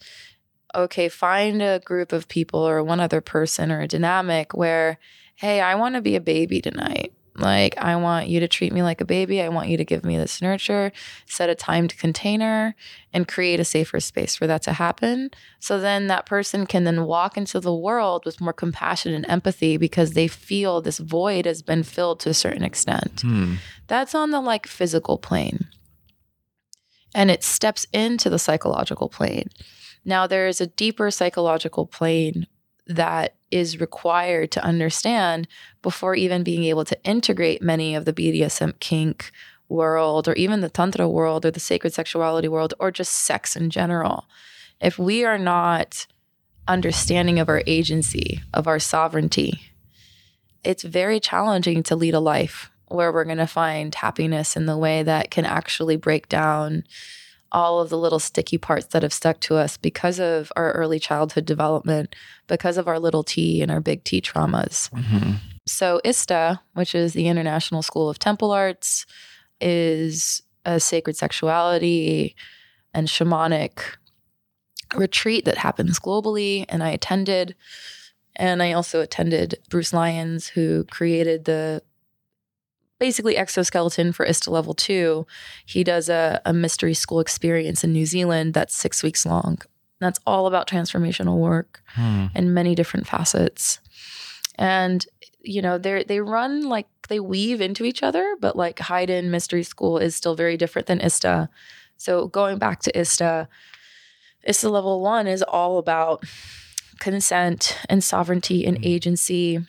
okay, 0.76 1.10
find 1.10 1.62
a 1.62 1.80
group 1.80 2.14
of 2.14 2.28
people 2.28 2.60
or 2.60 2.84
one 2.84 3.00
other 3.00 3.22
person 3.22 3.72
or 3.72 3.82
a 3.82 3.88
dynamic 3.88 4.54
where, 4.54 5.00
hey, 5.36 5.62
I 5.62 5.76
want 5.76 5.96
to 5.96 6.02
be 6.02 6.16
a 6.16 6.22
baby 6.22 6.62
tonight. 6.62 7.14
Like, 7.38 7.78
I 7.78 7.96
want 7.96 8.28
you 8.28 8.40
to 8.40 8.48
treat 8.48 8.74
me 8.74 8.82
like 8.82 9.00
a 9.00 9.06
baby. 9.06 9.42
I 9.42 9.50
want 9.50 9.70
you 9.70 9.78
to 9.78 9.86
give 9.86 10.04
me 10.04 10.18
this 10.18 10.42
nurture, 10.42 10.92
set 11.28 11.50
a 11.50 11.56
timed 11.56 11.98
container, 11.98 12.76
and 13.14 13.28
create 13.28 13.60
a 13.60 13.66
safer 13.66 14.00
space 14.00 14.36
for 14.36 14.48
that 14.48 14.64
to 14.64 14.74
happen. 14.74 15.30
So 15.60 15.80
then 15.80 16.08
that 16.08 16.26
person 16.26 16.66
can 16.66 16.84
then 16.84 17.06
walk 17.06 17.38
into 17.38 17.60
the 17.60 17.74
world 17.74 18.26
with 18.26 18.42
more 18.42 18.54
compassion 18.54 19.14
and 19.14 19.26
empathy 19.30 19.78
because 19.78 20.14
they 20.14 20.28
feel 20.28 20.82
this 20.82 20.98
void 20.98 21.46
has 21.46 21.62
been 21.62 21.84
filled 21.84 22.20
to 22.22 22.30
a 22.30 22.34
certain 22.34 22.64
extent. 22.64 23.22
Hmm. 23.22 23.56
That's 23.88 24.16
on 24.16 24.32
the 24.32 24.42
like 24.42 24.66
physical 24.66 25.18
plane. 25.18 25.68
And 27.14 27.30
it 27.32 27.44
steps 27.44 27.86
into 27.94 28.30
the 28.30 28.40
psychological 28.40 29.10
plane. 29.10 29.50
Now, 30.04 30.26
there 30.26 30.48
is 30.48 30.62
a 30.62 30.68
deeper 30.68 31.12
psychological 31.12 31.86
plane 31.86 32.48
that 32.88 33.36
is 33.52 33.80
required 33.80 34.52
to 34.52 34.64
understand 34.64 35.48
before 35.82 36.16
even 36.16 36.44
being 36.44 36.64
able 36.66 36.86
to 36.86 37.04
integrate 37.04 37.62
many 37.62 37.96
of 37.96 38.06
the 38.06 38.14
BDSM 38.14 38.80
kink 38.80 39.32
world 39.70 40.28
or 40.28 40.34
even 40.34 40.62
the 40.62 40.70
Tantra 40.70 41.08
world 41.08 41.46
or 41.46 41.52
the 41.52 41.60
sacred 41.60 41.94
sexuality 41.94 42.48
world 42.48 42.74
or 42.80 42.92
just 42.92 43.12
sex 43.12 43.56
in 43.56 43.70
general. 43.70 44.26
If 44.80 44.98
we 44.98 45.26
are 45.26 45.38
not 45.38 46.08
understanding 46.68 47.40
of 47.40 47.50
our 47.50 47.64
agency, 47.66 48.42
of 48.54 48.68
our 48.68 48.80
sovereignty, 48.80 49.62
it's 50.64 50.84
very 50.84 51.20
challenging 51.20 51.84
to 51.84 51.96
lead 51.96 52.14
a 52.14 52.20
life 52.20 52.70
where 52.88 53.12
we're 53.12 53.26
going 53.26 53.38
to 53.38 53.48
find 53.48 53.94
happiness 53.94 54.56
in 54.56 54.66
the 54.66 54.78
way 54.78 55.04
that 55.04 55.32
can 55.32 55.46
actually 55.46 55.98
break 55.98 56.30
down 56.30 56.84
all 57.58 57.80
of 57.80 57.90
the 57.90 57.98
little 57.98 58.20
sticky 58.20 58.60
parts 58.60 58.86
that 58.88 59.02
have 59.02 59.12
stuck 59.12 59.40
to 59.40 59.56
us 59.56 59.78
because 59.78 60.20
of 60.20 60.52
our 60.56 60.74
early 60.74 61.00
childhood 61.00 61.44
development, 61.44 62.16
because 62.46 62.78
of 62.78 62.88
our 62.88 63.00
little 63.00 63.24
t 63.24 63.64
and 63.64 63.72
our 63.72 63.82
big 63.82 64.04
T 64.04 64.22
traumas. 64.22 64.92
Mm-hmm. 64.92 65.34
So, 65.66 66.00
ISTA, 66.06 66.62
which 66.76 66.94
is 66.94 67.14
the 67.14 67.28
International 67.28 67.82
School 67.82 68.12
of 68.12 68.20
Temple 68.20 68.52
Arts, 68.52 69.08
is 69.60 70.44
a 70.66 70.80
sacred 70.80 71.18
sexuality 71.18 72.36
and 72.94 73.08
shamanic 73.08 73.80
retreat 74.96 75.46
that 75.46 75.58
happens 75.58 76.00
globally. 76.00 76.64
And 76.70 76.84
I 76.84 76.92
attended. 76.92 77.56
And 78.36 78.62
I 78.62 78.74
also 78.74 79.02
attended 79.02 79.56
Bruce 79.68 79.94
Lyon's, 79.94 80.48
who 80.48 80.84
created 80.92 81.46
the 81.46 81.82
basically 83.00 83.38
exoskeleton 83.38 84.12
for 84.12 84.26
ISTA 84.26 84.50
level 84.52 84.74
two. 84.74 85.26
He 85.66 85.84
does 85.84 86.10
a, 86.10 86.42
a 86.46 86.54
mystery 86.54 86.94
school 86.94 87.20
experience 87.20 87.84
in 87.84 87.94
New 87.94 88.06
Zealand 88.06 88.54
that's 88.54 88.76
six 88.76 89.04
weeks 89.04 89.26
long. 89.26 89.60
That's 90.00 90.20
all 90.28 90.48
about 90.48 90.68
transformational 90.68 91.38
work 91.38 91.82
Hmm. 91.96 92.26
in 92.36 92.54
many 92.54 92.76
different 92.76 93.08
facets. 93.08 93.80
And 94.58 95.06
you 95.42 95.62
know, 95.62 95.78
they 95.78 96.04
they 96.04 96.20
run 96.20 96.64
like 96.64 96.88
they 97.08 97.20
weave 97.20 97.62
into 97.62 97.86
each 97.86 98.04
other, 98.04 98.36
but 98.42 98.56
like 98.58 98.80
Highden 98.80 99.32
Mystery 99.32 99.64
School 99.64 99.98
is 99.98 100.16
still 100.16 100.36
very 100.36 100.58
different 100.58 100.88
than 100.88 101.00
ISTA. 101.00 101.50
So 101.96 102.28
going 102.28 102.58
back 102.58 102.82
to 102.82 102.92
ISTA, 103.00 103.48
ISTA 104.46 104.70
level 104.70 105.02
one 105.02 105.26
is 105.26 105.42
all 105.42 105.78
about 105.78 106.24
consent 107.00 107.78
and 107.90 108.04
sovereignty 108.04 108.66
and 108.66 108.78
Mhm. 108.78 108.86
agency 108.86 109.66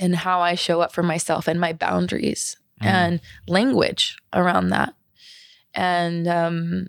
and 0.00 0.16
how 0.16 0.40
I 0.40 0.54
show 0.54 0.80
up 0.80 0.92
for 0.92 1.02
myself 1.02 1.48
and 1.48 1.60
my 1.60 1.72
boundaries 1.72 2.56
Mm. 2.80 2.86
and 2.86 3.20
language 3.46 4.16
around 4.32 4.70
that. 4.70 4.94
And 5.74 6.26
um 6.26 6.88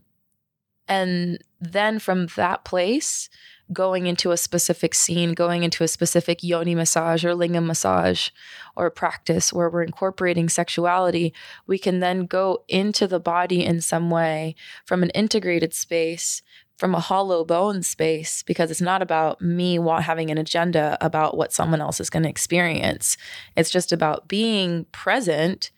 and 0.88 1.43
then 1.62 1.99
from 1.99 2.28
that 2.36 2.66
place 2.66 3.30
going 3.72 4.06
into 4.08 4.32
a 4.32 4.38
specific 4.38 4.93
scene, 4.93 5.34
going 5.34 5.64
into 5.64 5.84
a 5.84 5.88
specific 5.88 6.43
yoni 6.43 6.76
massage 6.76 7.24
or 7.24 7.34
lingam 7.34 7.66
massage 7.66 8.30
or 8.76 8.89
practice 8.89 9.54
where 9.54 9.70
we're 9.70 9.84
incorporating 9.84 10.49
sexuality, 10.49 11.34
we 11.66 11.78
can 11.78 11.99
then 11.99 12.26
go 12.26 12.64
into 12.68 13.08
the 13.08 13.20
body 13.20 13.64
in 13.64 13.80
some 13.80 14.10
way 14.10 14.56
from 14.86 15.01
an 15.04 15.10
integrated 15.12 15.74
space, 15.74 16.41
from 16.84 16.93
a 16.93 16.99
hollow 16.99 17.45
bone 17.45 17.81
space, 17.81 18.43
because 18.43 18.69
it's 18.69 18.81
not 18.81 19.01
about 19.01 19.41
me 19.41 19.79
having 20.01 20.29
an 20.29 20.38
agenda 20.38 20.97
about 20.99 21.38
what 21.38 21.53
someone 21.53 21.79
else 21.79 22.01
is 22.01 22.09
going 22.09 22.23
to 22.23 22.27
experience. 22.29 23.15
It's 23.55 23.69
just 23.69 23.93
about 23.93 24.27
being 24.27 24.84
present 24.91 25.71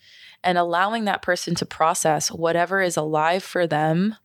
and 0.44 0.58
allowing 0.58 1.06
that 1.06 1.22
person 1.22 1.54
to 1.58 1.66
process 1.68 2.30
whatever 2.32 2.82
is 2.82 2.98
alive 2.98 3.44
for 3.44 3.68
them 3.68 4.16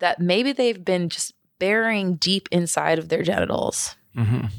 that 0.00 0.20
maybe 0.20 0.52
they've 0.52 0.84
been 0.84 1.08
just 1.08 1.32
burying 1.58 2.16
deep 2.16 2.46
inside 2.52 2.98
of 2.98 3.08
their 3.08 3.22
genitals 3.22 3.96
Mhm. 4.14 4.50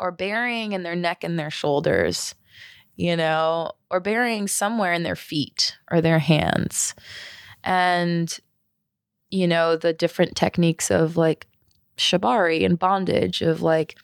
or 0.00 0.10
burying 0.10 0.72
in 0.72 0.82
their 0.82 0.96
neck 0.96 1.22
and 1.22 1.38
their 1.38 1.50
shoulders, 1.52 2.34
you 2.96 3.14
know, 3.16 3.70
or 3.88 4.00
burying 4.00 4.48
somewhere 4.48 4.92
in 4.94 5.04
their 5.04 5.14
feet 5.14 5.76
or 5.92 6.00
their 6.00 6.18
hands. 6.18 6.96
And, 7.62 8.36
you 9.32 9.48
know, 9.48 9.76
the 9.76 9.94
different 9.94 10.36
techniques 10.36 10.90
of 10.90 11.16
like 11.16 11.46
shibari 11.96 12.64
and 12.64 12.78
bondage, 12.78 13.40
of 13.40 13.62
like 13.62 13.96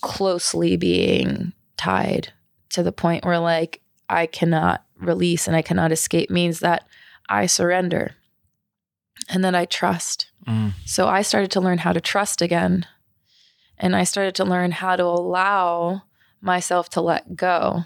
closely 0.00 0.76
being 0.76 1.52
tied 1.76 2.32
to 2.70 2.82
the 2.82 2.92
point 2.92 3.24
where 3.24 3.40
like 3.40 3.80
I 4.08 4.26
cannot 4.26 4.84
release 4.96 5.48
and 5.48 5.56
I 5.56 5.62
cannot 5.62 5.90
escape 5.90 6.30
means 6.30 6.60
that 6.60 6.86
I 7.28 7.46
surrender 7.46 8.14
and 9.28 9.44
that 9.44 9.56
I 9.56 9.64
trust. 9.64 10.28
Mm. 10.46 10.72
So 10.86 11.08
I 11.08 11.22
started 11.22 11.50
to 11.52 11.60
learn 11.60 11.78
how 11.78 11.92
to 11.92 12.00
trust 12.00 12.40
again. 12.40 12.86
And 13.76 13.96
I 13.96 14.04
started 14.04 14.36
to 14.36 14.44
learn 14.44 14.70
how 14.70 14.94
to 14.94 15.04
allow 15.04 16.04
myself 16.40 16.88
to 16.90 17.00
let 17.00 17.34
go 17.34 17.84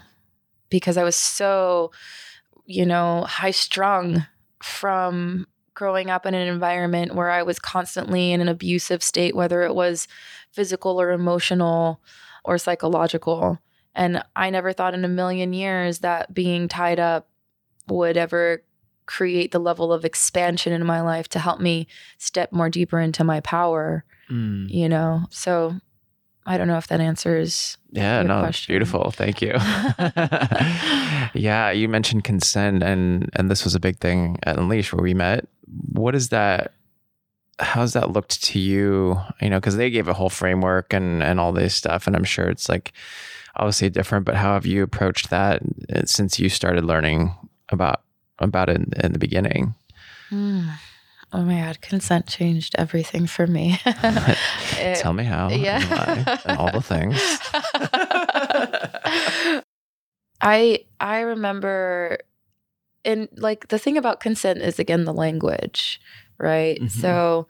because 0.69 0.97
I 0.97 1.03
was 1.03 1.15
so, 1.15 1.91
you 2.65 2.85
know, 2.85 3.23
high 3.23 3.51
strung 3.51 4.27
from 4.61 5.47
growing 5.77 6.09
up 6.09 6.25
in 6.25 6.33
an 6.33 6.47
environment 6.47 7.13
where 7.13 7.29
I 7.29 7.43
was 7.43 7.59
constantly 7.59 8.31
in 8.31 8.41
an 8.41 8.47
abusive 8.47 9.03
state, 9.03 9.35
whether 9.35 9.61
it 9.61 9.75
was 9.75 10.07
physical 10.51 10.99
or 10.99 11.11
emotional 11.11 12.01
or 12.43 12.57
psychological. 12.57 13.59
And 13.93 14.23
I 14.35 14.49
never 14.49 14.73
thought 14.73 14.95
in 14.95 15.05
a 15.05 15.07
million 15.07 15.53
years 15.53 15.99
that 15.99 16.33
being 16.33 16.67
tied 16.67 16.99
up 16.99 17.29
would 17.87 18.17
ever 18.17 18.63
create 19.05 19.51
the 19.51 19.59
level 19.59 19.93
of 19.93 20.03
expansion 20.03 20.73
in 20.73 20.83
my 20.83 20.99
life 21.01 21.27
to 21.29 21.39
help 21.39 21.59
me 21.59 21.85
step 22.17 22.51
more 22.51 22.69
deeper 22.71 22.99
into 22.99 23.23
my 23.23 23.39
power, 23.41 24.03
Mm. 24.31 24.69
you 24.71 24.89
know? 24.89 25.25
So 25.29 25.79
I 26.43 26.57
don't 26.57 26.67
know 26.67 26.77
if 26.77 26.87
that 26.87 27.01
answers. 27.01 27.77
Yeah, 27.91 28.23
no, 28.23 28.39
question. 28.39 28.73
beautiful. 28.73 29.11
Thank 29.11 29.43
you. 29.43 29.53
yeah, 31.33 31.69
you 31.71 31.87
mentioned 31.87 32.23
consent, 32.23 32.81
and 32.83 33.29
and 33.33 33.51
this 33.51 33.63
was 33.63 33.75
a 33.75 33.79
big 33.79 33.97
thing 33.99 34.37
at 34.43 34.57
Unleash 34.57 34.91
where 34.91 35.03
we 35.03 35.13
met. 35.13 35.45
What 35.91 36.15
is 36.15 36.29
that? 36.29 36.73
How's 37.59 37.93
that 37.93 38.11
looked 38.11 38.43
to 38.43 38.59
you? 38.59 39.19
You 39.41 39.49
know, 39.49 39.59
because 39.59 39.77
they 39.77 39.89
gave 39.89 40.07
a 40.07 40.13
whole 40.13 40.29
framework 40.29 40.93
and 40.93 41.23
and 41.23 41.39
all 41.39 41.51
this 41.51 41.75
stuff, 41.75 42.07
and 42.07 42.15
I'm 42.15 42.23
sure 42.23 42.47
it's 42.49 42.69
like 42.69 42.93
obviously 43.55 43.89
different. 43.89 44.25
But 44.25 44.35
how 44.35 44.53
have 44.53 44.65
you 44.65 44.83
approached 44.83 45.29
that 45.29 45.61
uh, 45.93 46.03
since 46.05 46.39
you 46.39 46.49
started 46.49 46.83
learning 46.85 47.35
about 47.69 48.01
about 48.39 48.69
it 48.69 48.77
in, 48.77 48.91
in 49.03 49.13
the 49.13 49.19
beginning? 49.19 49.75
Mm. 50.31 50.71
Oh 51.33 51.41
my 51.41 51.59
God, 51.59 51.81
consent 51.81 52.27
changed 52.27 52.73
everything 52.77 53.27
for 53.27 53.47
me. 53.47 53.79
It- 53.85 54.95
Tell 54.99 55.11
me 55.13 55.25
how. 55.25 55.49
and 55.49 55.61
yeah. 55.61 55.83
why, 55.89 56.39
and 56.45 56.57
all 56.57 56.71
the 56.71 56.81
things. 56.81 57.19
I 60.41 60.83
I 60.99 61.19
remember 61.21 62.19
and 63.07 63.27
like 63.37 63.69
the 63.69 63.79
thing 63.79 63.97
about 63.97 64.19
consent 64.19 64.61
is 64.61 64.77
again 64.77 65.05
the 65.05 65.13
language, 65.13 65.99
right? 66.37 66.79
Mhm. 66.79 66.91
So 66.91 67.47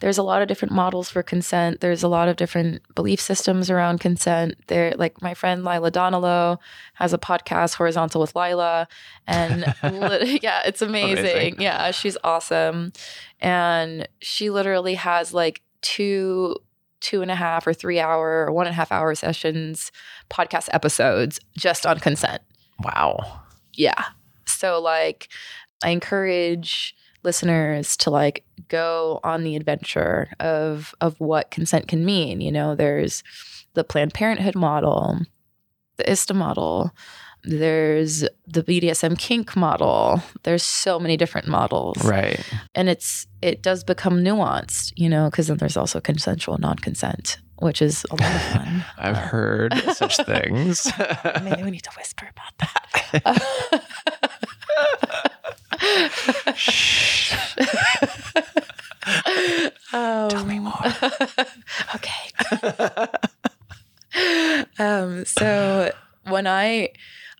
there's 0.00 0.18
a 0.18 0.22
lot 0.22 0.42
of 0.42 0.48
different 0.48 0.74
models 0.74 1.08
for 1.08 1.22
consent. 1.22 1.80
There's 1.80 2.02
a 2.02 2.08
lot 2.08 2.28
of 2.28 2.36
different 2.36 2.82
belief 2.94 3.18
systems 3.20 3.70
around 3.70 3.98
consent. 4.00 4.54
There 4.66 4.92
like 4.96 5.22
my 5.22 5.32
friend 5.32 5.64
Lila 5.64 5.90
Donnolo 5.90 6.58
has 6.94 7.12
a 7.14 7.18
podcast 7.18 7.76
horizontal 7.76 8.20
with 8.20 8.34
Lila 8.36 8.88
and 9.26 9.72
lit- 9.82 10.42
yeah, 10.42 10.62
it's 10.66 10.82
amazing. 10.82 11.18
Amazing. 11.24 11.60
Yeah, 11.60 11.92
she's 11.92 12.18
awesome. 12.24 12.92
And 13.40 14.06
she 14.20 14.50
literally 14.50 14.94
has 14.96 15.32
like 15.32 15.62
two 15.80 16.56
two 17.00 17.22
and 17.22 17.30
a 17.30 17.34
half 17.34 17.66
or 17.66 17.72
three 17.72 18.00
hour 18.00 18.44
or 18.46 18.52
one 18.52 18.66
and 18.66 18.72
a 18.72 18.76
half 18.76 18.90
hour 18.92 19.14
sessions 19.14 19.92
podcast 20.28 20.68
episodes 20.72 21.38
just 21.56 21.86
on 21.86 22.00
consent. 22.00 22.42
Wow. 22.82 23.42
Yeah. 23.74 24.02
So 24.56 24.80
like 24.80 25.28
I 25.84 25.90
encourage 25.90 26.94
listeners 27.22 27.96
to 27.98 28.10
like 28.10 28.44
go 28.68 29.20
on 29.24 29.44
the 29.44 29.56
adventure 29.56 30.28
of 30.40 30.94
of 31.00 31.18
what 31.20 31.50
consent 31.50 31.88
can 31.88 32.04
mean. 32.04 32.40
You 32.40 32.52
know, 32.52 32.74
there's 32.74 33.22
the 33.74 33.84
Planned 33.84 34.14
Parenthood 34.14 34.54
model, 34.54 35.18
the 35.96 36.10
ISTA 36.10 36.34
model, 36.34 36.92
there's 37.44 38.20
the 38.46 38.62
BDSM 38.62 39.18
kink 39.18 39.54
model. 39.54 40.20
There's 40.42 40.62
so 40.62 40.98
many 40.98 41.16
different 41.16 41.46
models 41.46 42.02
Right. 42.04 42.40
and 42.74 42.88
it's 42.88 43.26
it 43.42 43.62
does 43.62 43.84
become 43.84 44.24
nuanced, 44.24 44.92
you 44.96 45.08
know, 45.08 45.30
because 45.30 45.46
then 45.48 45.58
there's 45.58 45.76
also 45.76 46.00
consensual 46.00 46.58
non-consent, 46.58 47.38
which 47.58 47.80
is 47.82 48.04
a 48.10 48.14
lot 48.16 48.34
of 48.34 48.42
fun. 48.42 48.84
I've 48.98 49.16
heard 49.16 49.74
such 49.94 50.16
things. 50.26 50.90
Maybe 51.44 51.62
we 51.62 51.70
need 51.70 51.84
to 51.84 51.90
whisper 51.96 52.28
about 52.30 52.70
that. 53.22 53.84
Shh. 56.54 57.32
um, 59.92 60.28
Tell 60.30 60.44
me 60.44 60.58
more. 60.58 60.74
okay. 61.94 63.08
um, 64.78 65.24
so 65.24 65.92
when 66.28 66.46
I 66.46 66.90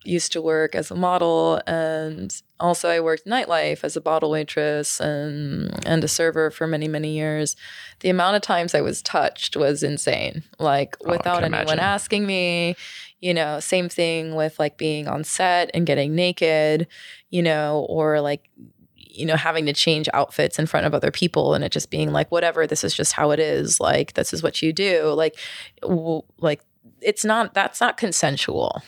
used 0.03 0.31
to 0.31 0.41
work 0.41 0.73
as 0.73 0.89
a 0.89 0.95
model 0.95 1.61
and 1.67 2.41
also 2.61 2.87
I 2.87 3.01
worked 3.01 3.25
nightlife 3.25 3.83
as 3.83 3.97
a 3.97 4.01
bottle 4.01 4.29
waitress 4.31 5.01
and 5.01 5.85
and 5.85 6.01
a 6.01 6.07
server 6.07 6.49
for 6.49 6.65
many 6.65 6.87
many 6.87 7.11
years 7.17 7.57
the 7.99 8.09
amount 8.09 8.37
of 8.37 8.41
times 8.41 8.73
I 8.73 8.79
was 8.79 9.01
touched 9.01 9.57
was 9.57 9.83
insane 9.83 10.43
like 10.59 10.95
Oh, 11.03 11.09
without 11.11 11.43
anyone 11.43 11.63
imagine. 11.63 11.79
asking 11.79 12.25
me 12.25 12.77
you 13.19 13.33
know 13.33 13.59
same 13.59 13.89
thing 13.89 14.35
with 14.35 14.57
like 14.59 14.77
being 14.77 15.07
on 15.07 15.23
set 15.23 15.71
and 15.73 15.85
getting 15.87 16.13
naked 16.15 16.87
you 17.29 17.41
know 17.41 17.85
or 17.89 18.21
like 18.21 18.49
you 18.95 19.25
know 19.25 19.35
having 19.35 19.65
to 19.65 19.73
change 19.73 20.07
outfits 20.13 20.59
in 20.59 20.65
front 20.67 20.85
of 20.85 20.93
other 20.93 21.11
people 21.11 21.53
and 21.55 21.63
it 21.63 21.71
just 21.71 21.89
being 21.89 22.11
like 22.11 22.29
whatever 22.31 22.67
this 22.67 22.83
is 22.83 22.93
just 22.93 23.13
how 23.13 23.31
it 23.31 23.39
is 23.39 23.79
like 23.79 24.13
this 24.13 24.33
is 24.33 24.43
what 24.43 24.61
you 24.61 24.71
do 24.71 25.07
like 25.13 25.35
w- 25.81 26.21
like 26.39 26.61
it's 27.01 27.25
not 27.25 27.53
that's 27.53 27.81
not 27.81 27.97
consensual 27.97 28.81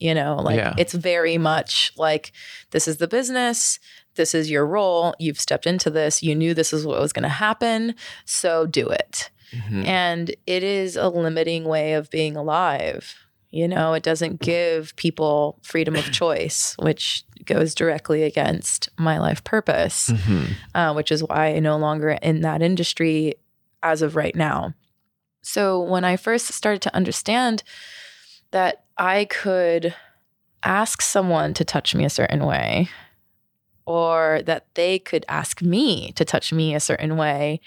You 0.00 0.14
know, 0.14 0.36
like 0.36 0.58
Yeah. 0.58 0.74
it's 0.78 0.94
very 0.94 1.38
much 1.38 1.90
like 1.96 2.30
this 2.70 2.86
is 2.86 2.98
the 2.98 3.08
business, 3.08 3.80
this 4.14 4.32
is 4.32 4.48
your 4.48 4.64
role, 4.64 5.12
you've 5.18 5.40
stepped 5.40 5.66
into 5.66 5.90
this, 5.90 6.22
you 6.22 6.36
knew 6.36 6.54
this 6.54 6.72
is 6.72 6.86
what 6.86 7.00
was 7.00 7.12
going 7.12 7.24
to 7.24 7.28
happen, 7.46 7.96
so 8.24 8.64
do 8.64 8.86
it. 8.88 9.28
Mhm. 9.52 9.84
And 9.86 10.30
it 10.46 10.62
is 10.62 10.96
a 10.96 11.08
limiting 11.08 11.64
way 11.64 11.94
of 11.94 12.10
being 12.10 12.36
alive. 12.36 13.16
You 13.50 13.66
know, 13.66 13.94
it 13.94 14.02
doesn't 14.02 14.40
give 14.40 14.94
people 14.96 15.58
freedom 15.62 15.96
of 15.96 16.04
choice, 16.12 16.76
which 16.78 17.24
goes 17.44 17.74
directly 17.74 18.22
against 18.24 18.90
my 18.98 19.18
life 19.18 19.42
purpose, 19.42 20.10
Mhm. 20.10 20.54
uh, 20.74 20.92
which 20.92 21.10
is 21.10 21.22
why 21.24 21.46
I'm 21.48 21.62
no 21.62 21.76
longer 21.78 22.10
in 22.10 22.42
that 22.42 22.60
industry 22.60 23.34
as 23.82 24.02
of 24.02 24.16
right 24.16 24.34
now. 24.36 24.74
So 25.40 25.80
when 25.80 26.04
I 26.04 26.16
first 26.16 26.48
started 26.48 26.82
to 26.82 26.94
understand 26.94 27.62
that 28.50 28.84
I 28.98 29.24
could 29.24 29.94
ask 30.62 31.00
someone 31.00 31.54
to 31.54 31.64
touch 31.64 31.94
me 31.94 32.04
a 32.04 32.10
certain 32.10 32.44
way, 32.44 32.90
or 33.86 34.42
that 34.44 34.66
they 34.74 34.98
could 34.98 35.24
ask 35.28 35.62
me 35.62 36.12
to 36.12 36.24
touch 36.24 36.52
me 36.52 36.74
a 36.74 36.80
certain 36.80 37.16
way, 37.16 37.60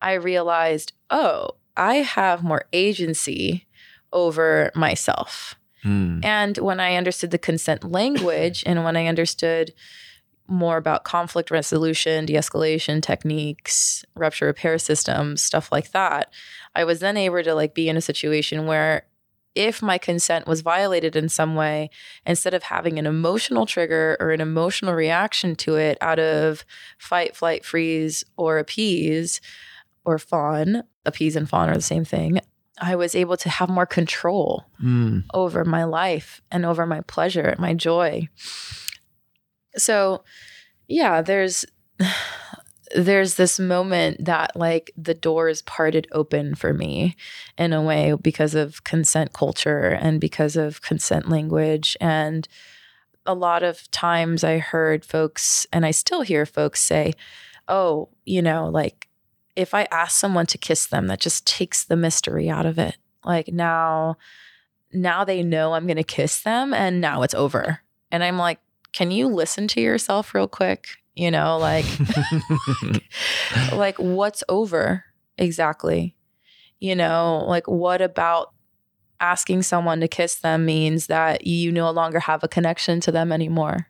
I 0.00 0.12
realized, 0.12 0.92
oh, 1.10 1.52
I 1.76 1.96
have 1.96 2.44
more 2.44 2.64
agency 2.72 3.66
over 4.12 4.70
myself. 4.74 5.54
Mm. 5.84 6.24
And 6.24 6.58
when 6.58 6.80
I 6.80 6.96
understood 6.96 7.30
the 7.30 7.38
consent 7.38 7.84
language 7.84 8.62
and 8.66 8.84
when 8.84 8.96
I 8.96 9.06
understood 9.06 9.72
more 10.48 10.76
about 10.76 11.04
conflict 11.04 11.50
resolution, 11.50 12.26
de 12.26 12.34
escalation 12.34 13.02
techniques, 13.02 14.04
rupture 14.14 14.46
repair 14.46 14.78
systems, 14.78 15.42
stuff 15.42 15.72
like 15.72 15.90
that, 15.92 16.32
I 16.74 16.84
was 16.84 17.00
then 17.00 17.16
able 17.16 17.42
to 17.42 17.54
like 17.54 17.74
be 17.74 17.88
in 17.88 17.96
a 17.96 18.00
situation 18.00 18.66
where 18.66 19.06
if 19.54 19.80
my 19.82 19.96
consent 19.96 20.46
was 20.46 20.60
violated 20.60 21.16
in 21.16 21.30
some 21.30 21.54
way, 21.54 21.88
instead 22.26 22.52
of 22.52 22.64
having 22.64 22.98
an 22.98 23.06
emotional 23.06 23.64
trigger 23.64 24.16
or 24.20 24.30
an 24.30 24.40
emotional 24.40 24.94
reaction 24.94 25.56
to 25.56 25.76
it 25.76 25.96
out 26.02 26.18
of 26.18 26.64
fight, 26.98 27.34
flight, 27.34 27.64
freeze, 27.64 28.22
or 28.36 28.58
appease 28.58 29.40
or 30.04 30.18
fawn, 30.18 30.84
appease 31.06 31.36
and 31.36 31.48
fawn 31.48 31.70
are 31.70 31.74
the 31.74 31.80
same 31.80 32.04
thing. 32.04 32.38
I 32.80 32.96
was 32.96 33.14
able 33.14 33.36
to 33.38 33.48
have 33.48 33.68
more 33.68 33.86
control 33.86 34.64
Mm. 34.82 35.24
over 35.32 35.64
my 35.64 35.84
life 35.84 36.40
and 36.50 36.64
over 36.66 36.84
my 36.86 37.00
pleasure, 37.02 37.54
my 37.58 37.72
joy. 37.74 38.28
So, 39.76 40.24
yeah, 40.88 41.22
there's 41.22 41.64
there's 42.94 43.34
this 43.34 43.58
moment 43.58 44.24
that 44.26 44.54
like 44.54 44.92
the 44.96 45.14
doors 45.14 45.60
parted 45.62 46.06
open 46.12 46.54
for 46.54 46.72
me 46.72 47.16
in 47.58 47.72
a 47.72 47.82
way 47.82 48.14
because 48.20 48.54
of 48.54 48.84
consent 48.84 49.32
culture 49.32 49.88
and 49.88 50.20
because 50.20 50.54
of 50.56 50.80
consent 50.82 51.28
language 51.28 51.96
and 52.00 52.46
a 53.26 53.34
lot 53.34 53.64
of 53.64 53.90
times 53.90 54.44
I 54.44 54.58
heard 54.58 55.04
folks 55.04 55.66
and 55.72 55.84
I 55.84 55.90
still 55.90 56.22
hear 56.22 56.46
folks 56.46 56.80
say, 56.80 57.12
"Oh, 57.66 58.08
you 58.24 58.40
know, 58.40 58.68
like 58.68 59.08
if 59.56 59.74
I 59.74 59.88
ask 59.90 60.18
someone 60.18 60.46
to 60.46 60.58
kiss 60.58 60.86
them, 60.86 61.06
that 61.08 61.20
just 61.20 61.46
takes 61.46 61.84
the 61.84 61.96
mystery 61.96 62.48
out 62.48 62.66
of 62.66 62.78
it. 62.78 62.96
Like 63.24 63.48
now 63.48 64.18
now 64.92 65.24
they 65.24 65.42
know 65.42 65.72
I'm 65.72 65.86
going 65.86 65.96
to 65.96 66.04
kiss 66.04 66.40
them 66.42 66.72
and 66.72 67.00
now 67.00 67.22
it's 67.22 67.34
over." 67.34 67.80
And 68.12 68.22
I'm 68.22 68.38
like, 68.38 68.60
"Can 68.92 69.10
you 69.10 69.26
listen 69.26 69.66
to 69.68 69.80
yourself 69.80 70.34
real 70.34 70.48
quick?" 70.48 70.88
You 71.14 71.30
know, 71.30 71.58
like 71.58 71.86
like 73.72 73.98
what's 73.98 74.44
over 74.48 75.04
exactly? 75.38 76.14
You 76.78 76.94
know, 76.94 77.44
like 77.48 77.66
what 77.66 78.00
about 78.02 78.52
asking 79.18 79.62
someone 79.62 80.00
to 80.00 80.08
kiss 80.08 80.36
them 80.36 80.66
means 80.66 81.06
that 81.06 81.46
you 81.46 81.72
no 81.72 81.90
longer 81.90 82.20
have 82.20 82.44
a 82.44 82.48
connection 82.48 83.00
to 83.00 83.12
them 83.12 83.32
anymore? 83.32 83.88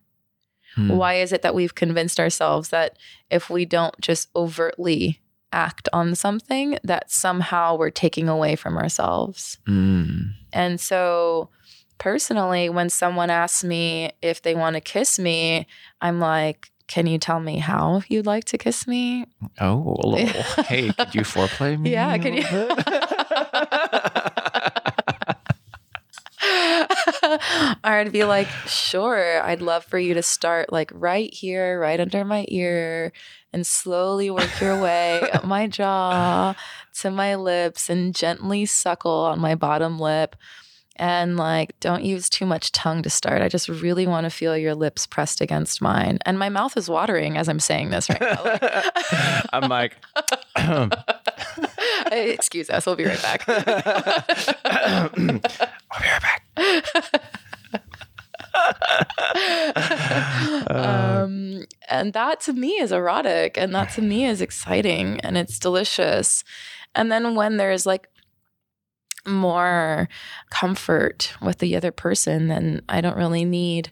Mm. 0.76 0.96
Why 0.96 1.14
is 1.14 1.32
it 1.32 1.42
that 1.42 1.54
we've 1.54 1.74
convinced 1.74 2.20
ourselves 2.20 2.68
that 2.68 2.98
if 3.30 3.50
we 3.50 3.64
don't 3.64 3.98
just 4.00 4.28
overtly 4.36 5.20
act 5.57 5.88
on 5.92 6.14
something, 6.14 6.78
that 6.84 7.11
somehow 7.11 7.76
we're 7.76 7.90
taking 7.90 8.28
away 8.28 8.57
from 8.57 8.76
ourselves? 8.76 9.59
Mm. 9.66 10.32
And 10.52 10.78
so, 10.78 11.48
personally, 11.98 12.68
when 12.68 12.90
someone 12.90 13.30
asks 13.30 13.64
me 13.64 14.12
if 14.20 14.42
they 14.42 14.54
want 14.54 14.74
to 14.74 14.80
kiss 14.80 15.18
me, 15.18 15.66
I'm 16.00 16.20
like, 16.20 16.70
can 16.88 17.07
you 17.07 17.18
tell 17.18 17.40
me 17.40 17.59
how 17.59 18.02
you'd 18.09 18.26
like 18.26 18.44
to 18.44 18.59
kiss 18.59 18.86
me? 18.86 19.24
Oh, 19.61 19.96
a 20.02 20.07
little. 20.07 20.42
hey, 20.64 20.92
could 20.92 21.14
you 21.14 21.22
foreplay 21.22 21.80
me? 21.80 21.90
Yeah, 21.90 22.16
can 22.18 22.34
you- 22.34 22.42
little 22.42 22.76
bit? 22.76 22.86
or 27.84 27.90
I'd 27.90 28.12
be 28.12 28.24
like, 28.24 28.48
sure, 28.66 29.42
I'd 29.42 29.62
love 29.62 29.84
for 29.84 29.98
you 29.98 30.14
to 30.14 30.22
start 30.22 30.72
like 30.72 30.90
right 30.94 31.32
here, 31.32 31.80
right 31.80 31.98
under 31.98 32.24
my 32.24 32.44
ear, 32.48 33.12
and 33.57 33.66
slowly 33.66 34.30
work 34.30 34.61
your 34.61 34.78
way 34.82 35.18
up 35.32 35.42
my 35.42 35.66
jaw 35.66 36.54
to 37.00 37.11
my 37.11 37.34
lips 37.36 37.88
and 37.88 38.14
gently 38.14 38.66
suckle 38.66 39.11
on 39.24 39.40
my 39.40 39.54
bottom 39.54 39.98
lip. 39.98 40.36
And 40.98 41.38
like, 41.38 41.78
don't 41.80 42.04
use 42.04 42.28
too 42.28 42.44
much 42.46 42.70
tongue 42.72 43.02
to 43.02 43.11
start. 43.11 43.40
I 43.42 43.48
just 43.48 43.68
really 43.68 44.07
want 44.07 44.24
to 44.24 44.30
feel 44.30 44.57
your 44.57 44.74
lips 44.74 45.07
pressed 45.07 45.40
against 45.40 45.80
mine. 45.80 46.18
And 46.26 46.38
my 46.38 46.48
mouth 46.50 46.76
is 46.76 46.88
watering 46.88 47.38
as 47.38 47.48
I'm 47.48 47.61
saying 47.61 47.90
this 47.90 48.11
right 48.11 48.20
now. 48.20 48.44
Like- 48.44 49.46
I'm 49.52 49.68
like, 49.70 49.96
Excuse 52.12 52.68
us. 52.68 52.84
We'll 52.84 52.96
be 52.96 53.04
right 53.04 53.22
back. 53.22 53.44
I'll 54.64 55.09
be 55.11 55.40
right 56.00 56.22
back. 56.54 57.22
Um, 60.68 61.64
and 61.88 62.12
that 62.12 62.40
to 62.40 62.52
me 62.52 62.78
is 62.80 62.92
erotic 62.92 63.57
and 63.59 63.74
that 63.74 63.90
to 63.90 64.02
me 64.02 64.26
is 64.26 64.40
exciting 64.40 65.20
and 65.20 65.36
it's 65.36 65.59
delicious. 65.59 66.44
And 66.94 67.11
then 67.12 67.34
when 67.34 67.57
there's 67.57 67.86
like 67.86 68.09
more 69.26 70.09
comfort 70.50 71.34
with 71.42 71.59
the 71.59 71.76
other 71.76 71.92
person, 71.92 72.48
then 72.48 72.82
I 72.88 73.00
don't 73.00 73.16
really 73.16 73.44
need 73.44 73.90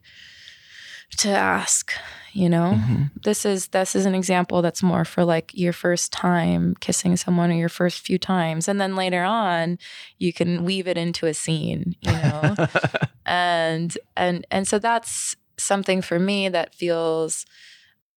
to 1.19 1.31
ask, 1.31 1.93
you 2.35 2.49
know? 2.49 2.75
Mhm. 2.77 3.11
This 3.23 3.47
is 3.47 3.69
this 3.69 3.95
is 3.97 4.05
an 4.07 4.15
example 4.15 4.61
that's 4.61 4.83
more 4.83 5.05
for 5.05 5.25
like 5.25 5.51
your 5.55 5.73
first 5.73 6.13
time 6.13 6.75
kissing 6.81 7.17
someone 7.17 7.51
or 7.51 7.55
your 7.55 7.69
first 7.71 8.01
few 8.05 8.19
times. 8.19 8.69
And 8.69 8.79
then 8.81 8.97
later 8.97 9.23
on, 9.23 9.79
you 10.19 10.33
can 10.33 10.65
weave 10.65 10.87
it 10.89 10.99
into 10.99 11.27
a 11.27 11.33
scene, 11.35 11.95
you 12.03 12.13
know? 12.13 12.55
and 13.27 13.97
and 14.17 14.47
and 14.51 14.69
so 14.69 14.79
that's 14.79 15.37
something 15.57 16.03
for 16.03 16.19
me 16.19 16.49
that 16.51 16.75
feels 16.75 17.47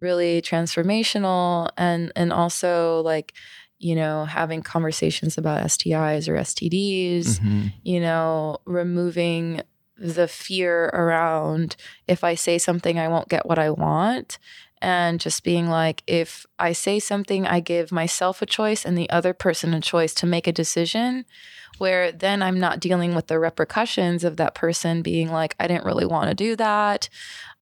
really 0.01 0.41
transformational 0.41 1.69
and 1.77 2.11
and 2.15 2.33
also 2.33 3.01
like 3.01 3.33
you 3.79 3.95
know 3.95 4.25
having 4.25 4.61
conversations 4.61 5.37
about 5.37 5.63
STIs 5.65 6.27
or 6.27 6.35
STDs 6.35 7.39
Mhm. 7.39 7.73
you 7.83 7.99
know 7.99 8.57
removing 8.65 9.61
the 9.97 10.27
fear 10.27 10.85
around 10.87 11.75
if 12.07 12.23
I 12.23 12.35
say 12.35 12.57
something 12.57 12.99
I 12.99 13.07
won't 13.07 13.29
get 13.29 13.45
what 13.45 13.59
I 13.59 13.69
want 13.69 14.37
and 14.79 15.19
just 15.19 15.43
being 15.43 15.67
like 15.69 16.03
if 16.05 16.45
I 16.59 16.73
say 16.73 16.99
something 16.99 17.47
I 17.47 17.59
give 17.59 17.91
myself 17.91 18.41
a 18.41 18.45
choice 18.45 18.85
and 18.85 18.97
the 18.97 19.09
other 19.09 19.33
person 19.33 19.73
a 19.73 19.81
choice 19.81 20.13
to 20.15 20.27
make 20.27 20.45
a 20.45 20.51
decision 20.51 21.25
where 21.77 22.11
then 22.11 22.41
I'm 22.41 22.59
not 22.59 22.79
dealing 22.79 23.15
with 23.15 23.27
the 23.27 23.39
repercussions 23.39 24.23
of 24.23 24.37
that 24.37 24.55
person 24.55 25.01
being 25.01 25.31
like, 25.31 25.55
I 25.59 25.67
didn't 25.67 25.85
really 25.85 26.05
want 26.05 26.29
to 26.29 26.35
do 26.35 26.55
that. 26.55 27.09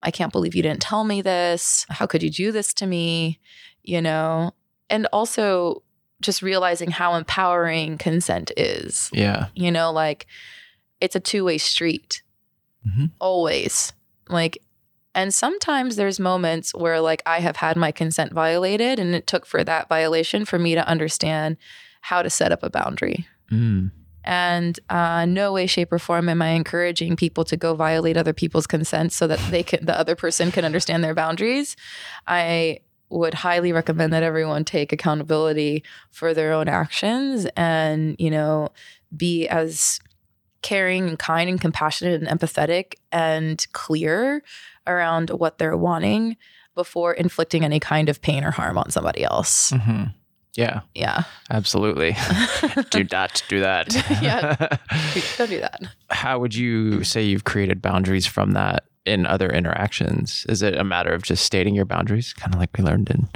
I 0.04 0.12
can't 0.12 0.32
believe 0.32 0.56
you 0.56 0.64
didn't 0.64 0.82
tell 0.82 1.04
me 1.04 1.22
this. 1.22 1.86
How 1.90 2.06
could 2.06 2.24
you 2.24 2.30
do 2.30 2.52
this 2.52 2.74
to 2.76 2.86
me? 2.86 3.40
You 3.84 4.02
know, 4.02 4.54
and 4.90 5.08
also 5.12 5.84
just 6.22 6.42
realizing 6.42 6.92
how 6.92 7.16
empowering 7.16 7.98
consent 7.98 8.52
is. 8.56 9.10
Yeah. 9.12 9.48
You 9.54 9.72
know, 9.72 9.92
like 9.92 10.28
it's 11.02 11.16
a 11.16 11.20
two 11.20 11.44
way 11.44 11.58
street, 11.58 12.24
Mhm. 12.88 13.12
always. 13.20 13.94
Like, 14.30 14.58
and 15.14 15.34
sometimes 15.34 15.96
there's 15.96 16.20
moments 16.20 16.74
where 16.74 17.00
like 17.00 17.22
I 17.26 17.40
have 17.40 17.56
had 17.58 17.78
my 17.78 17.92
consent 17.92 18.34
violated, 18.34 19.00
and 19.00 19.16
it 19.16 19.28
took 19.28 19.46
for 19.46 19.64
that 19.64 19.88
violation 19.88 20.46
for 20.46 20.60
me 20.60 20.76
to 20.76 20.88
understand 20.88 21.58
how 22.02 22.22
to 22.22 22.30
set 22.30 22.52
up 22.52 22.64
a 22.64 22.70
boundary. 22.70 23.28
Mm. 23.52 23.92
And 24.24 24.80
uh, 24.90 25.26
no 25.26 25.54
way, 25.54 25.68
shape, 25.68 25.94
or 25.94 26.00
form 26.00 26.30
am 26.30 26.42
I 26.42 26.50
encouraging 26.50 27.16
people 27.16 27.44
to 27.46 27.56
go 27.56 27.76
violate 27.76 28.18
other 28.18 28.34
people's 28.34 28.68
consent 28.68 29.12
so 29.14 29.28
that 29.28 29.40
they 29.52 29.62
can, 29.64 29.86
the 29.86 29.98
other 29.98 30.16
person 30.16 30.52
can 30.52 30.66
understand 30.66 31.04
their 31.04 31.14
boundaries. 31.14 31.76
I 32.26 32.80
would 33.10 33.36
highly 33.36 33.72
recommend 33.72 34.12
that 34.14 34.24
everyone 34.24 34.66
take 34.66 34.92
accountability 34.92 35.84
for 36.12 36.34
their 36.34 36.54
own 36.54 36.68
actions 36.68 37.46
and, 37.56 38.16
you 38.18 38.32
know, 38.32 38.70
be 39.16 39.48
as 39.48 40.00
caring 40.66 41.08
and 41.08 41.20
kind 41.20 41.50
and 41.50 41.62
compassionate 41.62 42.22
and 42.22 42.28
empathetic 42.40 42.96
and 43.12 43.66
clear 43.72 44.42
around 44.88 45.30
what 45.30 45.58
they're 45.60 45.78
wanting 45.78 46.36
before 46.74 47.14
inflicting 47.14 47.64
any 47.64 47.80
kind 47.80 48.10
of 48.10 48.22
pain 48.22 48.44
or 48.44 48.52
harm 48.52 48.78
on 48.78 48.90
somebody 48.90 49.24
else. 49.24 49.72
Mhm. 49.72 50.14
Yeah, 50.56 50.82
Yeah. 50.96 51.24
absolutely. 51.52 52.16
do 52.90 53.04
not 53.12 53.44
do 53.50 53.60
that. 53.60 53.94
Yeah. 54.22 54.56
Don't 55.38 55.50
do 55.50 55.60
that. 55.60 55.82
How 56.10 56.40
would 56.40 56.56
you 56.56 57.04
say 57.04 57.22
you've 57.24 57.44
created 57.44 57.82
boundaries 57.82 58.26
from 58.26 58.54
that 58.54 58.86
in 59.06 59.26
other 59.28 59.50
interactions? 59.50 60.46
Is 60.50 60.62
it 60.64 60.76
a 60.78 60.84
matter 60.84 61.12
of 61.14 61.24
just 61.24 61.44
stating 61.46 61.76
your 61.76 61.86
boundaries, 61.86 62.34
kind 62.34 62.54
of 62.56 62.60
like 62.60 62.70
we 62.78 62.84
learned 62.84 63.10
in 63.10 63.28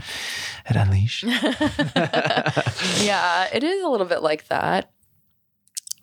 at 0.65 0.75
Unleash? 0.77 1.23
yeah, 3.03 3.47
it 3.53 3.63
is 3.63 3.83
a 3.83 3.87
little 3.89 4.07
bit 4.07 4.21
like 4.23 4.47
that. 4.47 4.91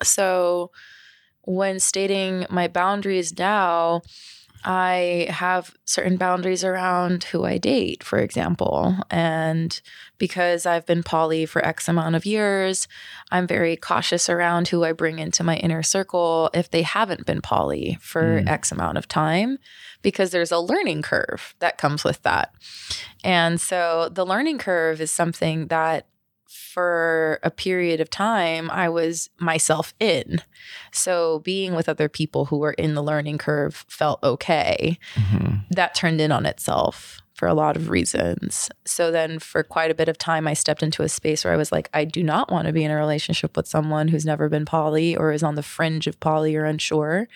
So, 0.02 0.70
when 1.46 1.80
stating 1.80 2.44
my 2.50 2.68
boundaries 2.68 3.38
now, 3.38 4.02
I 4.64 5.28
have 5.30 5.76
certain 5.84 6.16
boundaries 6.16 6.64
around 6.64 7.22
who 7.24 7.44
I 7.44 7.56
date, 7.56 8.02
for 8.02 8.18
example. 8.18 8.96
And 9.10 9.80
because 10.18 10.66
I've 10.66 10.84
been 10.84 11.04
poly 11.04 11.46
for 11.46 11.64
X 11.64 11.88
amount 11.88 12.16
of 12.16 12.26
years, 12.26 12.88
I'm 13.30 13.46
very 13.46 13.76
cautious 13.76 14.28
around 14.28 14.66
who 14.68 14.82
I 14.82 14.90
bring 14.90 15.20
into 15.20 15.44
my 15.44 15.56
inner 15.56 15.84
circle 15.84 16.50
if 16.52 16.68
they 16.68 16.82
haven't 16.82 17.26
been 17.26 17.42
poly 17.42 17.98
for 18.00 18.42
Mm. 18.42 18.48
X 18.48 18.72
amount 18.72 18.98
of 18.98 19.06
time, 19.06 19.58
because 20.02 20.30
there's 20.30 20.52
a 20.52 20.58
learning 20.58 21.02
curve 21.02 21.54
that 21.60 21.78
comes 21.78 22.02
with 22.02 22.22
that. 22.22 22.52
And 23.22 23.60
so 23.60 24.08
the 24.10 24.26
learning 24.26 24.58
curve 24.58 25.00
is 25.00 25.12
something 25.12 25.68
that 25.68 26.06
for 26.48 27.38
a 27.42 27.50
period 27.50 28.00
of 28.00 28.10
time 28.10 28.70
I 28.70 28.88
was 28.88 29.30
myself 29.38 29.94
in. 29.98 30.42
So 30.92 31.40
being 31.40 31.74
with 31.74 31.88
other 31.88 32.08
people 32.08 32.46
who 32.46 32.58
were 32.58 32.72
in 32.72 32.94
the 32.94 33.02
learning 33.02 33.38
curve 33.38 33.84
felt 33.88 34.22
okay. 34.22 34.98
Mhm. 35.14 35.64
That 35.70 35.94
turned 35.94 36.20
in 36.20 36.32
on 36.32 36.46
itself 36.46 37.20
for 37.34 37.48
a 37.48 37.54
lot 37.54 37.76
of 37.76 37.90
reasons. 37.90 38.70
So 38.86 39.10
then 39.10 39.38
for 39.38 39.62
quite 39.62 39.90
a 39.90 39.94
bit 39.94 40.08
of 40.08 40.16
time 40.16 40.48
I 40.48 40.54
stepped 40.54 40.82
into 40.82 41.02
a 41.02 41.08
space 41.08 41.44
where 41.44 41.52
I 41.52 41.58
was 41.58 41.70
like 41.72 41.90
I 41.92 42.04
do 42.04 42.22
not 42.22 42.50
want 42.50 42.66
to 42.66 42.72
be 42.72 42.84
in 42.84 42.90
a 42.90 42.96
relationship 42.96 43.56
with 43.56 43.68
someone 43.68 44.08
who's 44.08 44.24
never 44.24 44.48
been 44.48 44.64
poly 44.64 45.16
or 45.16 45.32
is 45.32 45.42
on 45.42 45.54
the 45.54 45.62
fringe 45.62 46.06
of 46.06 46.18
poly 46.20 46.56
or 46.56 46.64
unsure 46.64 47.28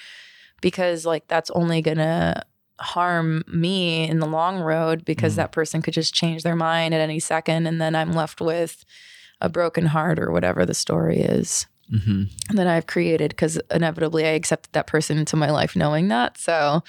because 0.61 1.04
like 1.04 1.26
that's 1.28 1.50
only 1.50 1.82
going 1.82 1.98
to 1.98 2.42
harm 2.80 3.44
me 3.46 4.08
in 4.08 4.20
the 4.20 4.26
long 4.26 4.58
road 4.60 5.04
because 5.04 5.34
Mm. 5.34 5.36
that 5.36 5.52
person 5.52 5.82
could 5.82 5.94
just 5.94 6.14
change 6.14 6.42
their 6.42 6.56
mind 6.56 6.94
at 6.94 7.00
any 7.00 7.20
second 7.20 7.66
and 7.66 7.80
then 7.80 7.94
I'm 7.94 8.12
left 8.12 8.40
with 8.40 8.84
a 9.40 9.48
broken 9.48 9.86
heart 9.86 10.18
or 10.18 10.30
whatever 10.30 10.64
the 10.66 10.74
story 10.74 11.20
is 11.20 11.66
Mhm. 11.92 12.30
that 12.54 12.66
I've 12.66 12.86
created 12.86 13.30
because 13.30 13.60
inevitably 13.70 14.24
I 14.24 14.30
accepted 14.30 14.72
that 14.72 14.86
person 14.86 15.18
into 15.18 15.36
my 15.36 15.50
life 15.50 15.74
knowing 15.76 16.08
that. 16.08 16.38
So, 16.38 16.82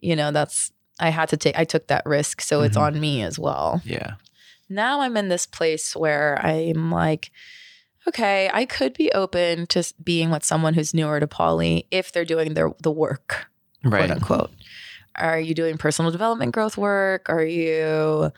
you 0.00 0.14
know, 0.16 0.30
that's 0.30 0.72
I 1.00 1.10
had 1.10 1.28
to 1.30 1.36
take 1.36 1.58
I 1.58 1.64
took 1.64 1.88
that 1.88 2.04
risk. 2.06 2.40
So 2.40 2.62
it's 2.62 2.76
Mhm. 2.76 2.80
on 2.82 3.00
me 3.00 3.22
as 3.22 3.38
well. 3.38 3.82
Yeah. 3.84 4.14
Now 4.68 5.00
I'm 5.00 5.16
in 5.16 5.28
this 5.28 5.46
place 5.46 5.94
where 5.96 6.38
I'm 6.44 6.90
like, 6.90 7.30
okay, 8.08 8.50
I 8.52 8.64
could 8.64 8.94
be 8.94 9.10
open 9.12 9.66
to 9.68 9.82
being 10.02 10.30
with 10.30 10.44
someone 10.44 10.74
who's 10.74 10.94
newer 10.94 11.18
to 11.20 11.26
poly 11.26 11.86
if 11.90 12.12
they're 12.12 12.24
doing 12.24 12.54
their 12.54 12.70
the 12.80 12.90
work 12.92 13.46
Right. 13.84 14.00
quote 14.06 14.10
unquote. 14.10 14.50
Are 15.18 15.40
you 15.40 15.54
doing 15.54 15.78
personal 15.78 16.10
development 16.10 16.52
growth 16.52 16.76
work? 16.76 17.28
Are 17.28 17.44
you 17.44 18.32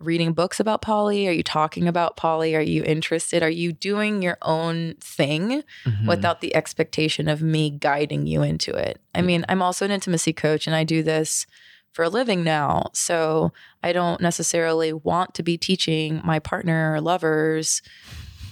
reading 0.00 0.32
books 0.32 0.60
about 0.60 0.80
poly? 0.80 1.26
Are 1.26 1.32
you 1.32 1.42
talking 1.42 1.88
about 1.88 2.16
poly? 2.16 2.54
Are 2.54 2.60
you 2.62 2.84
interested? 2.84 3.42
Are 3.42 3.50
you 3.50 3.72
doing 3.72 4.22
your 4.22 4.38
own 4.42 4.94
thing 5.00 5.64
Mhm. 5.84 6.06
without 6.06 6.40
the 6.40 6.54
expectation 6.54 7.28
of 7.28 7.42
me 7.42 7.70
guiding 7.70 8.26
you 8.26 8.42
into 8.42 8.72
it? 8.74 9.00
I 9.14 9.22
mean, 9.22 9.44
I'm 9.48 9.60
also 9.60 9.84
an 9.84 9.90
intimacy 9.90 10.32
coach 10.32 10.66
and 10.68 10.76
I 10.76 10.84
do 10.84 11.02
this 11.02 11.46
for 11.90 12.04
a 12.04 12.08
living 12.08 12.44
now. 12.44 12.90
So 12.92 13.52
I 13.82 13.92
don't 13.92 14.20
necessarily 14.20 14.92
want 14.92 15.34
to 15.34 15.42
be 15.42 15.56
teaching 15.58 16.20
my 16.22 16.38
partner 16.38 16.94
or 16.94 17.00
lovers 17.00 17.82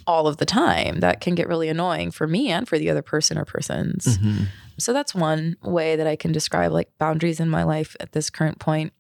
all 0.05 0.27
of 0.27 0.39
the 0.39 0.47
time. 0.47 0.99
That 0.99 1.20
can 1.20 1.37
get 1.37 1.47
really 1.47 1.68
annoying 1.68 2.11
for 2.11 2.27
me 2.27 2.51
and 2.51 2.66
for 2.66 2.77
the 2.77 2.91
other 2.91 3.03
person 3.03 3.39
or 3.39 3.45
persons. 3.45 4.18
Mhm. 4.18 4.47
So 4.79 4.93
that's 4.93 5.14
one 5.14 5.57
way 5.62 5.97
that 5.97 6.07
I 6.07 6.16
can 6.16 6.33
describe 6.33 6.72
like 6.72 6.91
boundaries 6.99 7.41
in 7.41 7.49
my 7.49 7.62
life 7.62 7.97
at 8.01 8.12
this 8.12 8.31
current 8.31 8.59
point. 8.59 8.93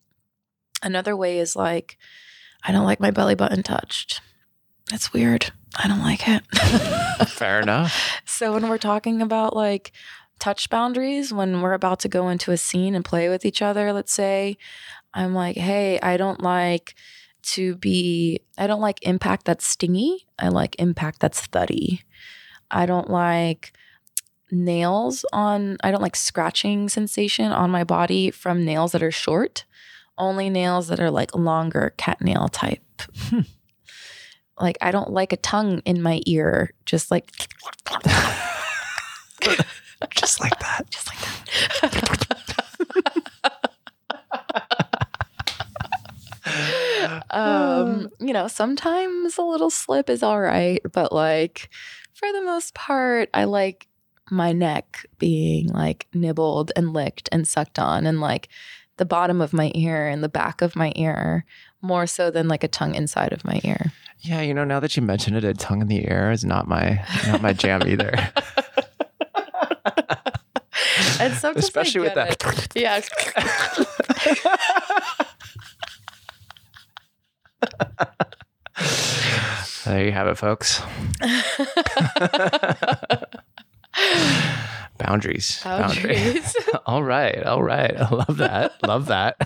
Another 0.82 1.16
way 1.16 1.38
is 1.38 1.56
like, 1.56 1.98
I 2.62 2.72
don't 2.72 2.84
like 2.84 3.00
my 3.00 3.10
belly 3.10 3.34
button 3.34 3.62
touched. 3.62 4.20
That's 4.90 5.12
weird. 5.12 5.52
I 5.76 5.88
don't 5.88 6.00
like 6.00 6.28
it. 6.28 6.42
Fair 7.28 7.60
enough. 7.60 8.20
so 8.24 8.52
when 8.52 8.68
we're 8.68 8.78
talking 8.78 9.20
about 9.20 9.54
like 9.54 9.92
touch 10.38 10.70
boundaries, 10.70 11.32
when 11.32 11.60
we're 11.60 11.72
about 11.72 12.00
to 12.00 12.08
go 12.08 12.28
into 12.28 12.52
a 12.52 12.56
scene 12.56 12.94
and 12.94 13.04
play 13.04 13.28
with 13.28 13.44
each 13.44 13.62
other, 13.62 13.92
let's 13.92 14.12
say, 14.12 14.56
I'm 15.12 15.34
like, 15.34 15.56
hey, 15.56 15.98
I 16.00 16.16
don't 16.16 16.42
like 16.42 16.94
to 17.42 17.76
be, 17.76 18.40
I 18.58 18.66
don't 18.66 18.80
like 18.80 18.98
impact 19.02 19.46
that's 19.46 19.66
stingy. 19.66 20.26
I 20.38 20.48
like 20.48 20.76
impact 20.78 21.20
that's 21.20 21.40
thuddy. 21.40 22.02
I 22.70 22.86
don't 22.86 23.10
like 23.10 23.72
nails 24.50 25.24
on, 25.32 25.76
I 25.82 25.90
don't 25.90 26.02
like 26.02 26.16
scratching 26.16 26.88
sensation 26.88 27.52
on 27.52 27.70
my 27.70 27.84
body 27.84 28.30
from 28.30 28.64
nails 28.64 28.92
that 28.92 29.02
are 29.02 29.10
short, 29.10 29.64
only 30.18 30.50
nails 30.50 30.88
that 30.88 31.00
are 31.00 31.10
like 31.10 31.34
longer 31.34 31.94
cat 31.96 32.20
nail 32.20 32.48
type. 32.48 32.80
like, 34.60 34.78
I 34.80 34.90
don't 34.90 35.10
like 35.10 35.32
a 35.32 35.36
tongue 35.36 35.80
in 35.84 36.02
my 36.02 36.20
ear, 36.26 36.72
just 36.84 37.10
like, 37.10 37.30
Just 40.10 40.40
like 40.40 40.58
that. 40.60 40.86
just 40.90 41.06
like 41.08 41.18
that. 41.20 41.36
um, 47.30 48.10
you 48.20 48.32
know, 48.32 48.48
sometimes 48.48 49.38
a 49.38 49.42
little 49.42 49.70
slip 49.70 50.10
is 50.10 50.22
all 50.22 50.40
right, 50.40 50.80
but 50.92 51.12
like 51.12 51.70
for 52.14 52.30
the 52.32 52.42
most 52.42 52.74
part, 52.74 53.28
I 53.34 53.44
like 53.44 53.86
my 54.30 54.52
neck 54.52 55.06
being 55.18 55.68
like 55.68 56.06
nibbled 56.12 56.72
and 56.76 56.92
licked 56.92 57.28
and 57.32 57.46
sucked 57.46 57.78
on 57.78 58.06
and 58.06 58.20
like 58.20 58.48
the 58.96 59.04
bottom 59.04 59.40
of 59.40 59.52
my 59.52 59.70
ear 59.74 60.08
and 60.08 60.24
the 60.24 60.28
back 60.28 60.62
of 60.62 60.74
my 60.74 60.92
ear 60.96 61.44
more 61.82 62.06
so 62.06 62.30
than 62.30 62.48
like 62.48 62.64
a 62.64 62.68
tongue 62.68 62.94
inside 62.94 63.32
of 63.32 63.44
my 63.44 63.60
ear. 63.62 63.92
Yeah, 64.20 64.40
you 64.40 64.54
know, 64.54 64.64
now 64.64 64.80
that 64.80 64.96
you 64.96 65.02
mention 65.02 65.36
it, 65.36 65.44
a 65.44 65.54
tongue 65.54 65.82
in 65.82 65.88
the 65.88 66.08
air 66.08 66.32
is 66.32 66.44
not 66.44 66.66
my 66.66 67.04
not 67.26 67.42
my 67.42 67.52
jam 67.52 67.82
either. 67.86 68.12
And 71.18 71.32
sometimes 71.34 71.64
Especially 71.64 72.02
with 72.02 72.14
that. 72.14 72.36
it. 72.44 72.76
Yeah. 72.76 73.00
There 79.86 80.04
you 80.04 80.12
have 80.12 80.26
it, 80.26 80.36
folks. 80.36 80.82
Boundaries. 84.98 85.60
Boundaries. 85.62 86.56
all 86.86 87.02
right. 87.02 87.42
All 87.42 87.62
right. 87.62 87.96
I 87.96 88.08
love 88.08 88.36
that. 88.38 88.72
love 88.86 89.06
that. 89.06 89.36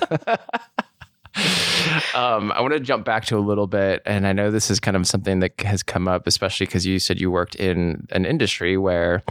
um, 2.14 2.52
I 2.52 2.60
want 2.60 2.72
to 2.72 2.80
jump 2.80 3.04
back 3.04 3.24
to 3.26 3.38
a 3.38 3.40
little 3.40 3.66
bit. 3.66 4.02
And 4.06 4.26
I 4.26 4.32
know 4.32 4.50
this 4.50 4.70
is 4.70 4.80
kind 4.80 4.96
of 4.96 5.06
something 5.06 5.40
that 5.40 5.60
has 5.60 5.82
come 5.82 6.08
up, 6.08 6.26
especially 6.26 6.66
because 6.66 6.86
you 6.86 6.98
said 6.98 7.20
you 7.20 7.30
worked 7.30 7.56
in 7.56 8.06
an 8.10 8.24
industry 8.24 8.76
where 8.76 9.22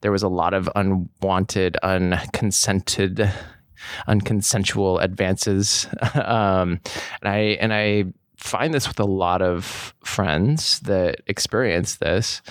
there 0.00 0.12
was 0.12 0.22
a 0.22 0.28
lot 0.28 0.54
of 0.54 0.68
unwanted, 0.74 1.76
unconsented, 1.82 3.30
unconsensual 4.08 5.02
advances. 5.02 5.86
um, 6.14 6.80
and 7.22 7.28
I, 7.28 7.38
and 7.60 7.72
I, 7.72 8.04
find 8.36 8.74
this 8.74 8.86
with 8.86 9.00
a 9.00 9.04
lot 9.04 9.40
of 9.40 9.94
friends 10.04 10.78
that 10.80 11.22
experience 11.26 11.96
this 11.96 12.42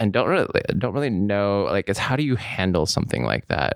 and 0.00 0.12
don't 0.12 0.28
really 0.28 0.48
don't 0.78 0.92
really 0.94 1.10
know 1.10 1.68
like 1.70 1.88
it's 1.88 1.98
how 2.00 2.16
do 2.16 2.24
you 2.24 2.34
handle 2.34 2.86
something 2.86 3.22
like 3.24 3.46
that 3.48 3.74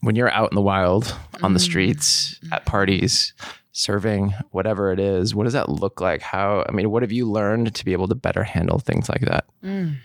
when 0.00 0.16
you're 0.16 0.32
out 0.32 0.50
in 0.50 0.56
the 0.56 0.60
wild 0.62 1.14
on 1.42 1.52
the 1.52 1.60
Mm. 1.60 1.62
streets 1.62 2.40
at 2.50 2.64
parties 2.66 3.32
serving 3.72 4.32
whatever 4.50 4.90
it 4.92 4.98
is 4.98 5.34
what 5.34 5.44
does 5.44 5.52
that 5.52 5.68
look 5.68 6.00
like 6.00 6.22
how 6.22 6.64
i 6.68 6.72
mean 6.72 6.90
what 6.90 7.02
have 7.02 7.12
you 7.12 7.30
learned 7.30 7.74
to 7.74 7.84
be 7.84 7.92
able 7.92 8.08
to 8.08 8.14
better 8.16 8.42
handle 8.42 8.78
things 8.80 9.08
like 9.08 9.20
that 9.22 9.44
Mm. 9.62 9.96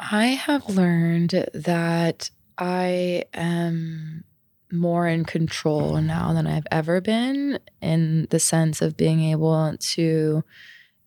I 0.00 0.26
have 0.26 0.68
learned 0.68 1.46
that 1.54 2.30
I 2.58 3.24
am 3.32 4.24
more 4.72 5.06
in 5.06 5.24
control 5.24 6.00
now 6.00 6.32
than 6.32 6.46
I've 6.46 6.66
ever 6.70 7.00
been 7.00 7.58
in 7.80 8.26
the 8.30 8.40
sense 8.40 8.82
of 8.82 8.96
being 8.96 9.20
able 9.22 9.76
to 9.78 10.44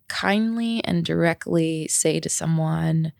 kindly 0.08 0.82
and 0.84 1.04
directly 1.04 1.88
say 1.88 2.20
to 2.20 2.28
someone, 2.28 3.12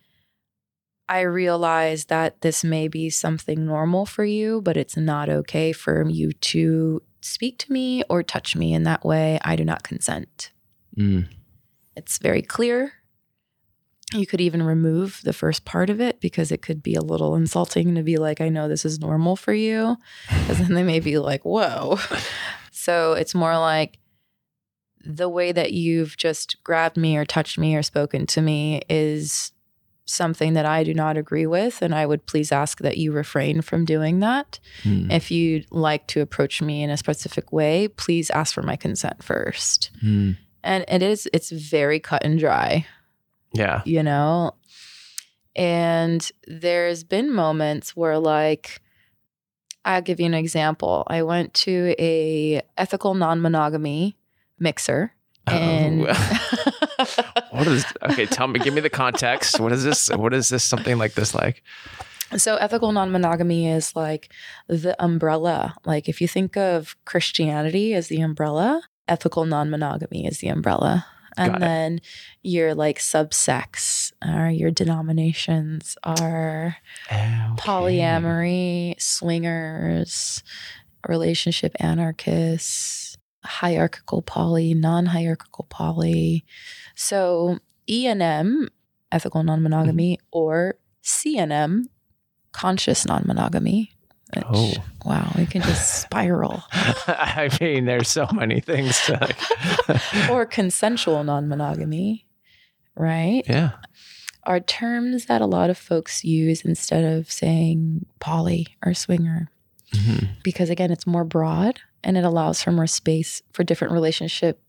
I 1.09 1.21
realize 1.21 2.07
that 2.07 2.43
this 2.43 2.63
may 2.63 2.89
be 2.89 3.09
something 3.09 3.65
normal 3.65 4.05
for 4.05 4.25
you, 4.25 4.61
but 4.61 4.77
it's 4.77 4.97
not 4.97 5.29
okay 5.29 5.73
for 5.73 6.09
you 6.09 6.33
to 6.33 7.03
speak 7.23 7.59
to 7.61 7.73
me 7.73 8.03
or 8.11 8.23
touch 8.23 8.55
me 8.55 8.75
in 8.75 8.83
that 8.85 9.05
way. 9.05 9.39
I 9.43 9.57
do 9.57 9.65
not 9.65 9.83
consent. 9.83 10.53
Mm. 10.97 11.29
It's 11.97 12.19
very 12.19 12.43
clear. 12.43 12.93
You 14.13 14.27
could 14.27 14.41
even 14.41 14.63
remove 14.63 15.21
the 15.25 15.33
first 15.33 15.65
part 15.65 15.91
of 15.91 16.01
it 16.01 16.21
because 16.21 16.51
it 16.51 16.63
could 16.63 16.83
be 16.83 16.95
a 16.95 17.03
little 17.03 17.35
insulting 17.35 17.95
to 17.95 18.03
be 18.03 18.17
like, 18.17 18.41
I 18.41 18.49
know 18.49 18.69
this 18.69 18.85
is 18.85 18.99
normal 18.99 19.37
for 19.37 19.53
you. 19.53 19.97
Because 20.29 20.59
then 20.59 20.75
they 20.75 20.83
may 20.83 21.01
be 21.01 21.19
like, 21.19 21.45
whoa. 21.45 21.99
So 22.71 23.13
it's 23.13 23.35
more 23.35 23.59
like, 23.59 23.99
the 25.09 25.29
way 25.29 25.53
that 25.53 25.73
you've 25.73 26.19
just 26.19 26.63
grabbed 26.63 26.99
me 26.99 27.17
or 27.17 27.25
touched 27.25 27.59
me 27.59 27.75
or 27.75 27.83
spoken 27.83 28.27
to 28.27 28.43
me 28.43 28.83
is 28.91 29.53
something 30.05 30.53
that 30.53 30.67
I 30.67 30.85
do 30.85 30.93
not 30.93 31.17
agree 31.17 31.47
with. 31.47 31.81
And 31.81 31.95
I 31.95 32.05
would 32.05 32.27
please 32.27 32.53
ask 32.53 32.81
that 32.81 32.99
you 32.99 33.11
refrain 33.11 33.63
from 33.63 33.87
doing 33.87 34.21
that. 34.21 34.61
Mm. 34.83 35.11
If 35.11 35.31
you'd 35.31 35.67
like 35.71 36.07
to 36.09 36.21
approach 36.21 36.61
me 36.61 36.83
in 36.83 36.91
a 36.91 36.97
specific 36.99 37.53
way, 37.53 37.89
please 37.89 38.29
ask 38.31 38.55
for 38.55 38.63
my 38.63 38.77
consent 38.77 39.23
first. 39.23 39.91
Mm. 40.05 40.37
And 40.63 40.85
it 40.89 41.03
is, 41.03 41.27
it's 41.33 41.51
very 41.51 42.01
cut 42.01 42.23
and 42.23 42.39
dry, 42.39 42.87
Yeah. 43.55 43.81
you 43.87 44.03
know? 44.03 44.53
And 45.57 46.31
there's 46.47 47.03
been 47.03 47.33
moments 47.33 47.97
where, 47.97 48.19
like, 48.19 48.83
I'll 49.87 50.03
give 50.03 50.21
you 50.21 50.27
an 50.27 50.35
example. 50.35 51.05
I 51.07 51.23
went 51.23 51.55
to 51.55 51.95
a 51.99 52.61
ethical 52.77 53.15
non-monogamy 53.15 54.18
mixer 54.59 55.13
oh. 55.47 55.53
and 55.53 56.01
what 57.51 57.67
is 57.67 57.85
okay? 58.11 58.27
Tell 58.27 58.49
me, 58.49 58.61
give 58.61 58.75
me 58.75 58.81
the 58.81 58.91
context. 58.91 59.61
What 59.61 59.73
is 59.73 59.85
this? 59.85 60.09
What 60.09 60.35
is 60.35 60.49
this? 60.49 60.65
Something 60.65 60.99
like 60.99 61.15
this 61.15 61.35
like? 61.35 61.63
So 62.37 62.57
ethical 62.57 62.93
non-monogamy 62.93 63.69
is 63.69 63.97
like 63.97 64.31
the 64.67 64.95
umbrella. 65.03 65.75
Like 65.87 66.09
if 66.09 66.21
you 66.21 66.29
think 66.29 66.57
of 66.57 66.95
Christianity 67.07 67.95
as 67.95 68.09
the 68.09 68.21
umbrella, 68.21 68.83
ethical 69.07 69.47
non-monogamy 69.47 70.27
is 70.27 70.39
the 70.39 70.49
umbrella. 70.49 71.07
And 71.39 71.53
Got 71.53 71.57
it. 71.57 71.61
then 71.61 72.01
your 72.43 72.75
like 72.75 72.99
subsects 72.99 74.13
or 74.27 74.51
your 74.51 74.71
denominations 74.73 75.97
are 76.03 76.77
polyamory, 77.09 79.01
swingers, 79.01 80.43
relationship 81.07 81.77
anarchists, 81.79 83.08
hierarchical 83.45 84.23
poly, 84.23 84.75
non-hierarchical 84.75 85.67
poly. 85.71 86.45
So 86.95 87.59
ENM, 87.89 88.69
ethical 89.13 89.43
non-monogamy, 89.43 90.19
or 90.33 90.75
CNM, 91.03 91.85
conscious 92.53 93.07
non-monogamy. 93.07 93.93
which- 94.35 94.45
Oh. 94.47 94.73
wow, 95.07 95.33
we 95.39 95.47
can 95.47 95.63
just 95.63 96.03
spiral. 96.03 96.63
I 96.73 97.49
mean, 97.61 97.87
there's 97.87 98.09
so 98.11 98.27
many 98.33 98.61
things 98.61 99.01
to 99.07 99.13
like. 99.21 100.31
or 100.31 100.45
consensual 100.45 101.25
non-monogamy, 101.25 102.27
right? 102.95 103.43
yeah. 103.49 103.71
Are 104.45 104.61
terms 104.61 105.27
that 105.27 105.41
a 105.43 105.47
lot 105.47 105.69
of 105.71 105.77
folks 105.79 106.25
use 106.25 106.63
instead 106.63 107.05
of 107.05 107.31
saying 107.31 108.07
poly 108.21 108.67
or 108.85 108.95
swinger. 108.95 109.49
Mhm. 109.95 110.29
because 110.43 110.69
again 110.69 110.91
it's 110.91 111.07
more 111.07 111.25
broad 111.25 111.81
and 112.05 112.17
it 112.17 112.25
allows 112.25 112.63
for 112.63 112.73
more 112.73 112.87
space 112.87 113.43
for 113.53 113.65
different 113.65 113.93
relationship 113.93 114.61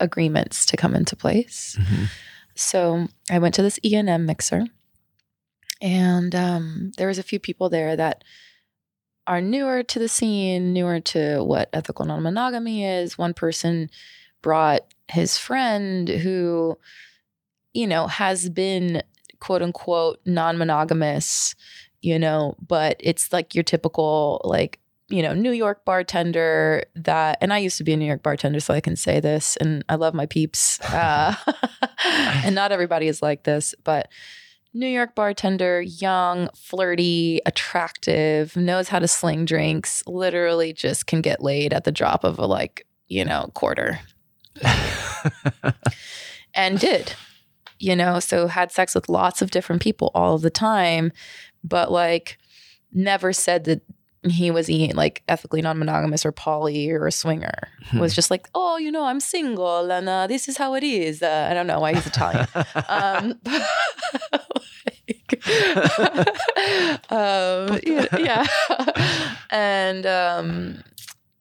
agreements 0.00 0.66
to 0.66 0.76
come 0.76 0.94
into 0.94 1.14
place 1.16 1.76
Mhm. 1.80 2.08
so 2.54 3.08
i 3.30 3.38
went 3.38 3.54
to 3.54 3.62
this 3.62 3.78
ENM 3.84 4.24
mixer 4.26 4.64
and 5.80 6.34
um, 6.34 6.92
there 6.96 7.08
was 7.08 7.18
a 7.18 7.22
few 7.22 7.38
people 7.38 7.68
there 7.68 7.94
that 7.96 8.24
are 9.26 9.40
newer 9.40 9.82
to 9.82 9.98
the 9.98 10.08
scene 10.08 10.72
newer 10.72 11.00
to 11.00 11.42
what 11.42 11.68
ethical 11.72 12.04
non-monogamy 12.04 12.84
is 12.84 13.16
one 13.18 13.34
person 13.34 13.88
brought 14.42 14.82
his 15.08 15.38
friend 15.38 16.08
who 16.08 16.78
you 17.72 17.86
know 17.86 18.06
has 18.06 18.48
been 18.50 19.02
quote 19.40 19.62
unquote 19.62 20.20
non-monogamous 20.26 21.54
you 22.00 22.18
know, 22.18 22.54
but 22.60 22.96
it's 23.00 23.32
like 23.32 23.54
your 23.54 23.64
typical 23.64 24.38
like 24.44 24.78
you 25.14 25.22
know 25.22 25.32
New 25.32 25.52
York 25.52 25.84
bartender 25.84 26.84
that, 26.96 27.38
and 27.40 27.52
I 27.52 27.58
used 27.58 27.78
to 27.78 27.84
be 27.84 27.92
a 27.92 27.96
New 27.96 28.04
York 28.04 28.24
bartender, 28.24 28.58
so 28.58 28.74
I 28.74 28.80
can 28.80 28.96
say 28.96 29.20
this, 29.20 29.56
and 29.58 29.84
I 29.88 29.94
love 29.94 30.12
my 30.12 30.26
peeps, 30.26 30.80
uh, 30.80 31.36
and 32.04 32.52
not 32.54 32.72
everybody 32.72 33.06
is 33.06 33.22
like 33.22 33.44
this, 33.44 33.76
but 33.84 34.08
New 34.72 34.88
York 34.88 35.14
bartender, 35.14 35.80
young, 35.80 36.48
flirty, 36.56 37.40
attractive, 37.46 38.56
knows 38.56 38.88
how 38.88 38.98
to 38.98 39.06
sling 39.06 39.44
drinks, 39.44 40.02
literally 40.08 40.72
just 40.72 41.06
can 41.06 41.20
get 41.20 41.40
laid 41.40 41.72
at 41.72 41.84
the 41.84 41.92
drop 41.92 42.24
of 42.24 42.40
a 42.40 42.46
like 42.46 42.84
you 43.06 43.24
know 43.24 43.52
quarter, 43.54 44.00
and 46.54 46.80
did 46.80 47.14
you 47.78 47.94
know 47.94 48.18
so 48.18 48.48
had 48.48 48.72
sex 48.72 48.96
with 48.96 49.08
lots 49.08 49.42
of 49.42 49.52
different 49.52 49.82
people 49.82 50.10
all 50.14 50.38
the 50.38 50.50
time 50.50 51.10
but 51.64 51.90
like 51.90 52.38
never 52.92 53.32
said 53.32 53.64
that 53.64 53.82
he 54.32 54.50
was 54.50 54.70
eating 54.70 54.96
like 54.96 55.22
ethically 55.28 55.60
non-monogamous 55.62 56.24
or 56.24 56.32
poly 56.32 56.90
or 56.90 57.06
a 57.06 57.12
swinger 57.12 57.68
was 57.94 58.14
just 58.14 58.30
like 58.30 58.48
oh 58.54 58.76
you 58.76 58.90
know 58.90 59.04
i'm 59.04 59.20
single 59.20 59.90
and 59.90 60.08
uh, 60.08 60.26
this 60.26 60.48
is 60.48 60.56
how 60.56 60.74
it 60.74 60.82
is. 60.82 61.22
Uh, 61.22 61.48
i 61.50 61.54
don't 61.54 61.66
know 61.66 61.80
why 61.80 61.94
he's 61.94 62.06
italian. 62.06 62.46
Um, 62.88 63.40
like, 65.06 65.46
um, 67.10 67.78
yeah, 67.82 68.06
yeah. 68.18 68.46
and 69.50 70.06
um, 70.06 70.84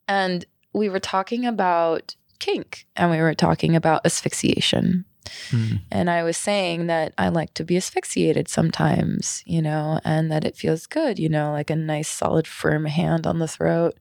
and 0.08 0.46
we 0.74 0.90
were 0.90 1.00
talking 1.00 1.46
about 1.46 2.16
kink 2.40 2.86
and 2.96 3.10
we 3.12 3.18
were 3.18 3.34
talking 3.34 3.76
about 3.76 4.06
asphyxiation 4.06 5.06
Hmm. 5.52 5.76
and 5.92 6.10
I 6.10 6.24
was 6.24 6.38
saying 6.38 6.88
that 6.88 7.14
I 7.18 7.30
like 7.30 7.54
to 7.56 7.64
be 7.64 7.78
asphyxiated 7.78 8.48
sometimes, 8.48 9.44
you 9.46 9.62
know, 9.62 10.00
and 10.04 10.32
that 10.32 10.44
it 10.46 10.56
feels 10.58 10.86
good, 10.88 11.20
you 11.20 11.30
know, 11.30 11.52
like 11.52 11.70
a 11.70 11.76
nice, 11.76 12.10
solid, 12.10 12.48
firm 12.48 12.86
hand 12.86 13.26
on 13.28 13.40
the 13.40 13.48
throat 13.48 13.98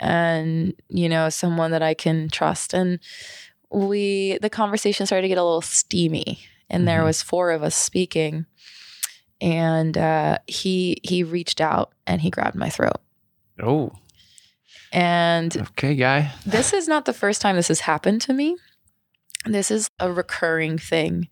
and, 0.00 0.74
you 0.88 1.08
know, 1.08 1.28
someone 1.30 1.70
that 1.70 1.82
I 1.82 1.94
can 1.94 2.28
trust. 2.28 2.74
And 2.74 2.98
we, 3.70 4.38
the 4.42 4.50
conversation 4.50 5.06
started 5.06 5.22
to 5.22 5.28
get 5.28 5.38
a 5.38 5.44
little 5.44 5.62
steamy 5.62 6.40
and 6.68 6.86
there 6.86 7.00
Mhm. 7.02 7.04
was 7.06 7.22
four 7.22 7.50
of 7.50 7.62
us 7.62 7.74
speaking 7.74 8.46
and 9.40 9.96
uh, 9.98 10.38
he, 10.46 10.98
he 11.02 11.22
reached 11.24 11.60
out 11.60 11.92
and 12.06 12.20
he 12.20 12.30
grabbed 12.30 12.56
my 12.56 12.68
throat. 12.70 13.00
oh, 13.62 13.92
And 14.92 15.56
okay, 15.56 15.94
guy. 15.94 16.32
this 16.44 16.72
is 16.72 16.86
not 16.88 17.04
the 17.06 17.12
first 17.12 17.40
time 17.40 17.56
this 17.56 17.68
has 17.68 17.80
happened 17.80 18.20
to 18.22 18.32
me. 18.32 18.56
This 19.44 19.70
is 19.70 19.90
a 19.98 20.12
recurring 20.12 20.78
thing. 20.78 21.28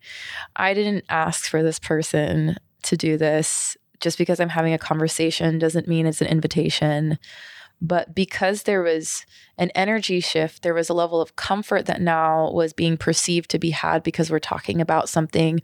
I 0.55 0.73
didn't 0.73 1.05
ask 1.09 1.49
for 1.49 1.63
this 1.63 1.79
person 1.79 2.57
to 2.83 2.97
do 2.97 3.17
this. 3.17 3.77
Just 3.99 4.17
because 4.17 4.39
I'm 4.39 4.49
having 4.49 4.73
a 4.73 4.79
conversation 4.79 5.59
doesn't 5.59 5.87
mean 5.87 6.05
it's 6.05 6.21
an 6.21 6.27
invitation. 6.27 7.19
But 7.81 8.13
because 8.13 8.63
there 8.63 8.83
was 8.83 9.25
an 9.57 9.71
energy 9.73 10.19
shift, 10.19 10.61
there 10.61 10.73
was 10.73 10.89
a 10.89 10.93
level 10.93 11.21
of 11.21 11.35
comfort 11.35 11.87
that 11.87 12.01
now 12.01 12.51
was 12.51 12.73
being 12.73 12.97
perceived 12.97 13.49
to 13.51 13.59
be 13.59 13.71
had 13.71 14.03
because 14.03 14.29
we're 14.29 14.39
talking 14.39 14.81
about 14.81 15.09
something 15.09 15.61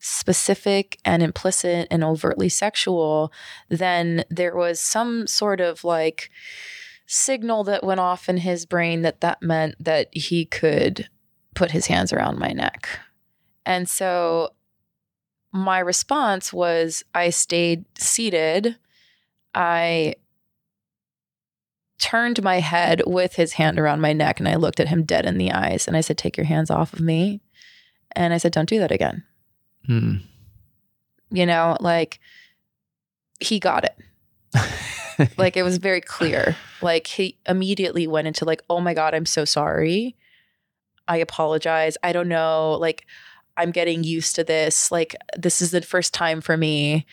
specific 0.00 0.98
and 1.04 1.22
implicit 1.22 1.86
and 1.90 2.02
overtly 2.02 2.48
sexual, 2.48 3.32
then 3.68 4.24
there 4.28 4.56
was 4.56 4.80
some 4.80 5.28
sort 5.28 5.60
of 5.60 5.84
like 5.84 6.30
signal 7.06 7.62
that 7.64 7.84
went 7.84 8.00
off 8.00 8.28
in 8.28 8.38
his 8.38 8.66
brain 8.66 9.02
that 9.02 9.20
that 9.20 9.40
meant 9.42 9.76
that 9.78 10.08
he 10.12 10.44
could 10.44 11.08
put 11.54 11.70
his 11.70 11.86
hands 11.86 12.12
around 12.12 12.38
my 12.38 12.52
neck. 12.52 12.88
And 13.64 13.88
so 13.88 14.50
my 15.52 15.78
response 15.78 16.52
was 16.52 17.04
I 17.14 17.30
stayed 17.30 17.84
seated. 17.98 18.76
I 19.54 20.14
turned 21.98 22.42
my 22.42 22.58
head 22.58 23.02
with 23.06 23.36
his 23.36 23.52
hand 23.52 23.78
around 23.78 24.00
my 24.00 24.12
neck 24.12 24.40
and 24.40 24.48
I 24.48 24.56
looked 24.56 24.80
at 24.80 24.88
him 24.88 25.04
dead 25.04 25.24
in 25.24 25.38
the 25.38 25.52
eyes 25.52 25.86
and 25.86 25.96
I 25.96 26.00
said, 26.00 26.18
Take 26.18 26.36
your 26.36 26.46
hands 26.46 26.70
off 26.70 26.92
of 26.92 27.00
me. 27.00 27.40
And 28.16 28.34
I 28.34 28.38
said, 28.38 28.52
Don't 28.52 28.68
do 28.68 28.78
that 28.78 28.90
again. 28.90 29.24
Hmm. 29.86 30.16
You 31.30 31.46
know, 31.46 31.76
like 31.80 32.18
he 33.40 33.58
got 33.58 33.84
it. 33.84 33.96
like 35.36 35.56
it 35.56 35.62
was 35.62 35.78
very 35.78 36.00
clear. 36.00 36.56
Like 36.80 37.06
he 37.06 37.38
immediately 37.48 38.06
went 38.06 38.26
into 38.26 38.44
like, 38.44 38.62
"Oh 38.68 38.80
my 38.80 38.94
god, 38.94 39.14
I'm 39.14 39.26
so 39.26 39.44
sorry. 39.44 40.16
I 41.08 41.18
apologize. 41.18 41.96
I 42.02 42.12
don't 42.12 42.28
know. 42.28 42.76
Like 42.80 43.06
I'm 43.56 43.70
getting 43.70 44.02
used 44.04 44.34
to 44.36 44.44
this. 44.44 44.90
Like 44.90 45.14
this 45.36 45.60
is 45.62 45.70
the 45.70 45.82
first 45.82 46.14
time 46.14 46.40
for 46.40 46.56
me." 46.56 47.06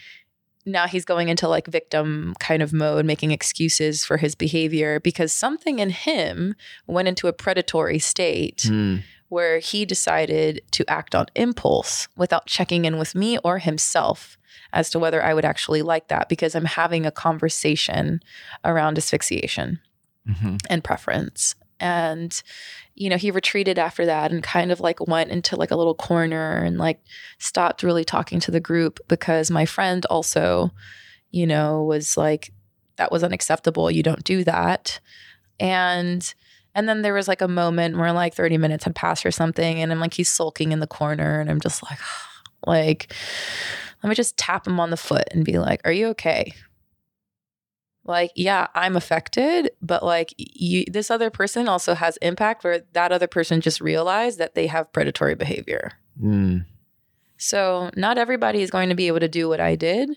Now 0.66 0.88
he's 0.88 1.06
going 1.06 1.30
into 1.30 1.48
like 1.48 1.68
victim 1.68 2.36
kind 2.40 2.62
of 2.62 2.74
mode, 2.74 3.06
making 3.06 3.32
excuses 3.32 4.06
for 4.06 4.18
his 4.18 4.36
behavior 4.36 5.00
because 5.00 5.32
something 5.34 5.80
in 5.80 5.90
him 5.90 6.54
went 6.86 7.08
into 7.08 7.28
a 7.28 7.34
predatory 7.34 7.98
state 7.98 8.64
Hmm. 8.68 8.98
where 9.30 9.60
he 9.60 9.86
decided 9.86 10.62
to 10.72 10.84
act 10.90 11.16
on 11.16 11.28
impulse 11.36 12.08
without 12.18 12.46
checking 12.46 12.86
in 12.86 12.98
with 13.00 13.16
me 13.16 13.38
or 13.40 13.60
himself 13.60 14.38
as 14.74 14.90
to 14.92 15.00
whether 15.00 15.24
I 15.24 15.34
would 15.34 15.46
actually 15.46 15.82
like 15.82 16.10
that 16.10 16.30
because 16.30 16.54
I'm 16.56 16.66
having 16.66 17.06
a 17.06 17.12
conversation 17.12 18.20
around 18.64 18.98
asphyxiation 18.98 19.80
Mhm. 20.28 20.60
and 20.70 20.84
preference. 20.84 21.56
And, 21.80 22.42
you 22.96 23.10
know, 23.10 23.18
he 23.18 23.32
retreated 23.32 23.80
after 23.80 24.06
that 24.06 24.32
and 24.32 24.44
kind 24.44 24.72
of 24.72 24.80
like 24.80 25.06
went 25.08 25.32
into 25.32 25.56
like 25.56 25.72
a 25.72 25.76
little 25.76 25.96
corner 25.96 26.58
and 26.58 26.78
like 26.78 27.02
stopped 27.38 27.84
really 27.84 28.04
talking 28.04 28.40
to 28.42 28.52
the 28.52 28.60
group 28.60 29.00
because 29.08 29.50
my 29.50 29.66
friend 29.66 30.06
also, 30.08 30.72
you 31.32 31.48
know, 31.48 31.84
was 31.84 32.18
like, 32.18 32.52
that 32.98 33.12
was 33.12 33.24
unacceptable. 33.24 33.90
You 33.90 34.04
don't 34.04 34.24
do 34.24 34.44
that. 34.44 35.00
And, 35.60 36.34
And 36.76 36.88
then 36.88 37.02
there 37.02 37.14
was 37.14 37.28
like 37.28 37.42
a 37.42 37.48
moment 37.48 37.98
where 37.98 38.12
like 38.14 38.34
30 38.34 38.58
minutes 38.58 38.84
had 38.84 38.96
passed 38.96 39.26
or 39.26 39.32
something. 39.32 39.82
And 39.82 39.92
I'm 39.92 40.00
like, 40.00 40.14
he's 40.14 40.30
sulking 40.30 40.72
in 40.72 40.80
the 40.80 40.88
corner. 40.88 41.40
And 41.40 41.50
I'm 41.50 41.60
just 41.60 41.82
like, 41.84 42.00
like, 42.68 43.14
let 44.04 44.10
me 44.10 44.16
just 44.16 44.38
tap 44.38 44.68
him 44.68 44.80
on 44.80 44.90
the 44.90 44.98
foot 44.98 45.28
and 45.32 45.44
be 45.44 45.60
like, 45.60 45.82
are 45.84 45.92
you 45.92 46.08
okay? 46.10 46.54
Like, 48.10 48.32
yeah, 48.36 48.66
I'm 48.74 48.96
affected, 48.96 49.70
but 49.84 50.02
like 50.02 50.34
you, 50.36 50.84
this 50.92 51.12
other 51.12 51.30
person 51.30 51.70
also 51.70 51.94
has 51.94 52.18
impact 52.18 52.64
where 52.64 52.82
that 52.94 53.12
other 53.12 53.28
person 53.28 53.62
just 53.62 53.80
realized 53.80 54.40
that 54.40 54.56
they 54.56 54.66
have 54.66 54.92
predatory 54.92 55.36
behavior. 55.36 55.92
Mm. 56.20 56.66
So, 57.38 57.92
not 57.96 58.18
everybody 58.18 58.64
is 58.64 58.72
going 58.72 58.90
to 58.90 58.96
be 58.96 59.06
able 59.06 59.20
to 59.20 59.28
do 59.28 59.48
what 59.48 59.60
I 59.60 59.76
did. 59.76 60.10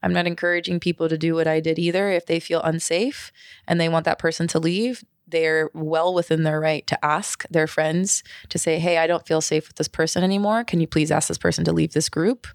I'm 0.00 0.12
not 0.12 0.28
encouraging 0.28 0.78
people 0.78 1.08
to 1.08 1.18
do 1.18 1.34
what 1.34 1.48
I 1.48 1.58
did 1.58 1.76
either. 1.76 2.08
If 2.10 2.26
they 2.26 2.38
feel 2.38 2.62
unsafe 2.62 3.32
and 3.66 3.80
they 3.80 3.88
want 3.88 4.04
that 4.04 4.20
person 4.20 4.46
to 4.46 4.60
leave, 4.60 5.02
they're 5.26 5.70
well 5.74 6.14
within 6.14 6.44
their 6.44 6.60
right 6.60 6.86
to 6.86 7.04
ask 7.04 7.44
their 7.50 7.66
friends 7.66 8.22
to 8.50 8.58
say, 8.58 8.78
Hey, 8.78 8.96
I 8.98 9.08
don't 9.08 9.26
feel 9.26 9.40
safe 9.40 9.66
with 9.66 9.76
this 9.76 9.88
person 9.88 10.22
anymore. 10.22 10.62
Can 10.62 10.78
you 10.78 10.86
please 10.86 11.10
ask 11.10 11.26
this 11.26 11.36
person 11.36 11.64
to 11.64 11.72
leave 11.72 11.94
this 11.94 12.08
group? 12.08 12.46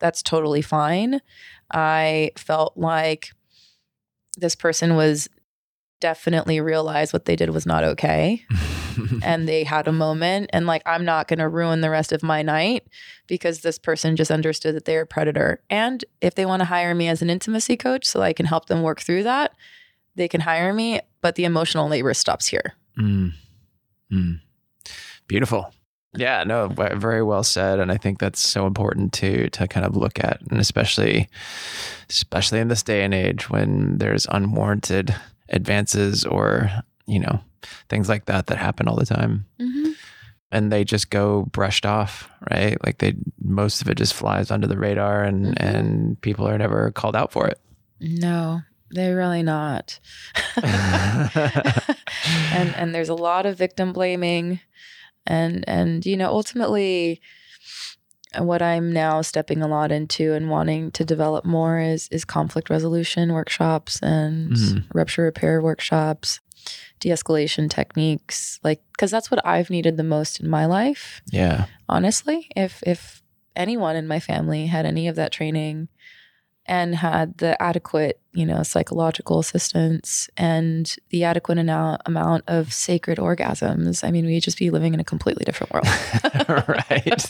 That's 0.00 0.22
totally 0.22 0.62
fine. 0.62 1.22
I 1.72 2.32
felt 2.36 2.76
like 2.76 3.30
this 4.38 4.54
person 4.54 4.94
was 4.96 5.28
definitely 6.00 6.60
realized 6.60 7.12
what 7.12 7.24
they 7.24 7.36
did 7.36 7.50
was 7.50 7.66
not 7.66 7.82
okay. 7.82 8.44
and 9.22 9.48
they 9.48 9.64
had 9.64 9.86
a 9.86 9.92
moment 9.92 10.50
and 10.52 10.66
like 10.66 10.82
i'm 10.84 11.04
not 11.04 11.28
going 11.28 11.38
to 11.38 11.48
ruin 11.48 11.82
the 11.82 11.90
rest 11.90 12.10
of 12.10 12.20
my 12.20 12.42
night 12.42 12.84
because 13.28 13.60
this 13.60 13.78
person 13.78 14.16
just 14.16 14.30
understood 14.30 14.74
that 14.74 14.86
they're 14.86 15.02
a 15.02 15.06
predator 15.06 15.62
and 15.70 16.04
if 16.20 16.34
they 16.34 16.44
want 16.44 16.58
to 16.60 16.64
hire 16.64 16.96
me 16.96 17.06
as 17.06 17.22
an 17.22 17.30
intimacy 17.30 17.76
coach 17.76 18.04
so 18.04 18.22
i 18.22 18.32
can 18.32 18.44
help 18.44 18.66
them 18.66 18.82
work 18.82 19.00
through 19.00 19.22
that 19.22 19.52
they 20.16 20.26
can 20.26 20.40
hire 20.40 20.74
me 20.74 21.00
but 21.20 21.36
the 21.36 21.44
emotional 21.44 21.88
labor 21.88 22.12
stops 22.12 22.46
here 22.46 22.74
Mm. 22.98 23.32
Mm. 24.12 24.40
Beautiful. 25.28 25.72
Yeah, 26.16 26.42
no, 26.44 26.68
very 26.68 27.22
well 27.22 27.44
said, 27.44 27.80
and 27.80 27.92
I 27.92 27.98
think 27.98 28.18
that's 28.18 28.40
so 28.40 28.66
important 28.66 29.12
to 29.14 29.50
to 29.50 29.68
kind 29.68 29.84
of 29.86 29.94
look 29.96 30.18
at, 30.24 30.40
and 30.50 30.58
especially 30.58 31.28
especially 32.08 32.60
in 32.60 32.68
this 32.68 32.82
day 32.82 33.04
and 33.04 33.12
age 33.12 33.50
when 33.50 33.98
there's 33.98 34.26
unwarranted 34.30 35.14
advances 35.50 36.24
or 36.24 36.70
you 37.06 37.18
know 37.20 37.40
things 37.90 38.08
like 38.08 38.24
that 38.24 38.46
that 38.46 38.56
happen 38.58 38.88
all 38.88 38.96
the 38.96 39.04
time, 39.04 39.44
mm-hmm. 39.60 39.90
and 40.50 40.72
they 40.72 40.82
just 40.82 41.10
go 41.10 41.42
brushed 41.52 41.84
off, 41.84 42.28
right? 42.50 42.82
Like 42.86 42.98
they 42.98 43.14
most 43.42 43.82
of 43.82 43.88
it 43.90 43.98
just 43.98 44.14
flies 44.14 44.50
under 44.50 44.66
the 44.66 44.78
radar, 44.78 45.22
and 45.22 45.46
Mhm. 45.48 45.54
and 45.60 46.20
people 46.22 46.48
are 46.48 46.56
never 46.58 46.90
called 46.90 47.16
out 47.16 47.32
for 47.32 47.46
it. 47.46 47.60
no 48.00 48.62
they're 48.90 49.16
really 49.16 49.42
not 49.42 49.98
and 50.62 51.30
and 52.76 52.94
there's 52.94 53.08
a 53.10 53.14
lot 53.14 53.44
of 53.46 53.56
victim 53.58 53.92
blaming 53.92 54.60
and 55.26 55.64
and 55.68 56.04
you 56.06 56.16
know 56.16 56.28
ultimately 56.28 57.20
what 58.38 58.60
i'm 58.60 58.92
now 58.92 59.22
stepping 59.22 59.62
a 59.62 59.68
lot 59.68 59.90
into 59.90 60.34
and 60.34 60.50
wanting 60.50 60.90
to 60.92 61.04
develop 61.04 61.44
more 61.44 61.78
is 61.78 62.08
is 62.10 62.24
conflict 62.24 62.68
resolution 62.70 63.32
workshops 63.32 64.02
and 64.02 64.52
Mhm. 64.52 64.84
rupture 64.94 65.22
repair 65.22 65.62
workshops 65.62 66.40
de-escalation 67.00 67.70
techniques 67.70 68.60
like 68.62 68.82
because 68.92 69.10
that's 69.10 69.30
what 69.30 69.44
i've 69.46 69.70
needed 69.70 69.96
the 69.96 70.04
most 70.04 70.40
in 70.40 70.48
my 70.48 70.66
life 70.66 71.22
yeah. 71.30 71.66
honestly 71.88 72.48
if 72.54 72.82
if 72.86 73.22
anyone 73.56 73.96
in 73.96 74.06
my 74.06 74.20
family 74.20 74.66
had 74.66 74.84
any 74.84 75.08
of 75.08 75.16
that 75.16 75.32
training 75.32 75.88
and 76.68 76.94
had 76.94 77.36
the 77.38 77.60
adequate 77.60 78.20
you 78.32 78.44
know 78.46 78.62
psychological 78.62 79.38
assistance 79.40 80.28
and 80.36 80.96
the 81.10 81.24
adequate 81.24 81.58
amount 81.58 82.00
amount 82.06 82.44
of 82.46 82.72
sacred 82.72 83.18
orgasms 83.18 84.04
i 84.06 84.10
mean 84.10 84.26
we'd 84.26 84.42
just 84.42 84.58
be 84.58 84.70
living 84.70 84.94
in 84.94 85.00
a 85.00 85.04
completely 85.04 85.44
different 85.44 85.72
world 85.72 85.86
right. 86.68 87.24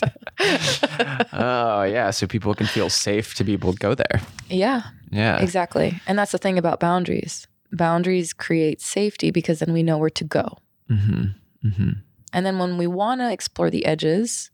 oh 1.33 1.83
yeah, 1.83 2.11
so 2.11 2.27
people 2.27 2.53
can 2.53 2.67
feel 2.67 2.89
safe 2.89 3.33
to 3.35 3.43
be 3.43 3.53
able 3.53 3.73
to 3.73 3.79
go 3.79 3.95
there. 3.95 4.21
yeah 4.49 4.81
Yeah. 5.11 5.37
exactly 5.39 5.99
and 6.07 6.17
that's 6.19 6.31
the 6.31 6.37
thing 6.37 6.57
about 6.57 6.79
boundaries 6.79 7.47
boundaries 7.71 8.33
create 8.33 8.81
safety 8.81 9.31
because 9.31 9.59
then 9.59 9.73
we 9.73 9.83
know 9.83 9.97
where 9.97 10.09
to 10.11 10.23
go 10.23 10.57
Mm-hmm. 10.89 11.67
Mm-hmm. 11.67 11.89
and 12.33 12.45
then 12.45 12.57
when 12.57 12.77
we 12.79 12.87
want 12.87 13.21
to 13.21 13.31
explore 13.31 13.69
the 13.69 13.85
edges 13.85 14.49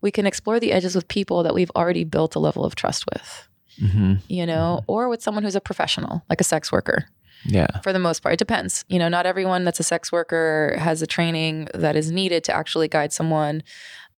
we 0.00 0.10
can 0.10 0.26
explore 0.26 0.58
the 0.60 0.72
edges 0.72 0.94
with 0.94 1.06
people 1.08 1.42
that 1.42 1.54
we've 1.54 1.70
already 1.76 2.04
built 2.04 2.34
a 2.34 2.38
level 2.38 2.64
of 2.64 2.74
trust 2.74 3.04
with 3.12 3.48
Mm-hmm. 3.80 4.14
you 4.28 4.46
know, 4.46 4.82
or 4.86 5.08
with 5.08 5.22
someone 5.22 5.44
who's 5.44 5.54
a 5.56 5.60
professional, 5.60 6.22
like 6.30 6.40
a 6.40 6.44
sex 6.44 6.72
worker. 6.72 7.06
Yeah. 7.44 7.80
For 7.80 7.92
the 7.92 7.98
most 7.98 8.22
part, 8.22 8.32
it 8.32 8.38
depends. 8.38 8.84
You 8.88 8.98
know, 8.98 9.08
not 9.08 9.26
everyone 9.26 9.64
that's 9.64 9.80
a 9.80 9.84
sex 9.84 10.10
worker 10.10 10.76
has 10.78 11.02
a 11.02 11.06
training 11.06 11.68
that 11.74 11.96
is 11.96 12.10
needed 12.10 12.42
to 12.44 12.54
actually 12.54 12.88
guide 12.88 13.12
someone 13.12 13.62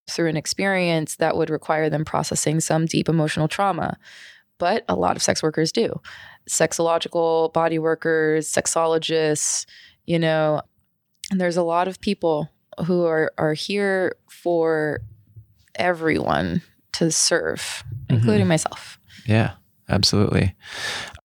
through 0.08 0.28
an 0.28 0.36
experience 0.36 1.16
that 1.16 1.36
would 1.36 1.50
require 1.50 1.90
them 1.90 2.04
processing 2.04 2.60
some 2.60 2.86
deep 2.86 3.08
emotional 3.08 3.48
trauma. 3.48 3.98
But 4.58 4.84
a 4.88 4.94
lot 4.94 5.16
of 5.16 5.22
sex 5.22 5.42
workers 5.42 5.72
do. 5.72 6.00
Sexological 6.48 7.52
body 7.52 7.78
workers, 7.78 8.50
sexologists, 8.50 9.66
you 10.06 10.18
know, 10.18 10.62
and 11.30 11.40
there's 11.40 11.56
a 11.56 11.62
lot 11.62 11.88
of 11.88 12.00
people 12.00 12.48
who 12.86 13.04
are 13.04 13.32
are 13.36 13.54
here 13.54 14.16
for 14.30 15.00
everyone 15.74 16.62
to 16.92 17.10
serve, 17.10 17.84
including 18.08 18.48
myself. 18.48 18.97
Yeah. 19.26 19.52
Absolutely. 19.88 20.54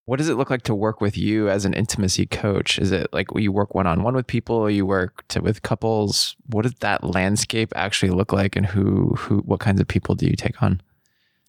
What 0.06 0.18
does 0.18 0.30
it 0.30 0.36
look 0.36 0.50
like 0.50 0.64
to 0.64 0.76
work 0.76 1.02
with 1.02 1.18
you 1.18 1.50
as 1.50 1.66
an 1.66 1.74
intimacy 1.74 2.26
coach? 2.26 2.80
Is 2.80 2.91
it 2.91 3.08
like 3.14 3.28
you 3.36 3.52
work 3.52 3.74
one 3.74 3.88
on 3.88 4.04
one 4.04 4.16
with 4.16 4.28
people? 4.28 4.70
You 4.70 4.86
work 4.86 5.26
to, 5.30 5.41
with 5.41 5.62
couples? 5.62 6.36
What 6.48 6.64
does 6.64 6.76
that 6.76 7.04
landscape 7.04 7.72
actually 7.76 8.12
look 8.12 8.34
like, 8.34 8.56
and 8.56 8.66
who 8.66 9.16
who 9.18 9.39
what 9.39 9.60
kinds 9.60 9.80
of 9.80 9.88
people 9.88 10.16
do 10.16 10.26
you 10.26 10.36
take 10.36 10.62
on? 10.62 10.82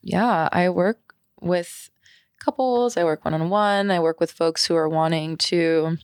Yeah, 0.02 0.48
I 0.52 0.68
work 0.68 1.14
with 1.40 1.90
couples, 2.38 2.96
I 2.96 3.04
work 3.04 3.24
one 3.24 3.34
on 3.34 3.48
one, 3.48 3.90
I 3.90 4.00
work 4.00 4.20
with 4.20 4.30
folks 4.30 4.66
who 4.66 4.76
are 4.76 4.88
wanting 4.88 5.36
to 5.38 5.98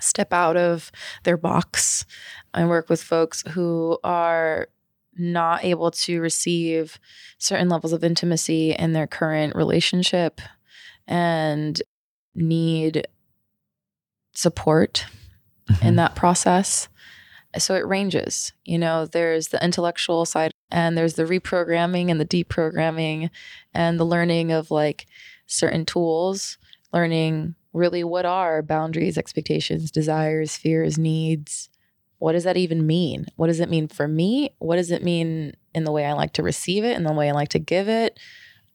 step 0.00 0.32
out 0.32 0.56
of 0.56 0.90
their 1.24 1.36
box. 1.36 2.04
I 2.52 2.64
work 2.66 2.88
with 2.88 3.02
folks 3.02 3.42
who 3.48 3.98
are 4.04 4.68
not 5.18 5.64
able 5.64 5.90
to 5.90 6.20
receive 6.20 6.98
certain 7.38 7.68
levels 7.68 7.92
of 7.92 8.04
intimacy 8.04 8.72
in 8.72 8.92
their 8.92 9.06
current 9.06 9.54
relationship 9.54 10.40
and 11.06 11.82
need 12.34 13.06
support 14.32 15.06
in 15.68 15.74
mm-hmm. 15.74 15.96
that 15.96 16.14
process. 16.14 16.88
So 17.56 17.74
it 17.74 17.86
ranges. 17.86 18.52
You 18.64 18.78
know, 18.78 19.06
there's 19.06 19.48
the 19.48 19.62
intellectual 19.64 20.24
side 20.24 20.52
and 20.70 20.96
there's 20.96 21.14
the 21.14 21.24
reprogramming 21.24 22.10
and 22.10 22.20
the 22.20 22.26
deprogramming 22.26 23.30
and 23.74 23.98
the 23.98 24.04
learning 24.04 24.52
of 24.52 24.70
like 24.70 25.06
certain 25.46 25.84
tools, 25.84 26.58
learning 26.92 27.54
really 27.72 28.04
what 28.04 28.26
are 28.26 28.62
boundaries, 28.62 29.18
expectations, 29.18 29.90
desires, 29.90 30.56
fears, 30.56 30.98
needs. 30.98 31.70
What 32.18 32.32
does 32.32 32.44
that 32.44 32.56
even 32.56 32.86
mean? 32.86 33.26
What 33.36 33.46
does 33.46 33.60
it 33.60 33.70
mean 33.70 33.88
for 33.88 34.08
me? 34.08 34.50
What 34.58 34.76
does 34.76 34.90
it 34.90 35.04
mean 35.04 35.54
in 35.74 35.84
the 35.84 35.92
way 35.92 36.04
I 36.04 36.12
like 36.14 36.32
to 36.34 36.42
receive 36.42 36.84
it 36.84 36.96
and 36.96 37.06
the 37.06 37.12
way 37.12 37.28
I 37.28 37.32
like 37.32 37.50
to 37.50 37.58
give 37.58 37.88
it? 37.88 38.18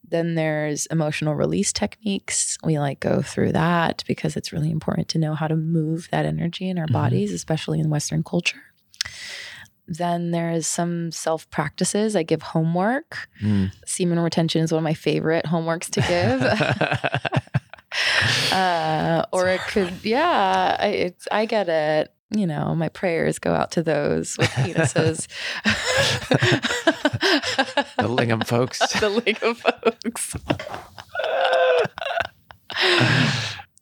Then 0.08 0.36
there's 0.36 0.86
emotional 0.88 1.36
release 1.36 1.74
techniques. 1.74 2.58
We 2.64 2.80
like 2.80 3.00
go 3.00 3.22
through 3.22 3.54
that 3.54 4.04
because 4.08 4.38
it's 4.38 4.54
really 4.54 4.72
important 4.72 5.08
to 5.10 5.20
know 5.20 5.34
how 5.34 5.48
to 5.48 5.56
move 5.56 6.08
that 6.12 6.26
energy 6.26 6.70
in 6.70 6.78
our 6.78 6.88
Mhm. 6.88 6.94
bodies, 6.94 7.32
especially 7.32 7.80
in 7.80 7.90
Western 7.90 8.24
culture. 8.24 8.62
Then 9.88 10.32
there's 10.32 10.68
some 10.68 11.12
self 11.12 11.50
practices. 11.50 12.16
I 12.16 12.24
give 12.24 12.42
homework. 12.42 13.28
Mm. 13.42 13.72
Semen 13.86 14.20
retention 14.20 14.64
is 14.64 14.72
one 14.72 14.80
of 14.80 14.84
my 14.84 14.94
favorite 14.94 15.46
homeworks 15.46 15.90
to 15.92 16.02
give. 16.02 16.42
uh, 18.54 19.26
or 19.32 19.48
it 19.50 19.62
could, 19.68 19.94
yeah, 20.04 20.76
I, 20.80 20.88
it's, 20.88 21.28
I 21.32 21.46
get 21.46 21.70
it. 21.70 22.12
You 22.36 22.48
know, 22.48 22.74
my 22.76 22.90
prayers 22.90 23.38
go 23.40 23.54
out 23.54 23.72
to 23.72 23.84
those 23.84 24.38
with 24.40 24.50
penises. 24.52 25.28
the 27.98 28.08
lingam 28.10 28.46
folks. 28.46 28.80
the 29.00 29.10
lingam 29.22 29.56
folks. 29.56 30.36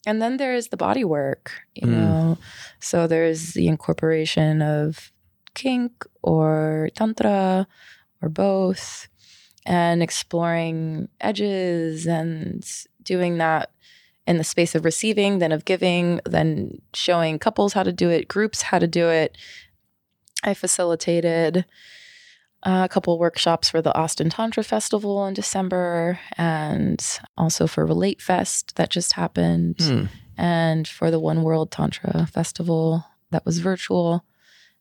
and 0.05 0.21
then 0.21 0.37
there's 0.37 0.67
the 0.67 0.77
body 0.77 1.03
work, 1.03 1.51
you 1.75 1.87
Mm. 1.87 1.91
know. 1.91 2.37
So 2.79 3.07
there's 3.07 3.53
the 3.53 3.67
incorporation 3.67 4.61
of 4.61 5.11
kink 5.53 6.05
or 6.21 6.89
tantra 6.95 7.67
or 8.21 8.29
both 8.29 9.07
and 9.65 10.01
exploring 10.01 11.07
edges 11.19 12.07
and 12.07 12.65
doing 13.03 13.37
that 13.37 13.71
in 14.27 14.37
the 14.37 14.43
space 14.43 14.75
of 14.75 14.85
receiving, 14.85 15.39
then 15.39 15.51
of 15.51 15.65
giving, 15.65 16.21
then 16.25 16.81
showing 16.93 17.39
couples 17.39 17.73
how 17.73 17.83
to 17.83 17.91
do 17.91 18.09
it, 18.09 18.27
groups 18.27 18.61
how 18.63 18.79
to 18.79 18.87
do 18.87 19.07
it. 19.09 19.37
I 20.43 20.53
facilitated 20.53 21.65
uh, 22.63 22.81
a 22.85 22.89
couple 22.89 23.17
workshops 23.17 23.69
for 23.69 23.81
the 23.81 23.95
Austin 23.95 24.29
Tantra 24.29 24.63
Festival 24.63 25.25
in 25.25 25.33
December 25.33 26.19
and 26.37 27.03
also 27.37 27.65
for 27.67 27.85
Relate 27.85 28.21
Fest 28.21 28.75
that 28.75 28.89
just 28.91 29.13
happened 29.13 29.77
Hmm. 29.79 30.05
and 30.37 30.87
for 30.87 31.09
the 31.09 31.19
One 31.19 31.41
World 31.43 31.71
Tantra 31.71 32.27
Festival 32.27 33.05
that 33.31 33.45
was 33.45 33.59
virtual. 33.59 34.23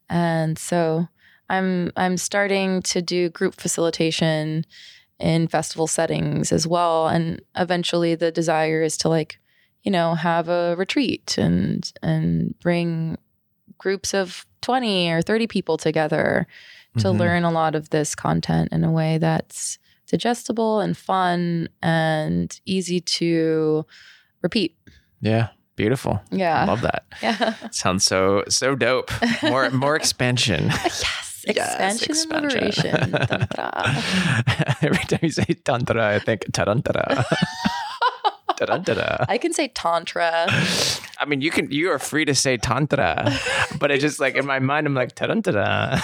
And 0.08 0.58
so 0.58 1.08
I'm 1.48 1.90
I'm 1.96 2.16
starting 2.16 2.82
to 2.82 3.00
do 3.00 3.28
group 3.30 3.54
facilitation 3.54 4.64
in 5.20 5.47
festival 5.48 5.86
settings 5.86 6.51
as 6.52 6.66
well. 6.66 7.09
And 7.09 7.40
eventually 7.56 8.14
the 8.14 8.32
desire 8.32 8.82
is 8.82 8.97
to 8.98 9.09
like, 9.09 9.38
you 9.82 9.90
know, 9.90 10.14
have 10.14 10.48
a 10.48 10.74
retreat 10.76 11.36
and 11.38 11.90
and 12.02 12.59
bring 12.60 13.16
groups 13.78 14.14
of 14.14 14.47
20 14.62 15.10
or 15.10 15.22
30 15.22 15.47
people 15.47 15.76
together 15.78 16.47
to 16.98 17.09
Mhm. 17.09 17.18
learn 17.18 17.44
a 17.44 17.51
lot 17.51 17.74
of 17.74 17.90
this 17.90 18.14
content 18.14 18.68
in 18.72 18.84
a 18.84 18.90
way 18.90 19.16
that's 19.18 19.78
digestible 20.10 20.80
and 20.80 20.97
fun 20.97 21.68
and 21.82 22.60
easy 22.66 23.01
to 23.01 23.86
repeat. 24.42 24.76
Yeah. 25.20 25.48
Beautiful. 25.76 26.20
Yeah. 26.30 26.62
I 26.62 26.64
love 26.66 26.80
that. 26.82 27.05
Yeah. 27.22 27.55
Sounds 27.70 28.05
so 28.05 28.44
so 28.48 28.74
dope. 28.74 29.10
More 29.42 29.70
more 29.70 29.97
expansion. 30.02 30.66
yes. 30.66 31.05
Yes, 31.46 32.02
Expansion 32.02 32.74
and. 32.92 33.14
Every 34.82 35.04
time 35.04 35.20
you 35.22 35.30
say 35.30 35.44
tantra, 35.64 36.14
I 36.14 36.18
think 36.18 36.44
tarantara. 36.52 37.24
tarantara. 38.56 39.26
I 39.28 39.38
can 39.38 39.52
say 39.52 39.68
tantra. 39.68 40.46
I 41.18 41.24
mean, 41.26 41.40
you 41.40 41.50
can. 41.50 41.70
You 41.70 41.90
are 41.90 41.98
free 41.98 42.24
to 42.24 42.34
say 42.34 42.56
tantra, 42.56 43.32
but 43.78 43.90
it 43.90 44.00
just 44.00 44.20
like 44.20 44.34
in 44.34 44.46
my 44.46 44.58
mind, 44.58 44.86
I'm 44.86 44.94
like 44.94 45.14
tarantara. 45.14 46.00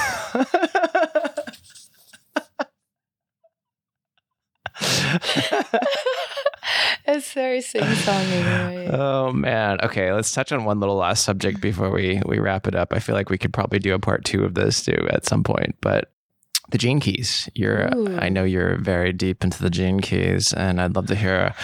It's 7.09 7.33
very 7.33 7.61
sing-songy. 7.61 8.45
Right? 8.45 8.89
oh 8.93 9.33
man. 9.33 9.79
Okay, 9.83 10.13
let's 10.13 10.33
touch 10.33 10.51
on 10.51 10.65
one 10.65 10.81
little 10.81 10.97
last 10.97 11.25
subject 11.25 11.61
before 11.61 11.91
we 11.91 12.21
we 12.27 12.39
wrap 12.39 12.67
it 12.67 12.75
up. 12.75 12.93
I 12.93 12.99
feel 12.99 13.15
like 13.15 13.31
we 13.31 13.39
could 13.39 13.53
probably 13.53 13.79
do 13.79 13.95
a 13.95 13.99
part 13.99 14.25
two 14.25 14.45
of 14.45 14.55
this 14.55 14.85
too 14.85 15.07
at 15.11 15.27
some 15.27 15.45
point, 15.45 15.77
but. 15.81 16.13
The 16.73 16.79
gene 16.79 16.99
keys. 16.99 17.49
You're. 17.55 17.95
Ooh. 17.95 18.19
I 18.19 18.29
know 18.29 18.43
you're 18.43 18.77
very 18.79 19.13
deep 19.13 19.45
into 19.45 19.63
the 19.63 19.71
gene 19.71 20.01
keys, 20.01 20.53
and 20.53 20.81
I'd 20.81 20.97
love 20.97 21.07
to 21.07 21.15
hear 21.15 21.55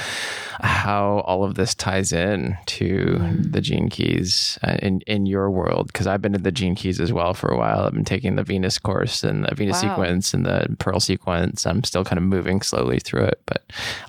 how 0.61 1.21
all 1.27 1.45
of 1.45 1.55
this 1.55 1.75
ties 1.75 2.13
in 2.13 2.57
to 2.67 2.83
Mm. 3.23 3.53
the 3.53 3.61
gene 3.61 3.89
keys 3.89 4.59
uh, 4.63 4.77
in 4.83 5.01
in 5.07 5.27
your 5.27 5.51
world. 5.51 5.87
Because 5.89 6.07
I've 6.07 6.21
been 6.23 6.35
in 6.35 6.43
the 6.43 6.53
gene 6.53 6.75
keys 6.75 7.01
as 7.01 7.13
well 7.13 7.35
for 7.35 7.49
a 7.49 7.57
while. 7.57 7.81
I've 7.87 7.93
been 7.95 8.05
taking 8.05 8.37
the 8.37 8.43
Venus 8.43 8.79
course 8.79 9.23
and 9.25 9.45
the 9.45 9.55
Venus 9.55 9.83
Wow. 9.83 9.91
sequence 9.91 10.35
and 10.35 10.45
the 10.47 10.77
Pearl 10.79 11.01
sequence. 11.01 11.67
I'm 11.67 11.83
still 11.85 12.05
kind 12.05 12.19
of 12.19 12.25
moving 12.25 12.61
slowly 12.63 12.99
through 12.99 13.25
it, 13.25 13.41
but 13.47 13.63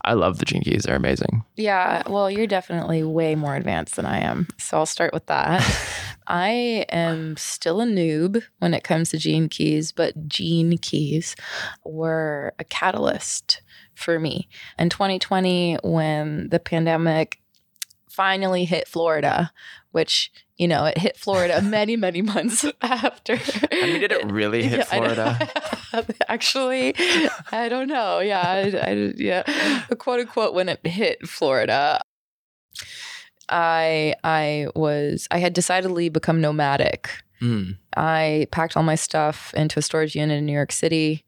I 0.05 0.13
love 0.13 0.39
the 0.39 0.45
gene 0.45 0.61
keys. 0.63 0.83
They're 0.83 0.95
amazing. 0.95 1.43
Yeah, 1.55 2.03
well, 2.07 2.29
you're 2.29 2.47
definitely 2.47 3.03
way 3.03 3.35
more 3.35 3.55
advanced 3.55 3.95
than 3.95 4.05
I 4.05 4.19
am. 4.19 4.47
So 4.57 4.77
I'll 4.77 4.85
start 4.85 5.13
with 5.13 5.25
that. 5.27 5.61
I 6.27 6.85
am 6.89 7.35
still 7.35 7.81
a 7.81 7.85
noob 7.85 8.41
when 8.59 8.73
it 8.73 8.83
comes 8.85 9.09
to 9.09 9.17
gene 9.17 9.49
keys, 9.49 9.91
but 9.91 10.27
gene 10.29 10.77
keys 10.77 11.35
were 11.83 12.53
a 12.59 12.63
catalyst 12.63 13.61
for 13.95 14.19
me. 14.19 14.47
In 14.77 14.89
2020, 14.89 15.77
when 15.83 16.49
the 16.49 16.59
pandemic 16.59 17.39
finally 18.09 18.65
hit 18.65 18.87
Florida, 18.87 19.51
which, 19.91 20.31
you 20.57 20.67
know, 20.67 20.85
it 20.85 20.97
hit 20.97 21.17
Florida 21.17 21.61
many, 21.63 21.95
many 21.95 22.21
months 22.21 22.65
after. 22.81 23.33
I 23.71 23.81
mean, 23.87 23.99
did 24.01 24.11
it 24.11 24.31
really 24.31 24.63
hit 24.63 24.79
Yeah, 24.79 24.85
I. 24.91 24.97
Florida? 24.97 26.15
Actually, 26.27 26.95
I 27.51 27.69
don't 27.69 27.87
know. 27.87 28.19
Yeah, 28.19 28.41
I, 28.41 28.91
I- 28.91 29.13
yeah, 29.17 29.83
quote 29.97 30.19
unquote, 30.21 30.53
when 30.53 30.69
it 30.69 30.85
hit 30.85 31.27
Florida, 31.27 32.01
I 33.49 34.15
I 34.23 34.67
was 34.75 35.27
I 35.31 35.39
had 35.39 35.53
decidedly 35.53 36.09
become 36.09 36.41
nomadic. 36.41 37.09
Mm. 37.41 37.77
I 37.97 38.47
packed 38.51 38.77
all 38.77 38.83
my 38.83 38.95
stuff 38.95 39.53
into 39.55 39.77
a 39.79 39.81
storage 39.81 40.15
unit 40.15 40.37
in 40.37 40.45
New 40.45 40.53
York 40.53 40.71
City 40.71 41.25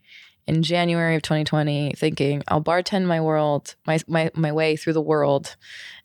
in 0.48 0.62
January 0.64 1.16
of 1.16 1.22
2020, 1.22 1.94
thinking 1.98 2.44
I'll 2.48 2.62
bartend 2.62 3.06
my 3.06 3.20
world, 3.22 3.76
my 3.86 4.00
my 4.08 4.30
my 4.36 4.52
way 4.52 4.76
through 4.76 4.94
the 4.94 5.02
world 5.02 5.56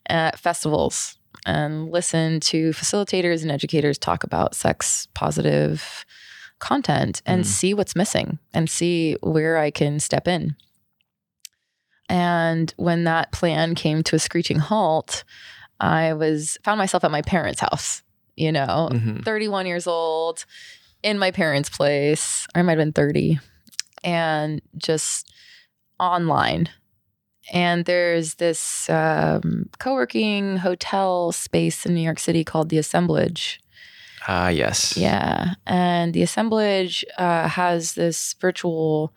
at 0.07 0.39
festivals 0.39 1.17
and 1.45 1.89
listen 1.91 2.39
to 2.39 2.71
facilitators 2.71 3.41
and 3.41 3.51
educators 3.51 3.97
talk 3.97 4.23
about 4.23 4.55
sex 4.55 5.07
positive 5.13 6.05
content 6.59 7.21
and 7.25 7.43
Mm. 7.43 7.47
see 7.47 7.73
what's 7.73 7.95
missing 7.95 8.37
and 8.53 8.69
see 8.69 9.15
where 9.21 9.57
I 9.57 9.71
can 9.71 9.99
step 9.99 10.27
in. 10.27 10.55
And 12.09 12.73
when 12.77 13.05
that 13.05 13.31
plan 13.31 13.73
came 13.75 14.03
to 14.03 14.15
a 14.15 14.19
screeching 14.19 14.59
halt, 14.59 15.23
I 15.79 16.13
was 16.13 16.57
found 16.63 16.77
myself 16.77 17.03
at 17.03 17.11
my 17.11 17.21
parents' 17.21 17.61
house, 17.61 18.03
you 18.35 18.51
know, 18.51 18.89
Mhm. 18.91 19.23
31 19.23 19.65
years 19.65 19.87
old 19.87 20.45
in 21.01 21.17
my 21.17 21.31
parents' 21.31 21.69
place. 21.69 22.45
I 22.53 22.61
might 22.61 22.73
have 22.73 22.79
been 22.79 22.93
30 22.93 23.39
and 24.03 24.61
just 24.77 25.31
online. 25.99 26.69
And 27.51 27.85
there's 27.85 28.35
this 28.35 28.89
um, 28.89 29.69
co 29.79 29.93
working 29.93 30.57
hotel 30.57 31.31
space 31.31 31.85
in 31.85 31.93
New 31.93 32.01
York 32.01 32.19
City 32.19 32.43
called 32.43 32.69
the 32.69 32.77
Assemblage. 32.77 33.59
Ah, 34.27 34.49
yes. 34.49 34.95
Yeah. 34.95 35.55
And 35.65 36.13
the 36.13 36.21
Assemblage 36.21 37.03
uh, 37.17 37.47
has 37.47 37.93
this 37.93 38.35
virtual 38.39 39.13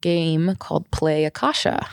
game 0.00 0.56
called 0.58 0.90
Play 0.90 1.24
Akasha. 1.24 1.86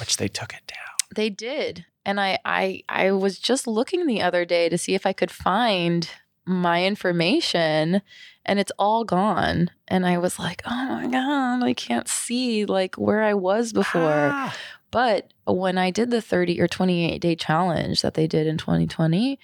Which 0.00 0.16
they 0.16 0.28
took 0.28 0.52
it 0.52 0.66
down. 0.66 0.78
They 1.14 1.30
did. 1.30 1.86
And 2.04 2.20
I, 2.20 2.38
I 2.44 2.82
I 2.88 3.12
was 3.12 3.38
just 3.38 3.66
looking 3.66 4.06
the 4.06 4.20
other 4.20 4.44
day 4.44 4.68
to 4.68 4.76
see 4.76 4.94
if 4.94 5.06
I 5.06 5.12
could 5.12 5.30
find 5.30 6.08
my 6.46 6.84
information 6.84 8.02
and 8.44 8.58
it's 8.58 8.72
all 8.78 9.04
gone. 9.04 9.70
And 9.88 10.04
I 10.04 10.18
was 10.18 10.38
like, 10.38 10.62
oh 10.66 10.86
my 10.88 11.06
God, 11.06 11.62
I 11.62 11.72
can't 11.74 12.08
see 12.08 12.64
like 12.66 12.96
where 12.96 13.22
I 13.22 13.34
was 13.34 13.72
before. 13.72 14.30
Ah. 14.32 14.56
But 14.90 15.32
when 15.46 15.76
I 15.78 15.90
did 15.90 16.10
the 16.10 16.20
30 16.22 16.60
or 16.60 16.68
28 16.68 17.18
day 17.18 17.34
challenge 17.34 18.02
that 18.02 18.14
they 18.14 18.26
did 18.26 18.46
in 18.46 18.58
2020, 18.58 19.38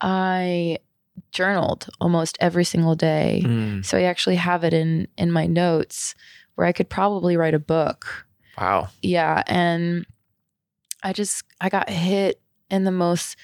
I 0.00 0.78
journaled 1.32 1.88
almost 2.00 2.36
every 2.40 2.64
single 2.64 2.94
day. 2.94 3.42
Mm. 3.44 3.84
So 3.84 3.96
I 3.98 4.02
actually 4.02 4.36
have 4.36 4.64
it 4.64 4.72
in 4.74 5.06
in 5.16 5.30
my 5.30 5.46
notes 5.46 6.14
where 6.54 6.66
I 6.66 6.72
could 6.72 6.88
probably 6.88 7.36
write 7.36 7.54
a 7.54 7.58
book 7.58 8.26
Wow. 8.58 8.88
yeah 9.00 9.42
and 9.46 10.04
i 11.02 11.14
just 11.14 11.44
i 11.62 11.70
got 11.70 11.88
hit 11.88 12.42
in 12.70 12.84
the 12.84 12.90
most 12.90 13.36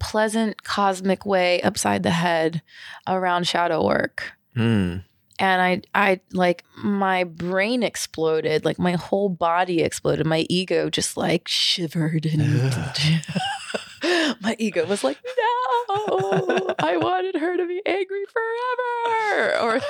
pleasant 0.00 0.64
cosmic 0.64 1.24
way 1.24 1.60
upside 1.62 2.02
the 2.02 2.10
head 2.10 2.62
around 3.06 3.46
shadow 3.46 3.86
work. 3.86 4.32
Mm. 4.56 5.04
and 5.38 5.62
i 5.62 5.80
i 5.94 6.20
like 6.32 6.64
my 6.82 7.22
brain 7.22 7.84
exploded 7.84 8.64
like 8.64 8.80
my 8.80 8.92
whole 8.92 9.28
body 9.28 9.80
exploded. 9.82 10.26
My 10.26 10.44
ego 10.50 10.90
just 10.90 11.16
like 11.16 11.46
shivered 11.46 12.26
and 12.26 12.42
my 14.42 14.56
ego 14.58 14.84
was 14.86 15.04
like 15.04 15.18
no 15.24 16.74
i 16.80 16.96
wanted 16.96 17.36
her 17.36 17.56
to 17.56 17.66
be 17.66 17.80
angry 17.86 18.24
forever. 18.34 19.60
Or 19.62 19.80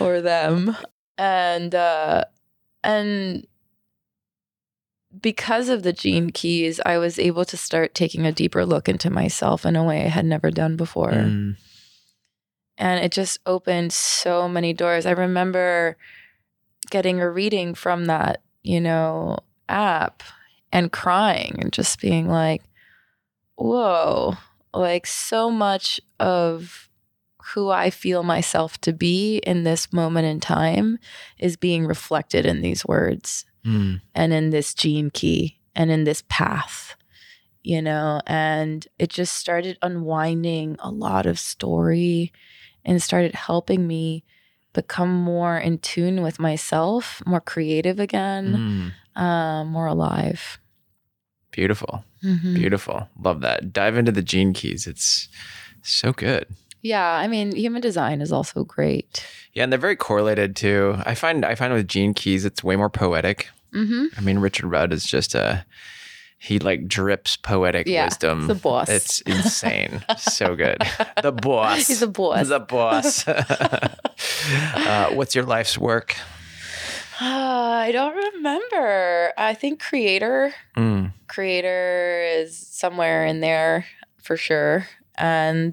or 0.06 0.20
them. 0.20 0.76
And 1.18 1.74
uh 1.74 2.24
and 2.82 3.46
because 5.20 5.68
of 5.68 5.82
the 5.82 5.92
gene 5.92 6.30
keys 6.30 6.80
i 6.84 6.98
was 6.98 7.18
able 7.18 7.44
to 7.44 7.56
start 7.56 7.94
taking 7.94 8.26
a 8.26 8.32
deeper 8.32 8.64
look 8.64 8.88
into 8.88 9.10
myself 9.10 9.64
in 9.64 9.76
a 9.76 9.84
way 9.84 10.04
i 10.04 10.08
had 10.08 10.24
never 10.24 10.50
done 10.50 10.76
before. 10.76 11.12
Mm. 11.12 11.56
and 12.78 13.04
it 13.04 13.12
just 13.12 13.38
opened 13.46 13.92
so 13.92 14.48
many 14.48 14.72
doors. 14.72 15.06
I 15.06 15.12
remember 15.12 15.96
getting 16.90 17.20
a 17.20 17.30
reading 17.30 17.74
from 17.74 18.06
that 18.06 18.42
you 18.62 18.80
know 18.80 19.38
app 19.68 20.22
and 20.72 20.90
crying 20.90 21.56
and 21.60 21.72
just 21.72 22.00
being 22.00 22.28
like 22.28 22.62
whoa 23.56 24.34
like 24.72 25.06
so 25.06 25.50
much 25.50 26.00
of 26.18 26.90
who 27.52 27.70
I 27.70 27.90
feel 27.90 28.22
myself 28.22 28.80
to 28.80 28.92
be 28.92 29.38
in 29.38 29.64
this 29.64 29.92
moment 29.92 30.26
in 30.26 30.40
time 30.40 30.98
is 31.38 31.56
being 31.56 31.86
reflected 31.86 32.46
in 32.46 32.62
these 32.62 32.84
words 32.84 33.44
Mm. 33.64 34.00
and 34.14 34.32
in 34.32 34.50
this 34.50 34.74
gene 34.74 35.10
key 35.10 35.58
and 35.74 35.90
in 35.90 36.04
this 36.04 36.22
path, 36.28 36.96
you 37.62 37.80
know, 37.80 38.20
and 38.26 38.86
it 38.98 39.08
just 39.08 39.34
started 39.36 39.78
unwinding 39.80 40.76
a 40.80 40.90
lot 40.90 41.24
of 41.26 41.38
story 41.38 42.30
and 42.84 43.02
started 43.02 43.34
helping 43.34 43.86
me 43.86 44.22
become 44.74 45.08
more 45.14 45.56
in 45.56 45.78
tune 45.78 46.20
with 46.22 46.38
myself, 46.38 47.22
more 47.24 47.40
creative 47.40 47.98
again, 48.00 48.92
Mm. 49.16 49.20
um, 49.22 49.68
more 49.68 49.86
alive. 49.86 50.58
Beautiful. 51.52 52.04
Mhm. 52.22 52.54
Beautiful. 52.54 53.08
Love 53.22 53.40
that. 53.42 53.72
Dive 53.72 53.96
into 53.96 54.12
the 54.12 54.22
gene 54.22 54.52
keys. 54.52 54.86
It's 54.86 55.28
so 55.82 56.12
good. 56.12 56.46
Yeah, 56.84 57.08
I 57.16 57.28
mean, 57.28 57.56
human 57.56 57.80
design 57.80 58.20
is 58.20 58.30
also 58.30 58.62
great. 58.62 59.26
Yeah, 59.54 59.64
and 59.64 59.72
they're 59.72 59.80
very 59.80 59.96
correlated 59.96 60.54
too. 60.54 60.96
I 61.06 61.14
find 61.14 61.42
I 61.44 61.54
find 61.54 61.72
with 61.72 61.88
gene 61.88 62.12
keys 62.12 62.44
it's 62.44 62.62
way 62.62 62.76
more 62.76 62.90
poetic. 62.90 63.48
hmm 63.72 64.06
I 64.18 64.20
mean, 64.20 64.38
Richard 64.38 64.66
Rudd 64.66 64.92
is 64.92 65.06
just 65.06 65.34
a 65.34 65.64
he 66.38 66.58
like 66.58 66.86
drips 66.86 67.38
poetic 67.38 67.86
Yeah, 67.86 68.04
wisdom. 68.04 68.48
the 68.48 68.54
boss. 68.54 68.90
It's 68.90 69.22
insane. 69.22 70.04
so 70.18 70.54
good. 70.54 70.76
The 71.22 71.32
boss. 71.32 71.86
He's 71.88 72.02
a 72.02 72.06
boss. 72.06 72.48
The 72.48 72.60
boss. 72.60 73.26
uh, 73.28 75.10
what's 75.14 75.34
your 75.34 75.44
life's 75.44 75.78
work? 75.78 76.16
Uh, 77.18 77.24
I 77.86 77.92
don't 77.92 78.14
remember. 78.34 79.32
I 79.38 79.54
think 79.54 79.80
creator. 79.80 80.52
Mm. 80.76 81.12
Creator 81.28 82.24
is 82.40 82.58
somewhere 82.58 83.24
in 83.24 83.40
there 83.40 83.86
for 84.22 84.36
sure. 84.36 84.86
And 85.16 85.72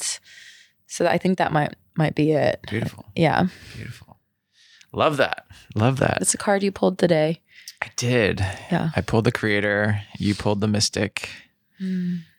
so 0.91 1.07
I 1.07 1.17
think 1.17 1.37
that 1.37 1.51
might 1.51 1.75
might 1.95 2.15
be 2.15 2.31
it. 2.31 2.59
Beautiful. 2.69 3.05
Yeah. 3.15 3.47
Beautiful. 3.75 4.17
Love 4.93 5.17
that. 5.17 5.45
Love 5.75 5.99
that. 5.99 6.17
It's 6.21 6.33
a 6.33 6.37
card 6.37 6.63
you 6.63 6.71
pulled 6.71 6.97
today. 6.99 7.41
I 7.81 7.87
did. 7.95 8.39
Yeah. 8.71 8.91
I 8.95 9.01
pulled 9.01 9.23
the 9.25 9.31
creator. 9.31 10.01
You 10.19 10.35
pulled 10.35 10.61
the 10.61 10.67
mystic. 10.67 11.29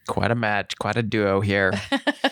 Quite 0.07 0.31
a 0.31 0.35
match. 0.35 0.77
Quite 0.79 0.97
a 0.97 1.03
duo 1.03 1.41
here. 1.41 1.73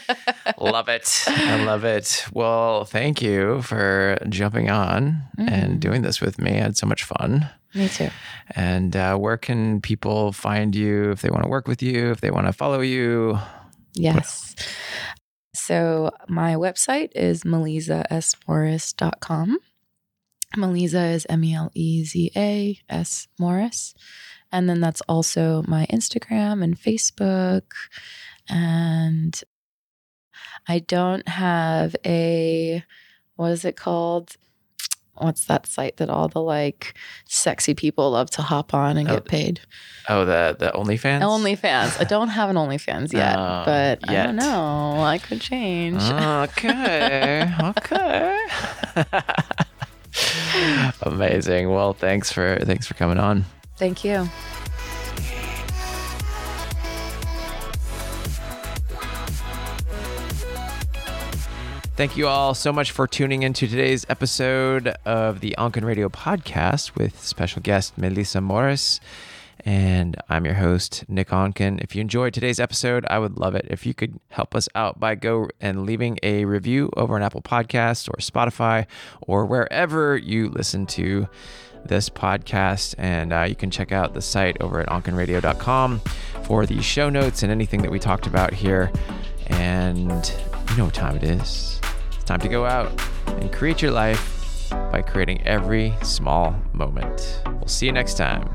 love 0.59 0.89
it. 0.89 1.25
I 1.27 1.65
love 1.65 1.85
it. 1.85 2.27
Well, 2.33 2.85
thank 2.85 3.21
you 3.23 3.63
for 3.63 4.17
jumping 4.29 4.71
on 4.71 5.23
and 5.39 5.77
Mm. 5.77 5.81
doing 5.81 6.03
this 6.03 6.21
with 6.21 6.39
me. 6.41 6.53
I 6.53 6.63
had 6.63 6.77
so 6.77 6.87
much 6.87 7.03
fun. 7.05 7.49
Me 7.75 7.89
too. 7.89 8.11
And 8.55 8.95
uh, 8.97 9.17
where 9.17 9.37
can 9.37 9.81
people 9.81 10.33
find 10.33 10.75
you 10.75 11.11
if 11.13 11.23
they 11.23 11.31
want 11.31 11.43
to 11.45 11.49
work 11.49 11.67
with 11.69 11.83
you, 11.83 12.11
if 12.11 12.21
they 12.21 12.31
want 12.31 12.47
to 12.47 12.53
follow 12.53 12.81
you? 12.81 13.39
Yes. 13.95 14.55
So 15.55 16.11
my 16.29 16.55
website 16.55 17.13
is 17.15 17.45
melezasmorris.com. 17.45 19.59
Meleza 20.57 21.15
is 21.15 21.27
M 21.29 21.45
E 21.45 21.55
L 21.55 21.71
E 21.75 22.03
Z 22.05 22.33
A 22.37 22.77
S 22.89 23.29
Morris. 23.39 23.95
And 24.53 24.69
then 24.69 24.81
that's 24.81 25.01
also 25.03 25.63
my 25.67 25.87
Instagram 25.87 26.65
and 26.65 26.77
Facebook. 26.79 27.63
And 28.49 29.41
I 30.67 30.81
don't 30.81 31.29
have 31.29 31.95
a, 32.05 32.85
what 33.37 33.53
is 33.53 33.65
it 33.65 33.77
called? 33.77 34.37
What's 35.21 35.45
that 35.47 35.67
site 35.67 35.97
that 35.99 36.09
all 36.11 36.29
the 36.29 36.41
like 36.43 36.95
sexy 37.27 37.75
people 37.75 38.11
love 38.11 38.31
to 38.31 38.43
hop 38.43 38.73
on 38.75 38.97
and 38.97 39.09
Oh, 39.09 39.15
get 39.15 39.25
paid? 39.27 39.61
Oh, 40.09 40.25
the 40.25 40.57
the 40.59 40.71
OnlyFans. 40.75 41.21
OnlyFans. 41.23 42.01
I 42.01 42.05
don't 42.05 42.29
have 42.29 42.51
an 42.51 42.57
OnlyFans 42.57 43.13
yet, 43.13 43.37
Oh, 43.39 43.63
but 43.65 44.01
I 44.09 44.25
don't 44.25 44.37
know. 44.37 45.01
I 45.01 45.19
could 45.19 45.41
change. 45.41 46.03
Okay. 46.51 47.53
okay. 47.61 48.47
Amazing. 51.03 51.71
Well, 51.71 51.93
thanks 51.93 52.33
for 52.33 52.59
thanks 52.63 52.87
for 52.87 52.95
coming 52.95 53.19
on. 53.19 53.45
Thank 53.77 54.05
you. 54.05 54.29
Thank 62.01 62.17
you 62.17 62.29
all 62.29 62.55
so 62.55 62.73
much 62.73 62.93
for 62.93 63.07
tuning 63.07 63.43
into 63.43 63.69
today's 63.69 64.07
episode 64.09 64.89
of 65.05 65.41
the 65.41 65.55
Onken 65.59 65.85
Radio 65.85 66.09
podcast 66.09 66.97
with 66.97 67.23
special 67.23 67.61
guest 67.61 68.01
Meleza 68.01 68.43
Morris. 68.43 69.01
And 69.67 70.17
I'm 70.31 70.47
your 70.47 70.55
host, 70.55 71.05
Nick 71.09 71.29
Onken. 71.29 71.79
If 71.83 71.95
you 71.95 72.01
enjoyed 72.01 72.33
today's 72.33 72.59
episode, 72.59 73.05
I 73.11 73.19
would 73.19 73.37
love 73.37 73.55
it 73.55 73.67
if 73.69 73.85
you 73.85 73.93
could 73.93 74.19
help 74.31 74.55
us 74.55 74.67
out 74.75 74.99
by 74.99 75.15
go 75.15 75.51
and 75.61 75.85
leaving 75.85 76.19
a 76.23 76.47
review 76.47 76.89
over 76.97 77.17
on 77.17 77.23
Apple 77.23 77.43
Podcasts 77.43 78.09
or 78.09 78.17
Spotify 78.17 78.87
or 79.21 79.45
wherever 79.45 80.17
you 80.17 80.49
listen 80.49 80.87
to 80.87 81.29
this 81.85 82.09
podcast. 82.09 82.95
And 82.97 83.31
uh, 83.31 83.43
you 83.43 83.55
can 83.55 83.71
check 83.71 83.93
out 83.93 84.15
the 84.15 84.23
site 84.23 84.57
over 84.63 84.81
at 84.81 84.89
onkenradio.com 84.89 86.01
for 86.45 86.65
the 86.65 86.81
show 86.81 87.11
notes 87.11 87.43
and 87.43 87.53
anything 87.53 87.83
that 87.83 87.91
we 87.91 87.99
talked 87.99 88.27
about 88.27 88.55
here. 88.55 88.91
And 89.49 90.35
you 90.71 90.77
know 90.79 90.87
what 90.87 90.95
time 90.95 91.17
it 91.17 91.25
is. 91.25 91.80
It's 92.21 92.27
time 92.27 92.41
to 92.41 92.49
go 92.49 92.67
out 92.67 92.93
and 93.29 93.51
create 93.51 93.81
your 93.81 93.93
life 93.93 94.69
by 94.93 95.01
creating 95.01 95.41
every 95.47 95.95
small 96.03 96.55
moment. 96.75 97.41
We'll 97.47 97.67
see 97.67 97.87
you 97.87 97.93
next 97.93 98.19
time. 98.19 98.47